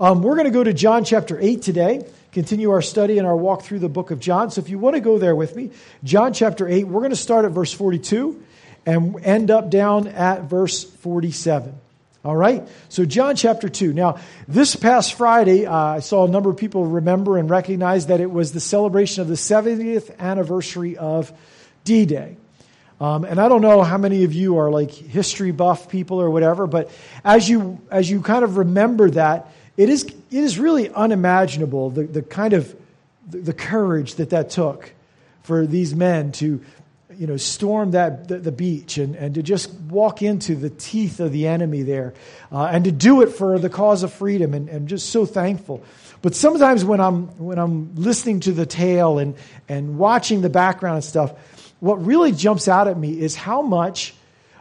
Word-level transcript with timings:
Um, 0.00 0.22
we're 0.22 0.34
going 0.34 0.44
to 0.44 0.52
go 0.52 0.62
to 0.62 0.72
John 0.72 1.04
chapter 1.04 1.36
8 1.40 1.60
today, 1.60 2.06
continue 2.30 2.70
our 2.70 2.82
study 2.82 3.18
and 3.18 3.26
our 3.26 3.36
walk 3.36 3.62
through 3.62 3.80
the 3.80 3.88
book 3.88 4.12
of 4.12 4.20
John. 4.20 4.52
So 4.52 4.60
if 4.60 4.68
you 4.68 4.78
want 4.78 4.94
to 4.94 5.00
go 5.00 5.18
there 5.18 5.34
with 5.34 5.56
me, 5.56 5.72
John 6.04 6.32
chapter 6.32 6.68
8, 6.68 6.84
we're 6.84 7.00
going 7.00 7.10
to 7.10 7.16
start 7.16 7.44
at 7.44 7.50
verse 7.50 7.72
42 7.72 8.40
and 8.86 9.16
end 9.24 9.50
up 9.50 9.70
down 9.70 10.06
at 10.06 10.42
verse 10.42 10.84
47. 10.84 11.74
All 12.24 12.36
right? 12.36 12.68
So, 12.88 13.04
John 13.04 13.34
chapter 13.34 13.68
2. 13.68 13.92
Now, 13.92 14.18
this 14.46 14.76
past 14.76 15.14
Friday, 15.14 15.66
uh, 15.66 15.74
I 15.74 16.00
saw 16.00 16.26
a 16.26 16.28
number 16.28 16.50
of 16.50 16.56
people 16.56 16.84
remember 16.84 17.36
and 17.36 17.50
recognize 17.50 18.06
that 18.06 18.20
it 18.20 18.30
was 18.30 18.52
the 18.52 18.60
celebration 18.60 19.22
of 19.22 19.28
the 19.28 19.34
70th 19.34 20.16
anniversary 20.18 20.96
of 20.96 21.32
D 21.84 22.06
Day. 22.06 22.36
Um, 23.00 23.24
and 23.24 23.40
I 23.40 23.48
don't 23.48 23.62
know 23.62 23.82
how 23.82 23.98
many 23.98 24.24
of 24.24 24.32
you 24.32 24.58
are 24.58 24.70
like 24.70 24.90
history 24.90 25.52
buff 25.52 25.88
people 25.88 26.20
or 26.20 26.30
whatever, 26.30 26.66
but 26.66 26.90
as 27.24 27.48
you, 27.48 27.80
as 27.90 28.10
you 28.10 28.20
kind 28.20 28.42
of 28.42 28.56
remember 28.56 29.10
that, 29.10 29.52
it 29.78 29.88
is, 29.88 30.04
it 30.04 30.14
is 30.30 30.58
really 30.58 30.90
unimaginable 30.90 31.88
the, 31.90 32.02
the 32.02 32.20
kind 32.20 32.52
of 32.52 32.76
the, 33.30 33.52
courage 33.52 34.16
that 34.16 34.30
that 34.30 34.50
took 34.50 34.92
for 35.42 35.66
these 35.66 35.94
men 35.94 36.32
to 36.32 36.60
you 37.16 37.26
know, 37.26 37.36
storm 37.36 37.92
that 37.92 38.28
the, 38.28 38.38
the, 38.38 38.52
beach 38.52 38.98
and, 38.98 39.14
and 39.16 39.34
to 39.34 39.42
just 39.42 39.72
walk 39.74 40.20
into 40.22 40.54
the 40.54 40.70
teeth 40.70 41.20
of 41.20 41.32
the 41.32 41.46
enemy 41.46 41.82
there 41.82 42.14
uh, 42.52 42.64
and 42.64 42.84
to 42.84 42.92
do 42.92 43.22
it 43.22 43.28
for 43.28 43.58
the 43.58 43.68
cause 43.68 44.02
of 44.02 44.12
freedom 44.12 44.52
and, 44.52 44.68
and 44.68 44.88
just 44.88 45.10
so 45.10 45.24
thankful. 45.24 45.82
But 46.22 46.34
sometimes 46.34 46.84
when 46.84 47.00
I'm, 47.00 47.26
when 47.38 47.58
I'm 47.58 47.94
listening 47.94 48.40
to 48.40 48.52
the 48.52 48.66
tale 48.66 49.18
and, 49.18 49.36
and 49.68 49.98
watching 49.98 50.42
the 50.42 50.50
background 50.50 50.96
and 50.96 51.04
stuff, 51.04 51.32
what 51.80 52.04
really 52.04 52.32
jumps 52.32 52.68
out 52.68 52.88
at 52.88 52.98
me 52.98 53.18
is 53.18 53.36
how 53.36 53.62
much 53.62 54.14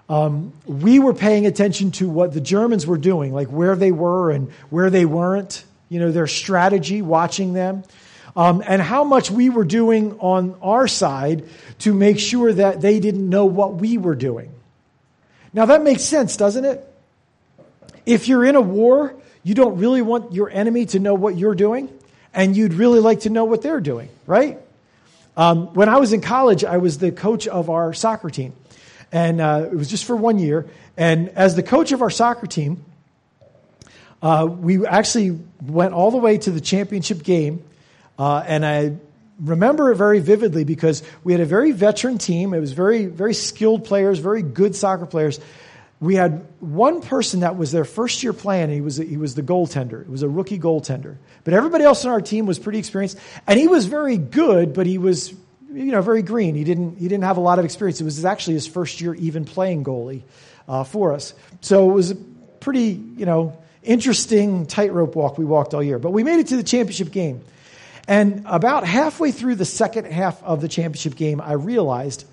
um, 0.09 0.53
we 0.65 0.99
were 0.99 1.13
paying 1.13 1.45
attention 1.45 1.91
to 1.91 2.07
what 2.07 2.33
the 2.33 2.41
Germans 2.41 2.87
were 2.87 2.97
doing, 2.97 3.33
like 3.33 3.49
where 3.49 3.75
they 3.75 3.91
were 3.91 4.31
and 4.31 4.51
where 4.69 4.89
they 4.89 5.05
weren't, 5.05 5.63
you 5.89 5.99
know, 5.99 6.11
their 6.11 6.27
strategy, 6.27 7.01
watching 7.01 7.53
them 7.53 7.83
um, 8.37 8.63
and 8.65 8.81
how 8.81 9.03
much 9.03 9.31
we 9.31 9.49
were 9.49 9.65
doing 9.65 10.19
on 10.19 10.55
our 10.61 10.87
side 10.87 11.43
to 11.79 11.91
make 11.91 12.19
sure 12.19 12.53
that 12.53 12.79
they 12.81 12.99
didn't 12.99 13.27
know 13.27 13.47
what 13.47 13.73
we 13.73 13.97
were 13.97 14.15
doing. 14.15 14.51
Now, 15.53 15.65
that 15.65 15.81
makes 15.81 16.03
sense, 16.03 16.37
doesn't 16.37 16.63
it? 16.63 16.87
If 18.05 18.27
you're 18.27 18.45
in 18.45 18.55
a 18.55 18.61
war, 18.61 19.15
you 19.43 19.55
don't 19.55 19.79
really 19.79 20.03
want 20.03 20.33
your 20.33 20.51
enemy 20.51 20.85
to 20.87 20.99
know 20.99 21.15
what 21.15 21.35
you're 21.35 21.55
doing, 21.55 21.89
and 22.31 22.55
you'd 22.55 22.75
really 22.75 22.99
like 22.99 23.21
to 23.21 23.31
know 23.31 23.45
what 23.45 23.63
they're 23.63 23.81
doing, 23.81 24.07
right? 24.27 24.59
Um, 25.35 25.73
when 25.73 25.89
I 25.89 25.97
was 25.97 26.13
in 26.13 26.21
college, 26.21 26.63
I 26.63 26.77
was 26.77 26.99
the 26.99 27.11
coach 27.11 27.47
of 27.47 27.71
our 27.71 27.91
soccer 27.91 28.29
team, 28.29 28.53
and 29.11 29.41
uh, 29.41 29.67
it 29.71 29.75
was 29.75 29.89
just 29.89 30.05
for 30.05 30.15
one 30.15 30.39
year. 30.39 30.67
And 30.97 31.29
as 31.29 31.55
the 31.55 31.63
coach 31.63 31.91
of 31.91 32.01
our 32.01 32.09
soccer 32.09 32.47
team, 32.47 32.83
uh, 34.21 34.47
we 34.49 34.85
actually 34.85 35.39
went 35.61 35.93
all 35.93 36.11
the 36.11 36.17
way 36.17 36.37
to 36.39 36.51
the 36.51 36.61
championship 36.61 37.23
game 37.23 37.63
uh, 38.17 38.43
and 38.47 38.65
I 38.65 38.95
remember 39.39 39.91
it 39.91 39.95
very 39.95 40.19
vividly 40.19 40.63
because 40.63 41.03
we 41.23 41.33
had 41.33 41.41
a 41.41 41.45
very 41.45 41.71
veteran 41.71 42.17
team. 42.17 42.53
It 42.53 42.59
was 42.59 42.73
very, 42.73 43.05
very 43.05 43.33
skilled 43.33 43.85
players, 43.85 44.19
very 44.19 44.41
good 44.41 44.75
soccer 44.75 45.05
players. 45.05 45.39
We 45.99 46.15
had 46.15 46.45
one 46.59 47.01
person 47.01 47.39
that 47.39 47.57
was 47.57 47.71
their 47.71 47.85
first 47.85 48.21
year 48.21 48.33
playing, 48.33 48.65
and 48.65 48.73
he 48.73 48.81
was, 48.81 48.97
he 48.97 49.17
was 49.17 49.35
the 49.35 49.41
goaltender. 49.41 50.01
It 50.01 50.09
was 50.09 50.21
a 50.21 50.29
rookie 50.29 50.59
goaltender. 50.59 51.17
But 51.43 51.53
everybody 51.53 51.83
else 51.83 52.05
on 52.05 52.11
our 52.11 52.21
team 52.21 52.45
was 52.45 52.59
pretty 52.59 52.79
experienced, 52.79 53.17
and 53.47 53.59
he 53.59 53.67
was 53.67 53.85
very 53.85 54.17
good, 54.17 54.73
but 54.73 54.85
he 54.85 54.97
was 54.97 55.33
you 55.71 55.91
know, 55.91 56.01
very 56.01 56.21
green. 56.21 56.55
He 56.55 56.63
didn't, 56.63 56.97
he 56.97 57.07
didn't 57.07 57.23
have 57.23 57.37
a 57.37 57.41
lot 57.41 57.59
of 57.59 57.65
experience. 57.65 57.99
It 57.99 58.05
was 58.05 58.23
actually 58.25 58.53
his 58.53 58.67
first 58.67 59.01
year 59.01 59.13
even 59.15 59.45
playing 59.45 59.83
goalie 59.83 60.23
uh, 60.67 60.83
for 60.83 61.13
us. 61.13 61.33
So 61.61 61.89
it 61.89 61.93
was 61.93 62.11
a 62.11 62.15
pretty, 62.15 63.01
you 63.15 63.25
know, 63.25 63.57
interesting 63.83 64.65
tightrope 64.65 65.15
walk 65.15 65.37
we 65.37 65.45
walked 65.45 65.73
all 65.73 65.83
year. 65.83 65.99
But 65.99 66.11
we 66.11 66.23
made 66.23 66.39
it 66.39 66.47
to 66.47 66.57
the 66.57 66.63
championship 66.63 67.11
game. 67.11 67.41
And 68.07 68.43
about 68.45 68.85
halfway 68.85 69.31
through 69.31 69.55
the 69.55 69.65
second 69.65 70.05
half 70.05 70.41
of 70.43 70.61
the 70.61 70.67
championship 70.67 71.15
game, 71.15 71.41
I 71.41 71.53
realized 71.53 72.25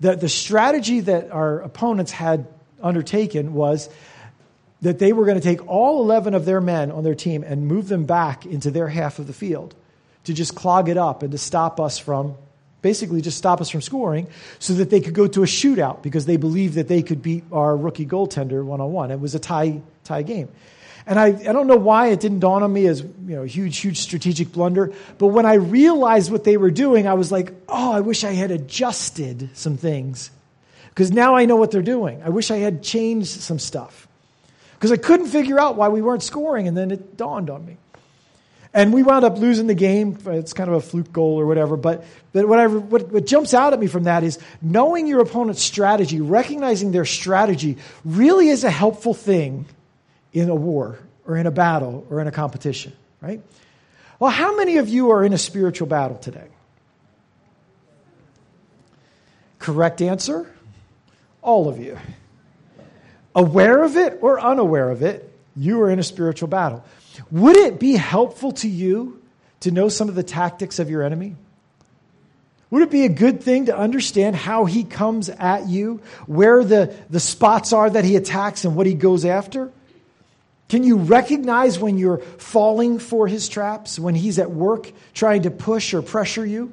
that 0.00 0.20
the 0.20 0.28
strategy 0.28 1.00
that 1.00 1.30
our 1.30 1.60
opponents 1.60 2.12
had 2.12 2.46
undertaken 2.82 3.54
was 3.54 3.88
that 4.82 4.98
they 4.98 5.12
were 5.12 5.24
going 5.24 5.38
to 5.38 5.42
take 5.42 5.66
all 5.66 6.02
11 6.02 6.34
of 6.34 6.44
their 6.44 6.60
men 6.60 6.90
on 6.90 7.04
their 7.04 7.14
team 7.14 7.42
and 7.42 7.66
move 7.66 7.88
them 7.88 8.04
back 8.04 8.46
into 8.46 8.70
their 8.70 8.88
half 8.88 9.18
of 9.18 9.26
the 9.26 9.32
field 9.32 9.74
to 10.24 10.34
just 10.34 10.54
clog 10.54 10.88
it 10.88 10.96
up 10.96 11.22
and 11.22 11.32
to 11.32 11.38
stop 11.38 11.80
us 11.80 11.98
from 11.98 12.34
basically 12.82 13.20
just 13.20 13.38
stop 13.38 13.60
us 13.60 13.68
from 13.68 13.82
scoring 13.82 14.28
so 14.58 14.74
that 14.74 14.90
they 14.90 15.00
could 15.00 15.14
go 15.14 15.26
to 15.26 15.42
a 15.42 15.46
shootout 15.46 16.02
because 16.02 16.26
they 16.26 16.36
believed 16.36 16.74
that 16.74 16.88
they 16.88 17.02
could 17.02 17.22
beat 17.22 17.44
our 17.52 17.76
rookie 17.76 18.06
goaltender 18.06 18.64
one 18.64 18.80
on 18.80 18.92
one. 18.92 19.10
It 19.10 19.20
was 19.20 19.34
a 19.34 19.38
tie 19.38 19.80
tie 20.04 20.22
game. 20.22 20.48
And 21.06 21.18
I, 21.18 21.26
I 21.26 21.52
don't 21.52 21.66
know 21.66 21.76
why 21.76 22.08
it 22.08 22.20
didn't 22.20 22.40
dawn 22.40 22.62
on 22.62 22.72
me 22.72 22.86
as 22.86 23.00
you 23.00 23.36
know, 23.36 23.42
a 23.42 23.46
huge, 23.46 23.78
huge 23.78 23.98
strategic 23.98 24.52
blunder. 24.52 24.92
But 25.18 25.28
when 25.28 25.46
I 25.46 25.54
realized 25.54 26.30
what 26.30 26.44
they 26.44 26.56
were 26.56 26.70
doing, 26.70 27.08
I 27.08 27.14
was 27.14 27.32
like, 27.32 27.52
oh, 27.68 27.92
I 27.92 28.00
wish 28.00 28.22
I 28.22 28.32
had 28.32 28.50
adjusted 28.50 29.50
some 29.54 29.76
things. 29.76 30.30
Because 30.90 31.10
now 31.10 31.34
I 31.34 31.46
know 31.46 31.56
what 31.56 31.70
they're 31.70 31.82
doing. 31.82 32.22
I 32.22 32.28
wish 32.28 32.50
I 32.50 32.58
had 32.58 32.82
changed 32.82 33.28
some 33.28 33.58
stuff. 33.58 34.06
Because 34.74 34.92
I 34.92 34.96
couldn't 34.96 35.26
figure 35.26 35.58
out 35.58 35.76
why 35.76 35.88
we 35.88 36.02
weren't 36.02 36.22
scoring, 36.22 36.68
and 36.68 36.76
then 36.76 36.90
it 36.90 37.16
dawned 37.16 37.50
on 37.50 37.64
me. 37.64 37.76
And 38.72 38.92
we 38.92 39.02
wound 39.02 39.24
up 39.24 39.36
losing 39.36 39.66
the 39.66 39.74
game. 39.74 40.16
It's 40.26 40.52
kind 40.52 40.70
of 40.70 40.76
a 40.76 40.80
fluke 40.80 41.12
goal 41.12 41.40
or 41.40 41.46
whatever. 41.46 41.76
But, 41.76 42.04
but 42.32 42.46
whatever, 42.46 42.78
what, 42.78 43.10
what 43.10 43.26
jumps 43.26 43.52
out 43.52 43.72
at 43.72 43.80
me 43.80 43.88
from 43.88 44.04
that 44.04 44.22
is 44.22 44.38
knowing 44.62 45.08
your 45.08 45.20
opponent's 45.20 45.62
strategy, 45.62 46.20
recognizing 46.20 46.92
their 46.92 47.04
strategy, 47.04 47.78
really 48.04 48.48
is 48.48 48.62
a 48.62 48.70
helpful 48.70 49.12
thing 49.12 49.66
in 50.32 50.48
a 50.48 50.54
war 50.54 51.00
or 51.26 51.36
in 51.36 51.46
a 51.46 51.50
battle 51.50 52.06
or 52.10 52.20
in 52.20 52.28
a 52.28 52.30
competition, 52.30 52.92
right? 53.20 53.42
Well, 54.20 54.30
how 54.30 54.56
many 54.56 54.76
of 54.76 54.88
you 54.88 55.10
are 55.10 55.24
in 55.24 55.32
a 55.32 55.38
spiritual 55.38 55.88
battle 55.88 56.18
today? 56.18 56.46
Correct 59.58 60.00
answer? 60.00 60.52
All 61.42 61.68
of 61.68 61.78
you. 61.78 61.98
Aware 63.34 63.82
of 63.82 63.96
it 63.96 64.18
or 64.20 64.40
unaware 64.40 64.90
of 64.90 65.02
it, 65.02 65.26
you 65.56 65.80
are 65.82 65.90
in 65.90 65.98
a 65.98 66.02
spiritual 66.02 66.48
battle. 66.48 66.84
Would 67.30 67.56
it 67.56 67.78
be 67.78 67.94
helpful 67.94 68.52
to 68.52 68.68
you 68.68 69.20
to 69.60 69.70
know 69.70 69.88
some 69.88 70.08
of 70.08 70.14
the 70.14 70.22
tactics 70.22 70.78
of 70.78 70.90
your 70.90 71.02
enemy? 71.02 71.36
Would 72.70 72.82
it 72.82 72.90
be 72.90 73.04
a 73.04 73.08
good 73.08 73.42
thing 73.42 73.66
to 73.66 73.76
understand 73.76 74.36
how 74.36 74.64
he 74.64 74.84
comes 74.84 75.28
at 75.28 75.68
you, 75.68 76.00
where 76.26 76.62
the, 76.62 76.94
the 77.10 77.18
spots 77.18 77.72
are 77.72 77.90
that 77.90 78.04
he 78.04 78.14
attacks, 78.14 78.64
and 78.64 78.76
what 78.76 78.86
he 78.86 78.94
goes 78.94 79.24
after? 79.24 79.72
Can 80.68 80.84
you 80.84 80.98
recognize 80.98 81.80
when 81.80 81.98
you're 81.98 82.18
falling 82.18 83.00
for 83.00 83.26
his 83.26 83.48
traps, 83.48 83.98
when 83.98 84.14
he's 84.14 84.38
at 84.38 84.52
work 84.52 84.92
trying 85.14 85.42
to 85.42 85.50
push 85.50 85.92
or 85.94 86.00
pressure 86.00 86.46
you? 86.46 86.70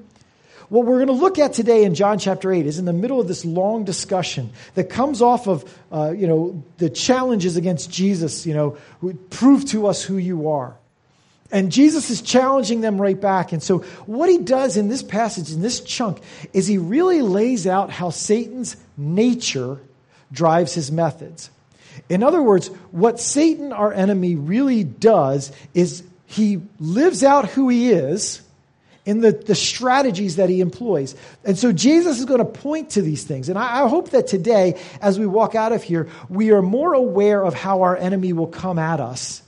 What 0.69 0.85
we're 0.85 0.97
going 0.97 1.07
to 1.07 1.13
look 1.13 1.39
at 1.39 1.53
today 1.53 1.85
in 1.85 1.95
John 1.95 2.19
chapter 2.19 2.51
8 2.51 2.65
is 2.65 2.77
in 2.77 2.83
the 2.83 2.93
middle 2.93 3.21
of 3.21 3.27
this 3.27 3.45
long 3.45 3.85
discussion 3.85 4.51
that 4.75 4.89
comes 4.89 5.21
off 5.21 5.47
of, 5.47 5.79
uh, 5.91 6.11
you 6.11 6.27
know, 6.27 6.61
the 6.77 6.89
challenges 6.89 7.55
against 7.55 7.89
Jesus, 7.89 8.45
you 8.45 8.53
know, 8.53 8.77
prove 9.29 9.65
to 9.67 9.87
us 9.87 10.03
who 10.03 10.17
you 10.17 10.49
are. 10.49 10.75
And 11.53 11.71
Jesus 11.71 12.09
is 12.09 12.21
challenging 12.21 12.81
them 12.81 12.99
right 12.99 13.19
back. 13.19 13.53
And 13.53 13.63
so 13.63 13.79
what 14.05 14.29
he 14.29 14.39
does 14.39 14.75
in 14.75 14.89
this 14.89 15.01
passage, 15.01 15.53
in 15.53 15.61
this 15.61 15.79
chunk, 15.79 16.19
is 16.51 16.67
he 16.67 16.77
really 16.77 17.21
lays 17.21 17.65
out 17.65 17.89
how 17.89 18.09
Satan's 18.09 18.75
nature 18.97 19.79
drives 20.33 20.73
his 20.73 20.91
methods. 20.91 21.49
In 22.09 22.23
other 22.23 22.41
words, 22.41 22.67
what 22.91 23.21
Satan, 23.21 23.71
our 23.71 23.93
enemy, 23.93 24.35
really 24.35 24.83
does 24.83 25.53
is 25.73 26.03
he 26.25 26.61
lives 26.79 27.23
out 27.23 27.47
who 27.47 27.69
he 27.69 27.91
is 27.91 28.41
in 29.07 29.21
the, 29.21 29.31
the 29.31 29.55
strategies 29.55 30.35
that 30.35 30.49
he 30.49 30.59
employs. 30.59 31.15
And 31.45 31.57
so 31.57 31.71
Jesus 31.71 32.19
is 32.19 32.25
going 32.25 32.39
to 32.39 32.45
point 32.45 32.91
to 32.91 33.01
these 33.01 33.23
things. 33.23 33.47
And 33.47 33.57
I, 33.57 33.85
I 33.85 33.87
hope 33.87 34.09
that 34.11 34.27
today, 34.27 34.77
as 35.01 35.17
we 35.17 35.25
walk 35.25 35.55
out 35.55 35.71
of 35.71 35.81
here, 35.81 36.09
we 36.27 36.51
are 36.51 36.61
more 36.61 36.93
aware 36.93 37.41
of 37.41 37.53
how 37.53 37.83
our 37.83 37.95
enemy 37.95 38.33
will 38.33 38.47
come 38.47 38.77
at 38.77 38.99
us. 38.99 39.41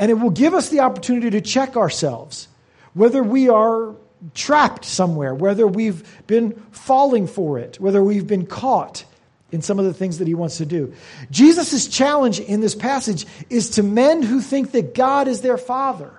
And 0.00 0.10
it 0.10 0.14
will 0.14 0.30
give 0.30 0.52
us 0.52 0.68
the 0.68 0.80
opportunity 0.80 1.30
to 1.30 1.40
check 1.40 1.76
ourselves 1.76 2.48
whether 2.94 3.22
we 3.22 3.48
are 3.48 3.94
trapped 4.34 4.84
somewhere, 4.84 5.32
whether 5.32 5.66
we've 5.66 6.04
been 6.26 6.52
falling 6.72 7.28
for 7.28 7.60
it, 7.60 7.78
whether 7.80 8.02
we've 8.02 8.26
been 8.26 8.46
caught 8.46 9.04
in 9.52 9.62
some 9.62 9.78
of 9.78 9.84
the 9.84 9.94
things 9.94 10.18
that 10.18 10.26
he 10.26 10.34
wants 10.34 10.58
to 10.58 10.66
do. 10.66 10.92
Jesus' 11.30 11.86
challenge 11.86 12.40
in 12.40 12.60
this 12.60 12.74
passage 12.74 13.26
is 13.48 13.70
to 13.70 13.84
men 13.84 14.22
who 14.22 14.40
think 14.40 14.72
that 14.72 14.92
God 14.92 15.28
is 15.28 15.40
their 15.40 15.56
father. 15.56 16.12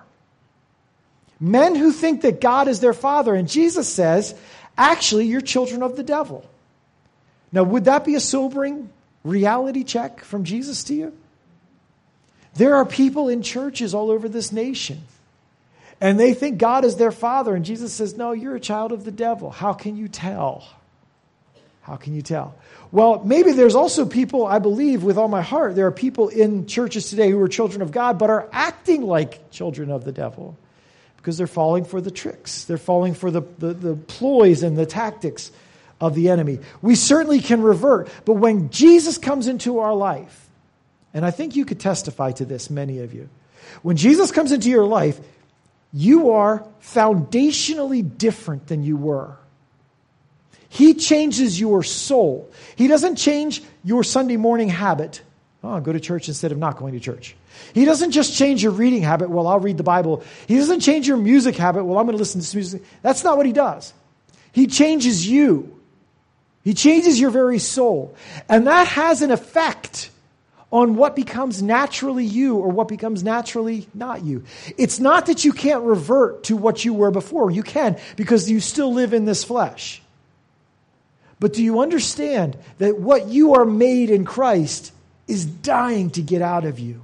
Men 1.40 1.74
who 1.74 1.92
think 1.92 2.22
that 2.22 2.40
God 2.40 2.68
is 2.68 2.80
their 2.80 2.92
father. 2.92 3.34
And 3.34 3.48
Jesus 3.48 3.88
says, 3.88 4.34
actually, 4.78 5.26
you're 5.26 5.40
children 5.40 5.82
of 5.82 5.96
the 5.96 6.02
devil. 6.02 6.48
Now, 7.52 7.62
would 7.62 7.84
that 7.84 8.04
be 8.04 8.14
a 8.14 8.20
sobering 8.20 8.90
reality 9.22 9.84
check 9.84 10.20
from 10.20 10.44
Jesus 10.44 10.84
to 10.84 10.94
you? 10.94 11.12
There 12.54 12.76
are 12.76 12.86
people 12.86 13.28
in 13.28 13.42
churches 13.42 13.94
all 13.94 14.10
over 14.10 14.28
this 14.28 14.52
nation, 14.52 15.02
and 16.00 16.18
they 16.18 16.34
think 16.34 16.58
God 16.58 16.84
is 16.84 16.96
their 16.96 17.10
father. 17.10 17.54
And 17.54 17.64
Jesus 17.64 17.92
says, 17.92 18.16
No, 18.16 18.32
you're 18.32 18.54
a 18.54 18.60
child 18.60 18.92
of 18.92 19.04
the 19.04 19.10
devil. 19.10 19.50
How 19.50 19.72
can 19.72 19.96
you 19.96 20.06
tell? 20.06 20.64
How 21.82 21.96
can 21.96 22.14
you 22.14 22.22
tell? 22.22 22.54
Well, 22.92 23.22
maybe 23.24 23.52
there's 23.52 23.74
also 23.74 24.06
people, 24.06 24.46
I 24.46 24.60
believe 24.60 25.02
with 25.02 25.18
all 25.18 25.28
my 25.28 25.42
heart, 25.42 25.74
there 25.74 25.86
are 25.86 25.92
people 25.92 26.28
in 26.28 26.66
churches 26.66 27.10
today 27.10 27.30
who 27.30 27.40
are 27.40 27.48
children 27.48 27.82
of 27.82 27.90
God 27.90 28.18
but 28.18 28.30
are 28.30 28.48
acting 28.52 29.02
like 29.02 29.50
children 29.50 29.90
of 29.90 30.04
the 30.04 30.12
devil 30.12 30.56
because 31.24 31.38
they're 31.38 31.46
falling 31.46 31.86
for 31.86 32.02
the 32.02 32.10
tricks. 32.10 32.64
They're 32.64 32.76
falling 32.76 33.14
for 33.14 33.30
the, 33.30 33.40
the, 33.56 33.72
the 33.72 33.94
ploys 33.96 34.62
and 34.62 34.76
the 34.76 34.84
tactics 34.84 35.50
of 35.98 36.14
the 36.14 36.28
enemy. 36.28 36.58
We 36.82 36.96
certainly 36.96 37.40
can 37.40 37.62
revert, 37.62 38.10
but 38.26 38.34
when 38.34 38.68
Jesus 38.68 39.16
comes 39.16 39.48
into 39.48 39.78
our 39.78 39.94
life, 39.94 40.50
and 41.14 41.24
I 41.24 41.30
think 41.30 41.56
you 41.56 41.64
could 41.64 41.80
testify 41.80 42.32
to 42.32 42.44
this, 42.44 42.68
many 42.68 42.98
of 42.98 43.14
you, 43.14 43.30
when 43.80 43.96
Jesus 43.96 44.32
comes 44.32 44.52
into 44.52 44.68
your 44.68 44.84
life, 44.84 45.18
you 45.94 46.32
are 46.32 46.66
foundationally 46.82 48.18
different 48.18 48.66
than 48.66 48.84
you 48.84 48.98
were. 48.98 49.34
He 50.68 50.92
changes 50.92 51.58
your 51.58 51.82
soul. 51.82 52.52
He 52.76 52.86
doesn't 52.86 53.16
change 53.16 53.62
your 53.82 54.04
Sunday 54.04 54.36
morning 54.36 54.68
habit. 54.68 55.22
Oh, 55.66 55.80
go 55.80 55.92
to 55.92 56.00
church 56.00 56.28
instead 56.28 56.52
of 56.52 56.58
not 56.58 56.76
going 56.76 56.92
to 56.92 57.00
church. 57.00 57.34
He 57.72 57.86
doesn't 57.86 58.10
just 58.10 58.36
change 58.36 58.62
your 58.62 58.72
reading 58.72 59.02
habit. 59.02 59.30
Well, 59.30 59.46
I'll 59.46 59.60
read 59.60 59.78
the 59.78 59.82
Bible. 59.82 60.22
He 60.46 60.58
doesn't 60.58 60.80
change 60.80 61.08
your 61.08 61.16
music 61.16 61.56
habit. 61.56 61.84
Well, 61.84 61.96
I'm 61.98 62.04
going 62.04 62.16
to 62.16 62.18
listen 62.18 62.42
to 62.42 62.56
music. 62.56 62.82
That's 63.00 63.24
not 63.24 63.38
what 63.38 63.46
he 63.46 63.52
does. 63.52 63.94
He 64.52 64.66
changes 64.66 65.26
you. 65.26 65.80
He 66.64 66.74
changes 66.74 67.18
your 67.18 67.30
very 67.30 67.58
soul. 67.58 68.14
And 68.46 68.66
that 68.66 68.88
has 68.88 69.22
an 69.22 69.30
effect 69.30 70.10
on 70.70 70.96
what 70.96 71.16
becomes 71.16 71.62
naturally 71.62 72.26
you 72.26 72.56
or 72.56 72.68
what 72.68 72.88
becomes 72.88 73.22
naturally 73.22 73.88
not 73.94 74.22
you. 74.22 74.44
It's 74.76 75.00
not 75.00 75.26
that 75.26 75.46
you 75.46 75.52
can't 75.54 75.84
revert 75.84 76.44
to 76.44 76.58
what 76.58 76.84
you 76.84 76.92
were 76.92 77.10
before. 77.10 77.50
You 77.50 77.62
can 77.62 77.98
because 78.16 78.50
you 78.50 78.60
still 78.60 78.92
live 78.92 79.14
in 79.14 79.24
this 79.24 79.44
flesh. 79.44 80.02
But 81.40 81.54
do 81.54 81.62
you 81.62 81.80
understand 81.80 82.58
that 82.78 82.98
what 82.98 83.28
you 83.28 83.54
are 83.54 83.64
made 83.64 84.10
in 84.10 84.26
Christ 84.26 84.92
is 85.26 85.44
dying 85.44 86.10
to 86.10 86.22
get 86.22 86.42
out 86.42 86.64
of 86.64 86.78
you 86.78 87.02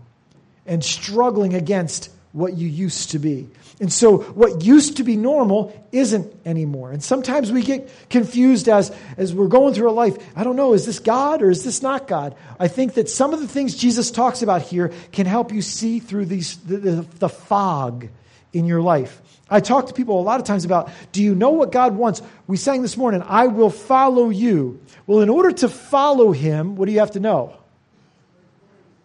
and 0.67 0.85
struggling 0.85 1.55
against 1.55 2.11
what 2.33 2.55
you 2.55 2.69
used 2.69 3.13
to 3.13 3.19
be? 3.19 3.49
And 3.81 3.91
so, 3.91 4.19
what 4.19 4.63
used 4.63 4.99
to 4.99 5.05
be 5.05 5.17
normal 5.17 5.75
isn't 5.91 6.31
anymore. 6.45 6.93
And 6.93 7.03
sometimes 7.03 7.51
we 7.51 7.63
get 7.63 7.91
confused 8.11 8.69
as, 8.69 8.95
as 9.17 9.35
we're 9.35 9.49
going 9.49 9.73
through 9.73 9.89
a 9.89 9.93
life. 9.93 10.19
I 10.37 10.45
don't 10.45 10.57
know, 10.57 10.75
is 10.75 10.85
this 10.85 10.99
God 10.99 11.41
or 11.41 11.51
is 11.51 11.65
this 11.65 11.81
not 11.81 12.07
God? 12.07 12.37
I 12.59 12.69
think 12.69 12.95
that 12.95 13.09
some 13.09 13.33
of 13.33 13.41
the 13.41 13.49
things 13.49 13.75
Jesus 13.75 14.11
talks 14.11 14.43
about 14.43 14.63
here 14.63 14.93
can 15.13 15.27
help 15.27 15.51
you 15.51 15.63
see 15.63 15.99
through 15.99 16.27
these, 16.27 16.59
the, 16.59 16.77
the, 16.77 17.07
the 17.19 17.29
fog 17.31 18.09
in 18.53 18.67
your 18.67 18.83
life. 18.83 19.23
I 19.49 19.61
talk 19.61 19.87
to 19.87 19.95
people 19.95 20.21
a 20.21 20.23
lot 20.23 20.41
of 20.41 20.47
times 20.47 20.65
about 20.65 20.91
do 21.13 21.23
you 21.23 21.35
know 21.35 21.51
what 21.51 21.73
God 21.73 21.97
wants? 21.97 22.23
We 22.47 22.57
sang 22.57 22.83
this 22.83 22.97
morning, 22.97 23.23
I 23.27 23.49
will 23.49 23.71
follow 23.71 24.29
you. 24.29 24.81
Well, 25.07 25.21
in 25.21 25.29
order 25.29 25.51
to 25.53 25.69
follow 25.69 26.33
him, 26.33 26.77
what 26.77 26.87
do 26.87 26.93
you 26.93 27.01
have 27.01 27.13
to 27.13 27.21
know? 27.21 27.57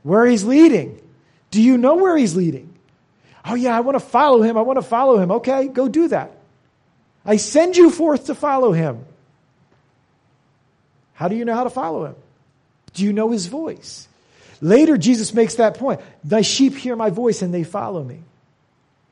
Where 0.05 0.27
he's 0.27 0.43
leading. 0.43 1.01
Do 1.49 1.59
you 1.59 1.79
know 1.79 1.95
where 1.95 2.15
he's 2.15 2.35
leading? 2.35 2.71
Oh, 3.43 3.55
yeah, 3.55 3.75
I 3.75 3.79
want 3.79 3.95
to 3.95 4.05
follow 4.05 4.43
him. 4.43 4.55
I 4.55 4.61
want 4.61 4.77
to 4.77 4.83
follow 4.83 5.17
him. 5.17 5.31
Okay, 5.31 5.67
go 5.67 5.87
do 5.87 6.09
that. 6.09 6.31
I 7.25 7.37
send 7.37 7.75
you 7.75 7.89
forth 7.89 8.27
to 8.27 8.35
follow 8.35 8.71
him. 8.71 9.03
How 11.15 11.27
do 11.27 11.35
you 11.35 11.43
know 11.43 11.55
how 11.55 11.63
to 11.63 11.71
follow 11.71 12.05
him? 12.05 12.15
Do 12.93 13.03
you 13.03 13.13
know 13.13 13.31
his 13.31 13.47
voice? 13.47 14.07
Later, 14.61 14.95
Jesus 14.95 15.33
makes 15.33 15.55
that 15.55 15.79
point. 15.79 16.01
Thy 16.23 16.41
sheep 16.41 16.75
hear 16.75 16.95
my 16.95 17.09
voice 17.09 17.41
and 17.41 17.51
they 17.51 17.63
follow 17.63 18.03
me. 18.03 18.19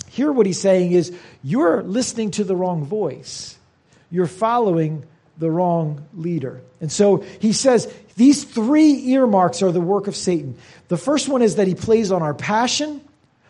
Here, 0.10 0.32
what 0.32 0.46
he's 0.46 0.62
saying 0.62 0.92
is, 0.92 1.12
you're 1.42 1.82
listening 1.82 2.30
to 2.32 2.44
the 2.44 2.56
wrong 2.56 2.86
voice. 2.86 3.58
You're 4.12 4.28
following 4.28 5.08
the 5.40 5.50
wrong 5.50 6.06
leader. 6.14 6.62
And 6.80 6.92
so 6.92 7.26
he 7.40 7.52
says 7.52 7.92
these 8.16 8.44
three 8.44 8.94
earmarks 9.12 9.62
are 9.62 9.72
the 9.72 9.82
work 9.82 10.08
of 10.08 10.16
Satan. 10.16 10.58
The 10.88 10.98
first 10.98 11.28
one 11.30 11.42
is 11.42 11.56
that 11.56 11.68
he 11.68 11.76
plays 11.76 12.12
on 12.12 12.22
our 12.22 12.34
passion, 12.34 13.02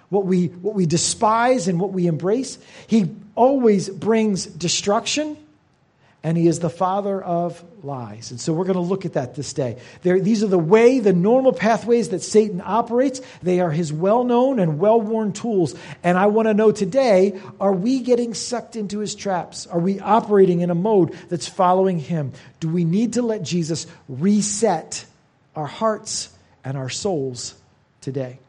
what 0.10 0.26
we, 0.26 0.48
what 0.48 0.76
we 0.76 0.86
despise 0.86 1.68
and 1.68 1.80
what 1.80 1.92
we 1.92 2.08
embrace. 2.08 2.58
He 2.88 3.14
always 3.36 3.90
brings 3.90 4.46
destruction 4.46 5.38
and 6.24 6.38
he 6.38 6.48
is 6.48 6.60
the 6.60 6.70
father 6.70 7.22
of 7.22 7.62
lies. 7.84 8.32
And 8.32 8.40
so 8.40 8.54
we're 8.54 8.64
going 8.64 8.76
to 8.76 8.80
look 8.80 9.06
at 9.06 9.14
that 9.14 9.36
this 9.36 9.52
day. 9.52 9.78
These 10.04 10.42
are 10.42 10.48
the 10.48 10.58
way, 10.58 11.00
the 11.00 11.12
normal 11.12 11.52
pathways 11.52 12.10
that 12.10 12.22
Satan 12.22 12.62
operates. 12.64 13.20
They 13.42 13.60
are 13.60 13.72
his 13.72 13.92
well 13.92 14.24
known 14.24 14.60
and 14.60 14.80
well 14.80 15.02
worn 15.02 15.34
tools. 15.34 15.76
And 16.02 16.18
I 16.18 16.28
want 16.28 16.48
to 16.48 16.54
know 16.54 16.72
today 16.72 17.40
are 17.60 17.74
we 17.74 18.00
getting 18.00 18.34
sucked 18.34 18.78
into 18.78 19.00
his 19.00 19.16
traps? 19.16 19.68
Are 19.68 19.80
we 19.80 20.00
operating 20.00 20.62
in 20.62 20.70
a 20.70 20.76
mode 20.76 21.12
that's 21.28 21.48
following 21.48 22.00
him? 22.00 22.32
Do 22.62 22.70
we 22.70 22.86
need 22.86 23.14
to 23.14 23.22
let 23.22 23.44
Jesus 23.44 23.86
reset 24.08 25.04
our 25.58 25.68
hearts 25.68 26.30
and 26.64 26.78
our 26.78 26.90
souls 26.90 27.54
today? 28.00 28.40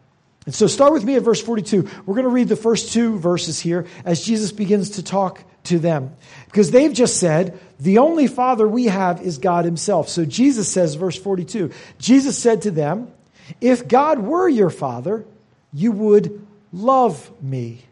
And 0.46 0.54
so 0.54 0.68
start 0.68 0.92
with 0.92 1.04
me 1.04 1.16
at 1.16 1.22
verse 1.22 1.42
42. 1.42 1.88
We're 2.06 2.14
going 2.14 2.24
to 2.24 2.28
read 2.28 2.48
the 2.48 2.56
first 2.56 2.92
two 2.92 3.18
verses 3.18 3.58
here 3.58 3.86
as 4.04 4.24
Jesus 4.24 4.52
begins 4.52 4.90
to 4.90 5.02
talk 5.02 5.42
to 5.64 5.78
them. 5.78 6.14
Because 6.46 6.70
they've 6.70 6.92
just 6.92 7.18
said, 7.18 7.58
the 7.80 7.98
only 7.98 8.26
Father 8.26 8.66
we 8.66 8.86
have 8.86 9.20
is 9.22 9.38
God 9.38 9.64
Himself. 9.64 10.08
So 10.08 10.24
Jesus 10.24 10.70
says, 10.70 10.94
verse 10.94 11.18
42, 11.18 11.70
Jesus 11.98 12.38
said 12.38 12.62
to 12.62 12.70
them, 12.70 13.12
If 13.60 13.88
God 13.88 14.20
were 14.20 14.48
your 14.48 14.70
Father, 14.70 15.24
you 15.72 15.92
would 15.92 16.46
love 16.72 17.30
me. 17.42 17.84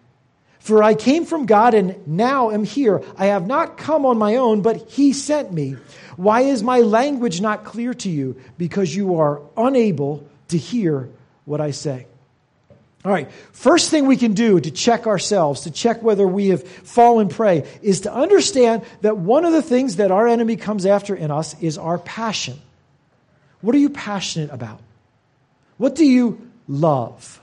For 0.61 0.83
I 0.83 0.95
came 0.95 1.25
from 1.25 1.47
God 1.47 1.75
and 1.75 2.07
now 2.07 2.51
am 2.51 2.63
here. 2.63 3.03
I 3.17 3.27
have 3.27 3.49
not 3.49 3.77
come 3.77 4.07
on 4.07 4.17
my 4.17 4.37
own, 4.37 4.63
but 4.63 4.89
He 4.91 5.13
sent 5.13 5.53
me. 5.53 5.77
Why 6.17 6.43
is 6.43 6.63
my 6.63 6.81
language 6.81 7.41
not 7.41 7.65
clear 7.65 7.93
to 7.95 8.09
you? 8.09 8.41
Because 8.59 8.95
you 8.95 9.19
are 9.19 9.41
unable 9.57 10.25
to 10.49 10.59
hear 10.59 11.09
what 11.45 11.61
I 11.61 11.73
say. 11.73 12.07
All 13.05 13.11
right, 13.11 13.31
first 13.51 13.91
thing 13.91 14.07
we 14.07 14.17
can 14.17 14.35
do 14.35 14.61
to 14.61 14.71
check 14.71 15.09
ourselves, 15.09 15.63
to 15.63 15.73
check 15.73 16.03
whether 16.03 16.27
we 16.27 16.49
have 16.49 16.67
fallen 16.67 17.29
prey, 17.29 17.67
is 17.83 18.03
to 18.03 18.15
understand 18.15 18.83
that 19.01 19.17
one 19.17 19.45
of 19.45 19.53
the 19.53 19.63
things 19.63 19.97
that 19.97 20.13
our 20.13 20.29
enemy 20.29 20.55
comes 20.55 20.87
after 20.87 21.15
in 21.15 21.33
us 21.33 21.61
is 21.61 21.79
our 21.79 21.99
passion. 21.99 22.61
What 23.61 23.75
are 23.75 23.79
you 23.79 23.91
passionate 23.91 24.51
about? 24.51 24.81
What 25.79 25.97
do 25.97 26.05
you 26.05 26.49
love? 26.69 27.41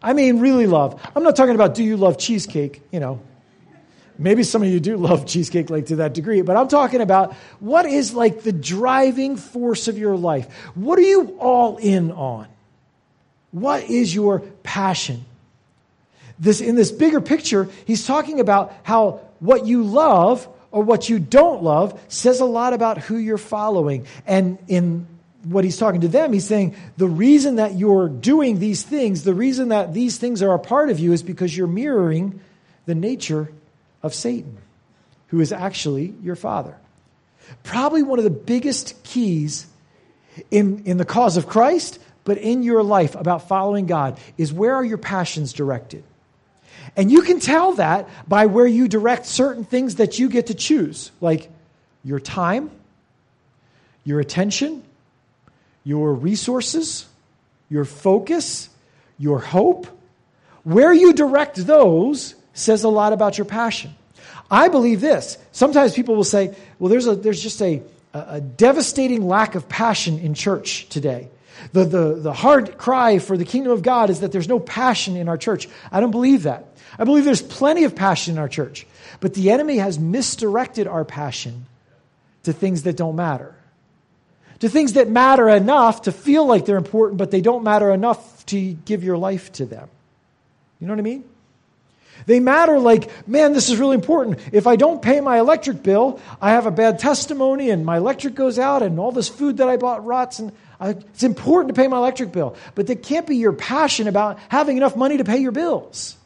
I 0.00 0.12
mean, 0.12 0.38
really 0.38 0.68
love. 0.68 1.00
I'm 1.16 1.24
not 1.24 1.34
talking 1.34 1.56
about 1.56 1.74
do 1.74 1.82
you 1.82 1.96
love 1.96 2.16
cheesecake, 2.16 2.82
you 2.92 3.00
know. 3.00 3.20
Maybe 4.16 4.44
some 4.44 4.62
of 4.62 4.68
you 4.68 4.78
do 4.78 4.96
love 4.96 5.26
cheesecake 5.26 5.70
like 5.70 5.86
to 5.86 5.96
that 5.96 6.14
degree, 6.14 6.42
but 6.42 6.56
I'm 6.56 6.68
talking 6.68 7.00
about 7.00 7.34
what 7.58 7.84
is 7.86 8.14
like 8.14 8.42
the 8.42 8.52
driving 8.52 9.36
force 9.36 9.88
of 9.88 9.98
your 9.98 10.16
life? 10.16 10.52
What 10.76 10.98
are 11.00 11.02
you 11.02 11.36
all 11.40 11.78
in 11.78 12.12
on? 12.12 12.46
What 13.52 13.84
is 13.84 14.14
your 14.14 14.40
passion? 14.62 15.24
This, 16.38 16.60
in 16.60 16.74
this 16.74 16.90
bigger 16.90 17.20
picture, 17.20 17.68
he's 17.84 18.06
talking 18.06 18.40
about 18.40 18.72
how 18.82 19.20
what 19.40 19.66
you 19.66 19.82
love 19.82 20.48
or 20.70 20.82
what 20.82 21.08
you 21.08 21.18
don't 21.18 21.62
love 21.62 22.00
says 22.08 22.40
a 22.40 22.44
lot 22.44 22.72
about 22.72 22.98
who 22.98 23.16
you're 23.16 23.38
following. 23.38 24.06
And 24.26 24.58
in 24.68 25.06
what 25.44 25.64
he's 25.64 25.76
talking 25.76 26.02
to 26.02 26.08
them, 26.08 26.32
he's 26.32 26.46
saying 26.46 26.76
the 26.96 27.08
reason 27.08 27.56
that 27.56 27.74
you're 27.74 28.08
doing 28.08 28.58
these 28.58 28.82
things, 28.82 29.24
the 29.24 29.34
reason 29.34 29.68
that 29.68 29.92
these 29.92 30.18
things 30.18 30.42
are 30.42 30.54
a 30.54 30.58
part 30.58 30.90
of 30.90 30.98
you 30.98 31.12
is 31.12 31.22
because 31.22 31.56
you're 31.56 31.66
mirroring 31.66 32.40
the 32.86 32.94
nature 32.94 33.50
of 34.02 34.14
Satan, 34.14 34.56
who 35.28 35.40
is 35.40 35.52
actually 35.52 36.14
your 36.22 36.36
father. 36.36 36.76
Probably 37.64 38.02
one 38.02 38.18
of 38.18 38.24
the 38.24 38.30
biggest 38.30 39.02
keys 39.02 39.66
in, 40.50 40.84
in 40.84 40.96
the 40.96 41.04
cause 41.04 41.36
of 41.36 41.46
Christ, 41.46 41.98
but 42.30 42.38
in 42.38 42.62
your 42.62 42.84
life 42.84 43.16
about 43.16 43.48
following 43.48 43.86
God 43.86 44.16
is 44.38 44.52
where 44.52 44.76
are 44.76 44.84
your 44.84 44.98
passions 44.98 45.52
directed? 45.52 46.04
And 46.94 47.10
you 47.10 47.22
can 47.22 47.40
tell 47.40 47.72
that 47.72 48.08
by 48.28 48.46
where 48.46 48.68
you 48.68 48.86
direct 48.86 49.26
certain 49.26 49.64
things 49.64 49.96
that 49.96 50.20
you 50.20 50.28
get 50.28 50.46
to 50.46 50.54
choose, 50.54 51.10
like 51.20 51.50
your 52.04 52.20
time, 52.20 52.70
your 54.04 54.20
attention, 54.20 54.84
your 55.82 56.14
resources, 56.14 57.04
your 57.68 57.84
focus, 57.84 58.68
your 59.18 59.40
hope. 59.40 59.88
Where 60.62 60.92
you 60.92 61.14
direct 61.14 61.56
those 61.56 62.36
says 62.54 62.84
a 62.84 62.88
lot 62.88 63.12
about 63.12 63.38
your 63.38 63.44
passion. 63.44 63.92
I 64.48 64.68
believe 64.68 65.00
this. 65.00 65.36
Sometimes 65.50 65.94
people 65.94 66.14
will 66.14 66.22
say, 66.22 66.54
well, 66.78 66.90
there's, 66.90 67.08
a, 67.08 67.16
there's 67.16 67.42
just 67.42 67.60
a, 67.60 67.82
a 68.14 68.40
devastating 68.40 69.26
lack 69.26 69.56
of 69.56 69.68
passion 69.68 70.20
in 70.20 70.34
church 70.34 70.88
today. 70.90 71.28
The, 71.72 71.84
the, 71.84 72.14
the 72.14 72.32
hard 72.32 72.78
cry 72.78 73.18
for 73.18 73.36
the 73.36 73.44
kingdom 73.44 73.72
of 73.72 73.82
God 73.82 74.10
is 74.10 74.20
that 74.20 74.32
there's 74.32 74.48
no 74.48 74.58
passion 74.58 75.16
in 75.16 75.28
our 75.28 75.38
church. 75.38 75.68
I 75.92 76.00
don't 76.00 76.10
believe 76.10 76.44
that. 76.44 76.66
I 76.98 77.04
believe 77.04 77.24
there's 77.24 77.42
plenty 77.42 77.84
of 77.84 77.94
passion 77.94 78.34
in 78.34 78.38
our 78.38 78.48
church. 78.48 78.86
But 79.20 79.34
the 79.34 79.50
enemy 79.50 79.78
has 79.78 79.98
misdirected 79.98 80.86
our 80.86 81.04
passion 81.04 81.66
to 82.42 82.52
things 82.52 82.82
that 82.84 82.96
don't 82.96 83.16
matter. 83.16 83.54
To 84.60 84.68
things 84.68 84.94
that 84.94 85.08
matter 85.08 85.48
enough 85.48 86.02
to 86.02 86.12
feel 86.12 86.46
like 86.46 86.66
they're 86.66 86.76
important, 86.76 87.18
but 87.18 87.30
they 87.30 87.40
don't 87.40 87.64
matter 87.64 87.90
enough 87.90 88.44
to 88.46 88.72
give 88.72 89.04
your 89.04 89.16
life 89.16 89.52
to 89.52 89.66
them. 89.66 89.88
You 90.80 90.86
know 90.86 90.92
what 90.94 91.00
I 91.00 91.02
mean? 91.02 91.24
They 92.26 92.40
matter 92.40 92.78
like, 92.78 93.28
man, 93.28 93.52
this 93.52 93.70
is 93.70 93.78
really 93.78 93.94
important. 93.94 94.38
If 94.52 94.66
I 94.66 94.76
don't 94.76 95.02
pay 95.02 95.20
my 95.20 95.38
electric 95.38 95.82
bill, 95.82 96.20
I 96.40 96.50
have 96.50 96.66
a 96.66 96.70
bad 96.70 96.98
testimony 96.98 97.70
and 97.70 97.84
my 97.84 97.96
electric 97.98 98.34
goes 98.34 98.58
out 98.58 98.82
and 98.82 98.98
all 98.98 99.12
this 99.12 99.28
food 99.28 99.58
that 99.58 99.68
I 99.68 99.76
bought 99.76 100.04
rots 100.04 100.38
and 100.38 100.52
I, 100.80 100.90
it's 100.90 101.22
important 101.22 101.74
to 101.74 101.80
pay 101.80 101.88
my 101.88 101.98
electric 101.98 102.32
bill. 102.32 102.56
But 102.74 102.86
there 102.86 102.96
can't 102.96 103.26
be 103.26 103.36
your 103.36 103.52
passion 103.52 104.08
about 104.08 104.38
having 104.48 104.76
enough 104.76 104.96
money 104.96 105.18
to 105.18 105.24
pay 105.24 105.38
your 105.38 105.52
bills. 105.52 106.16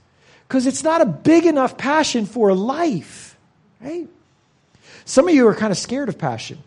Because 0.46 0.66
it's 0.66 0.84
not 0.84 1.00
a 1.00 1.06
big 1.06 1.46
enough 1.46 1.76
passion 1.76 2.26
for 2.26 2.54
life, 2.54 3.36
right? 3.80 4.08
Some 5.04 5.28
of 5.28 5.34
you 5.34 5.48
are 5.48 5.54
kind 5.54 5.72
of 5.72 5.78
scared 5.78 6.08
of 6.08 6.18
passion 6.18 6.58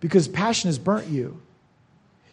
because 0.00 0.28
passion 0.28 0.68
has 0.68 0.78
burnt 0.78 1.08
you. 1.08 1.40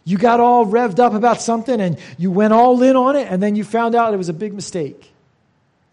You 0.04 0.18
got 0.18 0.40
all 0.40 0.66
revved 0.66 0.98
up 0.98 1.14
about 1.14 1.40
something 1.40 1.80
and 1.80 1.98
you 2.18 2.30
went 2.30 2.52
all 2.52 2.82
in 2.82 2.94
on 2.94 3.16
it, 3.16 3.26
and 3.30 3.42
then 3.42 3.56
you 3.56 3.64
found 3.64 3.94
out 3.94 4.12
it 4.12 4.18
was 4.18 4.28
a 4.28 4.34
big 4.34 4.52
mistake. 4.52 5.13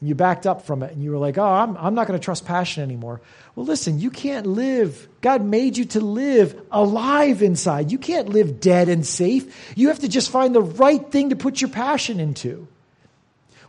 And 0.01 0.10
you 0.10 0.15
backed 0.15 0.48
up 0.48 0.65
from 0.65 0.84
it 0.84 0.91
and 0.91 1.03
you 1.03 1.12
were 1.12 1.17
like, 1.17 1.38
oh, 1.38 1.46
I'm, 1.46 1.77
I'm 1.77 1.93
not 1.93 2.08
going 2.08 2.20
to 2.20 2.24
trust 2.24 2.46
passion 2.46 2.84
anymore. 2.84 3.22
Well, 3.55 3.65
listen, 3.65 4.00
you 4.00 4.10
can't 4.10 4.48
live. 4.48 5.08
God 5.22 5.46
made 5.46 5.77
you 5.77 5.86
to 5.86 6.00
live 6.01 6.60
alive 6.72 7.43
inside. 7.43 7.91
You 7.91 8.00
can't 8.00 8.29
live 8.29 8.60
dead 8.60 8.89
and 8.89 9.05
safe. 9.05 9.74
You 9.77 9.89
have 9.89 10.00
to 10.00 10.10
just 10.10 10.31
find 10.31 10.53
the 10.55 10.62
right 10.62 11.12
thing 11.12 11.29
to 11.29 11.36
put 11.36 11.62
your 11.62 11.70
passion 11.70 12.20
into. 12.20 12.67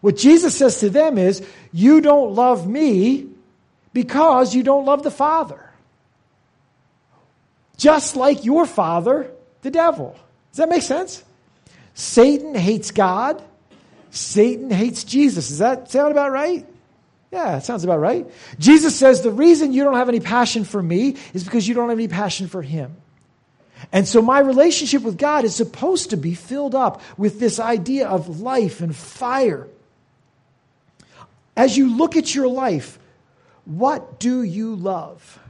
What 0.01 0.17
Jesus 0.17 0.57
says 0.57 0.81
to 0.81 0.91
them 0.91 1.19
is, 1.19 1.47
You 1.71 2.01
don't 2.01 2.35
love 2.35 2.67
me 2.67 3.29
because 3.93 4.55
you 4.55 4.63
don't 4.63 4.87
love 4.87 5.03
the 5.03 5.11
Father. 5.11 5.69
Just 7.77 8.17
like 8.17 8.45
your 8.45 8.65
father, 8.65 9.31
the 9.63 9.71
devil. 9.71 10.17
Does 10.51 10.59
that 10.59 10.69
make 10.69 10.83
sense? 10.83 11.23
Satan 11.95 12.55
hates 12.55 12.91
God. 12.91 13.43
Satan 14.13 14.71
hates 14.71 15.05
Jesus. 15.05 15.49
Does 15.49 15.59
that 15.59 15.91
sound 15.91 16.13
about 16.13 16.31
right? 16.31 16.67
Yeah, 17.33 17.57
it 17.57 17.65
sounds 17.65 17.83
about 17.83 17.99
right. 17.99 18.31
Jesus 18.59 18.95
says 18.95 19.23
the 19.23 19.31
reason 19.31 19.73
you 19.73 19.85
don't 19.85 19.97
have 19.97 20.11
any 20.11 20.21
passion 20.21 20.65
for 20.65 20.83
me 20.83 21.17
is 21.33 21.45
because 21.45 21.67
you 21.67 21.75
don't 21.75 21.89
have 21.89 21.99
any 21.99 22.09
passion 22.09 22.47
for 22.47 22.61
him. 22.61 22.95
And 23.91 24.07
so 24.07 24.21
my 24.21 24.39
relationship 24.39 25.03
with 25.03 25.17
God 25.17 25.45
is 25.45 25.57
supposed 25.57 26.11
to 26.11 26.19
be 26.19 26.35
filled 26.35 26.75
up 26.75 27.01
with 27.17 27.41
this 27.41 27.59
idea 27.59 28.07
of 28.07 28.41
life 28.41 28.83
and 28.83 28.95
fire. 28.95 29.67
As 31.57 31.79
you 31.79 31.97
look 31.97 32.15
at 32.15 32.35
your 32.35 32.49
life, 32.49 32.99
what 33.65 34.21
do 34.21 34.43
you 34.43 34.75
love? 34.77 35.41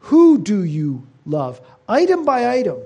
Who 0.00 0.38
do 0.38 0.64
you 0.64 1.06
love? 1.24 1.60
Item 1.88 2.24
by 2.24 2.50
item. 2.50 2.78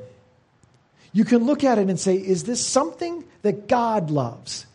You 1.17 1.25
can 1.25 1.47
look 1.47 1.65
at 1.65 1.79
it 1.79 1.89
and 1.89 1.99
say, 1.99 2.17
is 2.17 2.45
this 2.45 2.63
something 2.63 3.25
that 3.41 3.69
God 3.69 4.11
loves? 4.11 4.67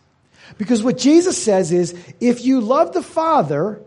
Because 0.57 0.81
what 0.81 0.97
Jesus 0.97 1.37
says 1.37 1.71
is, 1.71 1.93
if 2.19 2.43
you 2.43 2.61
love 2.61 2.93
the 2.93 3.03
Father, 3.03 3.79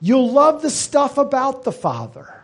you'll 0.00 0.32
love 0.32 0.62
the 0.62 0.70
stuff 0.70 1.18
about 1.18 1.64
the 1.64 1.70
Father. 1.70 2.34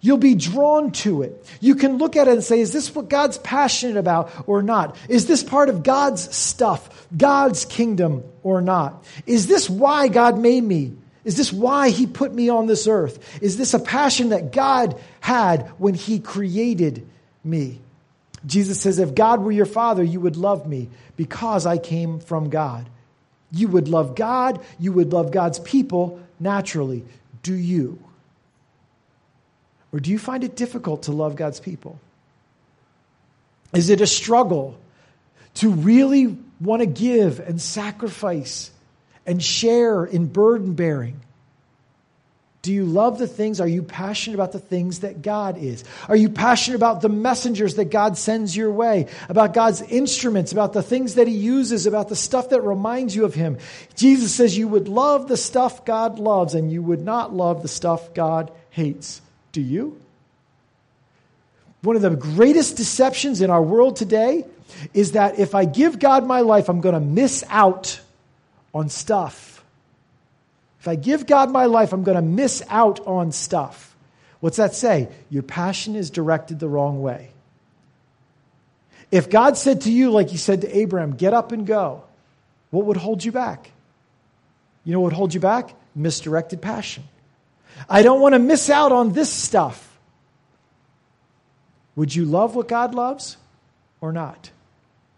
You'll 0.00 0.18
be 0.18 0.36
drawn 0.36 0.92
to 0.92 1.22
it. 1.22 1.44
You 1.58 1.74
can 1.74 1.98
look 1.98 2.14
at 2.14 2.28
it 2.28 2.34
and 2.34 2.44
say, 2.44 2.60
is 2.60 2.72
this 2.72 2.94
what 2.94 3.08
God's 3.08 3.38
passionate 3.38 3.96
about 3.96 4.30
or 4.46 4.62
not? 4.62 4.96
Is 5.08 5.26
this 5.26 5.42
part 5.42 5.68
of 5.68 5.82
God's 5.82 6.32
stuff, 6.32 7.08
God's 7.16 7.64
kingdom 7.64 8.22
or 8.44 8.60
not? 8.60 9.04
Is 9.26 9.48
this 9.48 9.68
why 9.68 10.06
God 10.06 10.38
made 10.38 10.62
me? 10.62 10.92
Is 11.24 11.36
this 11.36 11.52
why 11.52 11.90
He 11.90 12.06
put 12.06 12.32
me 12.32 12.48
on 12.48 12.68
this 12.68 12.86
earth? 12.86 13.42
Is 13.42 13.56
this 13.56 13.74
a 13.74 13.80
passion 13.80 14.28
that 14.28 14.52
God 14.52 15.00
had 15.18 15.62
when 15.78 15.94
He 15.94 16.20
created 16.20 17.04
me? 17.42 17.80
Jesus 18.46 18.80
says, 18.80 18.98
if 18.98 19.14
God 19.14 19.42
were 19.42 19.52
your 19.52 19.66
father, 19.66 20.02
you 20.02 20.20
would 20.20 20.36
love 20.36 20.66
me 20.66 20.88
because 21.16 21.66
I 21.66 21.78
came 21.78 22.20
from 22.20 22.50
God. 22.50 22.88
You 23.50 23.68
would 23.68 23.88
love 23.88 24.14
God, 24.14 24.60
you 24.78 24.92
would 24.92 25.12
love 25.12 25.30
God's 25.30 25.58
people 25.58 26.20
naturally. 26.40 27.04
Do 27.42 27.54
you? 27.54 27.98
Or 29.92 30.00
do 30.00 30.10
you 30.10 30.18
find 30.18 30.42
it 30.42 30.56
difficult 30.56 31.04
to 31.04 31.12
love 31.12 31.36
God's 31.36 31.60
people? 31.60 32.00
Is 33.72 33.90
it 33.90 34.00
a 34.00 34.06
struggle 34.06 34.78
to 35.54 35.70
really 35.70 36.36
want 36.60 36.80
to 36.80 36.86
give 36.86 37.40
and 37.40 37.60
sacrifice 37.60 38.70
and 39.24 39.42
share 39.42 40.04
in 40.04 40.26
burden 40.26 40.74
bearing? 40.74 41.20
Do 42.64 42.72
you 42.72 42.86
love 42.86 43.18
the 43.18 43.26
things? 43.26 43.60
Are 43.60 43.68
you 43.68 43.82
passionate 43.82 44.36
about 44.36 44.52
the 44.52 44.58
things 44.58 45.00
that 45.00 45.20
God 45.20 45.58
is? 45.58 45.84
Are 46.08 46.16
you 46.16 46.30
passionate 46.30 46.76
about 46.76 47.02
the 47.02 47.10
messengers 47.10 47.74
that 47.74 47.90
God 47.90 48.16
sends 48.16 48.56
your 48.56 48.70
way? 48.70 49.08
About 49.28 49.52
God's 49.52 49.82
instruments, 49.82 50.50
about 50.50 50.72
the 50.72 50.82
things 50.82 51.16
that 51.16 51.28
He 51.28 51.34
uses, 51.34 51.84
about 51.84 52.08
the 52.08 52.16
stuff 52.16 52.48
that 52.48 52.62
reminds 52.62 53.14
you 53.14 53.26
of 53.26 53.34
Him? 53.34 53.58
Jesus 53.96 54.34
says 54.34 54.56
you 54.56 54.66
would 54.66 54.88
love 54.88 55.28
the 55.28 55.36
stuff 55.36 55.84
God 55.84 56.18
loves 56.18 56.54
and 56.54 56.72
you 56.72 56.82
would 56.82 57.04
not 57.04 57.34
love 57.34 57.60
the 57.60 57.68
stuff 57.68 58.14
God 58.14 58.50
hates. 58.70 59.20
Do 59.52 59.60
you? 59.60 60.00
One 61.82 61.96
of 61.96 62.02
the 62.02 62.16
greatest 62.16 62.78
deceptions 62.78 63.42
in 63.42 63.50
our 63.50 63.62
world 63.62 63.96
today 63.96 64.46
is 64.94 65.12
that 65.12 65.38
if 65.38 65.54
I 65.54 65.66
give 65.66 65.98
God 65.98 66.26
my 66.26 66.40
life, 66.40 66.70
I'm 66.70 66.80
going 66.80 66.94
to 66.94 67.00
miss 67.00 67.44
out 67.50 68.00
on 68.72 68.88
stuff. 68.88 69.53
If 70.84 70.88
I 70.88 70.96
give 70.96 71.26
God 71.26 71.50
my 71.50 71.64
life, 71.64 71.94
I'm 71.94 72.02
going 72.02 72.16
to 72.16 72.20
miss 72.20 72.62
out 72.68 73.06
on 73.06 73.32
stuff. 73.32 73.96
What's 74.40 74.58
that 74.58 74.74
say? 74.74 75.08
Your 75.30 75.42
passion 75.42 75.96
is 75.96 76.10
directed 76.10 76.60
the 76.60 76.68
wrong 76.68 77.00
way. 77.00 77.30
If 79.10 79.30
God 79.30 79.56
said 79.56 79.80
to 79.82 79.90
you, 79.90 80.10
like 80.10 80.28
he 80.28 80.36
said 80.36 80.60
to 80.60 80.76
Abraham, 80.76 81.16
get 81.16 81.32
up 81.32 81.52
and 81.52 81.66
go, 81.66 82.04
what 82.68 82.84
would 82.84 82.98
hold 82.98 83.24
you 83.24 83.32
back? 83.32 83.70
You 84.84 84.92
know 84.92 85.00
what 85.00 85.12
would 85.12 85.16
hold 85.16 85.32
you 85.32 85.40
back? 85.40 85.74
Misdirected 85.94 86.60
passion. 86.60 87.04
I 87.88 88.02
don't 88.02 88.20
want 88.20 88.34
to 88.34 88.38
miss 88.38 88.68
out 88.68 88.92
on 88.92 89.14
this 89.14 89.32
stuff. 89.32 89.98
Would 91.96 92.14
you 92.14 92.26
love 92.26 92.54
what 92.54 92.68
God 92.68 92.94
loves 92.94 93.38
or 94.02 94.12
not? 94.12 94.50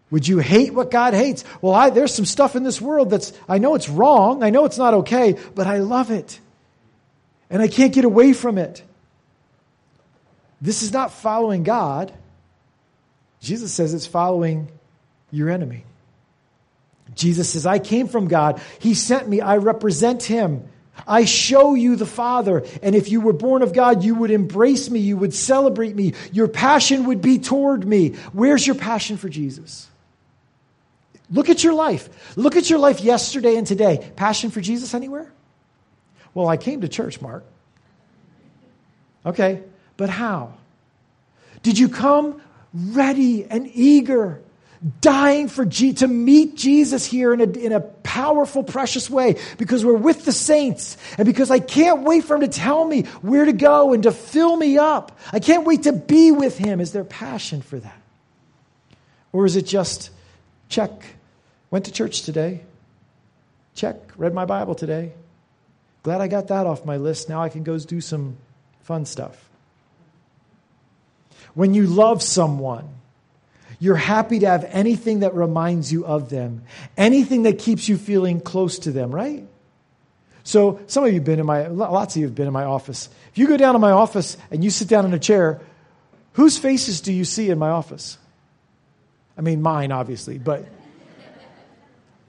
Would 0.09 0.27
you 0.27 0.39
hate 0.39 0.73
what 0.73 0.89
God 0.89 1.13
hates? 1.13 1.43
Well, 1.61 1.73
I, 1.73 1.89
there's 1.89 2.13
some 2.13 2.25
stuff 2.25 2.55
in 2.55 2.63
this 2.63 2.79
world 2.79 3.09
that's, 3.09 3.33
I 3.47 3.57
know 3.57 3.75
it's 3.75 3.89
wrong, 3.89 4.41
I 4.41 4.49
know 4.49 4.65
it's 4.65 4.77
not 4.77 4.93
okay, 4.93 5.37
but 5.53 5.67
I 5.67 5.79
love 5.79 6.11
it. 6.11 6.39
And 7.49 7.61
I 7.61 7.67
can't 7.67 7.93
get 7.93 8.05
away 8.05 8.33
from 8.33 8.57
it. 8.57 8.83
This 10.61 10.81
is 10.81 10.91
not 10.91 11.11
following 11.11 11.63
God. 11.63 12.13
Jesus 13.39 13.73
says 13.73 13.93
it's 13.93 14.07
following 14.07 14.69
your 15.31 15.49
enemy. 15.49 15.83
Jesus 17.13 17.49
says, 17.49 17.65
I 17.65 17.79
came 17.79 18.07
from 18.07 18.27
God. 18.27 18.61
He 18.79 18.93
sent 18.93 19.27
me. 19.27 19.41
I 19.41 19.57
represent 19.57 20.23
him. 20.23 20.67
I 21.07 21.25
show 21.25 21.75
you 21.75 21.95
the 21.95 22.05
Father. 22.05 22.65
And 22.81 22.95
if 22.95 23.09
you 23.09 23.21
were 23.21 23.33
born 23.33 23.61
of 23.61 23.71
God, 23.71 24.03
you 24.03 24.15
would 24.15 24.31
embrace 24.31 24.89
me. 24.89 24.99
You 24.99 25.17
would 25.17 25.33
celebrate 25.33 25.95
me. 25.95 26.13
Your 26.31 26.47
passion 26.47 27.05
would 27.05 27.21
be 27.21 27.39
toward 27.39 27.85
me. 27.85 28.15
Where's 28.33 28.65
your 28.65 28.75
passion 28.75 29.17
for 29.17 29.29
Jesus? 29.29 29.87
Look 31.29 31.49
at 31.49 31.63
your 31.63 31.73
life. 31.73 32.37
Look 32.37 32.55
at 32.55 32.69
your 32.69 32.79
life 32.79 33.01
yesterday 33.01 33.55
and 33.55 33.67
today. 33.67 34.11
Passion 34.15 34.49
for 34.49 34.61
Jesus 34.61 34.93
anywhere? 34.93 35.31
Well, 36.33 36.47
I 36.47 36.57
came 36.57 36.81
to 36.81 36.87
church, 36.87 37.19
Mark. 37.21 37.43
Okay, 39.25 39.61
but 39.97 40.09
how? 40.09 40.53
Did 41.63 41.77
you 41.77 41.89
come 41.89 42.41
ready 42.73 43.43
and 43.43 43.69
eager 43.73 44.41
dying 45.01 45.47
for 45.47 45.65
G- 45.65 45.93
to 45.93 46.07
meet 46.07 46.55
Jesus 46.55 47.05
here 47.05 47.33
in 47.33 47.41
a, 47.41 47.49
in 47.51 47.71
a 47.71 47.79
powerful, 47.79 48.63
precious 48.63 49.09
way 49.09 49.37
because 49.57 49.83
we're 49.83 49.93
with 49.93 50.25
the 50.25 50.31
saints 50.31 50.97
and 51.17 51.25
because 51.25 51.51
I 51.51 51.59
can't 51.59 52.03
wait 52.03 52.23
for 52.23 52.35
him 52.35 52.41
to 52.41 52.47
tell 52.47 52.85
me 52.85 53.03
where 53.21 53.45
to 53.45 53.53
go 53.53 53.93
and 53.93 54.03
to 54.03 54.11
fill 54.11 54.55
me 54.55 54.77
up. 54.77 55.17
I 55.33 55.39
can't 55.39 55.65
wait 55.65 55.83
to 55.83 55.93
be 55.93 56.31
with 56.31 56.57
him. 56.57 56.79
Is 56.79 56.91
there 56.91 57.03
passion 57.03 57.61
for 57.61 57.79
that? 57.79 58.01
Or 59.33 59.45
is 59.45 59.55
it 59.55 59.65
just 59.65 60.11
check, 60.69 60.91
went 61.71 61.85
to 61.85 61.91
church 61.91 62.23
today, 62.23 62.61
check, 63.75 63.95
read 64.17 64.33
my 64.33 64.45
Bible 64.45 64.75
today. 64.75 65.13
Glad 66.03 66.21
I 66.21 66.27
got 66.27 66.47
that 66.47 66.65
off 66.65 66.85
my 66.85 66.97
list. 66.97 67.29
Now 67.29 67.41
I 67.41 67.49
can 67.49 67.63
go 67.63 67.77
do 67.77 67.99
some 68.01 68.37
fun 68.81 69.05
stuff. 69.05 69.49
When 71.53 71.73
you 71.73 71.87
love 71.87 72.21
someone, 72.21 72.87
you're 73.79 73.95
happy 73.95 74.39
to 74.39 74.47
have 74.47 74.63
anything 74.69 75.19
that 75.19 75.35
reminds 75.35 75.91
you 75.91 76.05
of 76.05 76.29
them, 76.29 76.63
anything 76.95 77.43
that 77.43 77.59
keeps 77.59 77.87
you 77.87 77.97
feeling 77.97 78.39
close 78.39 78.79
to 78.79 78.91
them, 78.91 79.13
right? 79.13 79.45
So 80.43 80.79
some 80.87 81.03
of 81.03 81.09
you 81.09 81.15
have 81.15 81.25
been 81.25 81.39
in 81.39 81.45
my, 81.45 81.67
lots 81.67 82.15
of 82.15 82.21
you 82.21 82.25
have 82.27 82.35
been 82.35 82.47
in 82.47 82.53
my 82.53 82.63
office. 82.63 83.09
If 83.31 83.37
you 83.37 83.47
go 83.47 83.57
down 83.57 83.73
to 83.73 83.79
my 83.79 83.91
office 83.91 84.37
and 84.49 84.63
you 84.63 84.69
sit 84.69 84.87
down 84.87 85.05
in 85.05 85.13
a 85.13 85.19
chair, 85.19 85.59
whose 86.33 86.57
faces 86.57 87.01
do 87.01 87.11
you 87.11 87.25
see 87.25 87.49
in 87.49 87.59
my 87.59 87.69
office? 87.69 88.17
I 89.37 89.41
mean, 89.41 89.61
mine, 89.61 89.91
obviously, 89.91 90.37
but 90.37 90.65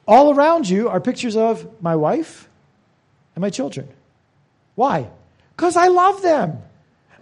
all 0.08 0.34
around 0.34 0.68
you 0.68 0.88
are 0.88 1.00
pictures 1.00 1.36
of 1.36 1.80
my 1.80 1.94
wife 1.94 2.48
and 3.36 3.42
my 3.42 3.50
children. 3.50 3.88
Why? 4.74 5.08
Because 5.54 5.76
I 5.76 5.86
love 5.86 6.22
them. 6.22 6.58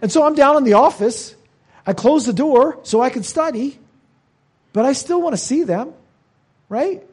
And 0.01 0.11
so 0.11 0.25
I'm 0.25 0.33
down 0.33 0.57
in 0.57 0.63
the 0.63 0.73
office. 0.73 1.35
I 1.85 1.93
close 1.93 2.25
the 2.25 2.33
door 2.33 2.79
so 2.81 3.01
I 3.01 3.11
can 3.11 3.21
study 3.21 3.77
but 4.77 4.85
I 4.85 4.93
still 4.93 5.19
want 5.19 5.33
to 5.33 5.37
see 5.37 5.63
them, 5.63 5.91
right? 6.69 7.01
Do 7.01 7.07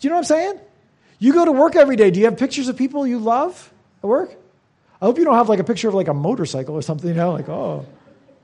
you 0.00 0.10
know 0.10 0.14
what 0.14 0.20
I'm 0.20 0.24
saying? 0.26 0.60
You 1.18 1.32
go 1.32 1.44
to 1.44 1.50
work 1.50 1.74
every 1.74 1.96
day. 1.96 2.12
Do 2.12 2.20
you 2.20 2.26
have 2.26 2.38
pictures 2.38 2.68
of 2.68 2.76
people 2.76 3.04
you 3.04 3.18
love 3.18 3.72
at 4.00 4.06
work? 4.06 4.30
I 5.02 5.06
hope 5.06 5.18
you 5.18 5.24
don't 5.24 5.34
have 5.34 5.48
like 5.48 5.58
a 5.58 5.64
picture 5.64 5.88
of 5.88 5.94
like 5.94 6.06
a 6.06 6.14
motorcycle 6.14 6.76
or 6.76 6.82
something, 6.82 7.08
you 7.08 7.16
know, 7.16 7.32
like, 7.32 7.48
oh, 7.48 7.84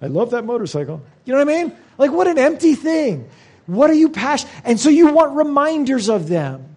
I 0.00 0.06
love 0.06 0.32
that 0.32 0.44
motorcycle. 0.44 1.00
You 1.24 1.32
know 1.32 1.44
what 1.44 1.48
I 1.48 1.62
mean? 1.62 1.76
Like, 1.96 2.10
what 2.10 2.26
an 2.26 2.38
empty 2.38 2.74
thing. 2.74 3.28
What 3.66 3.90
are 3.90 3.94
you 3.94 4.08
passionate? 4.08 4.52
And 4.64 4.80
so 4.80 4.88
you 4.88 5.12
want 5.12 5.36
reminders 5.36 6.08
of 6.08 6.28
them, 6.28 6.76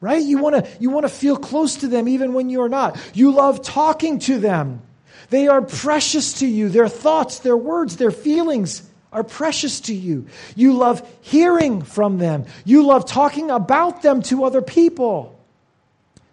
right? 0.00 0.22
You 0.22 0.38
want 0.38 0.64
to 0.64 0.70
you 0.80 0.90
want 0.90 1.04
to 1.04 1.12
feel 1.12 1.36
close 1.36 1.76
to 1.76 1.88
them 1.88 2.08
even 2.08 2.32
when 2.32 2.50
you're 2.50 2.68
not. 2.68 2.98
You 3.14 3.32
love 3.32 3.62
talking 3.62 4.18
to 4.20 4.38
them. 4.38 4.82
They 5.30 5.48
are 5.48 5.60
precious 5.60 6.34
to 6.34 6.46
you. 6.46 6.68
Their 6.68 6.88
thoughts, 6.88 7.40
their 7.40 7.56
words, 7.56 7.96
their 7.96 8.10
feelings 8.10 8.88
are 9.12 9.24
precious 9.24 9.80
to 9.80 9.94
you. 9.94 10.26
You 10.54 10.74
love 10.74 11.06
hearing 11.20 11.82
from 11.82 12.18
them. 12.18 12.46
You 12.64 12.86
love 12.86 13.06
talking 13.06 13.50
about 13.50 14.02
them 14.02 14.22
to 14.22 14.44
other 14.44 14.62
people, 14.62 15.38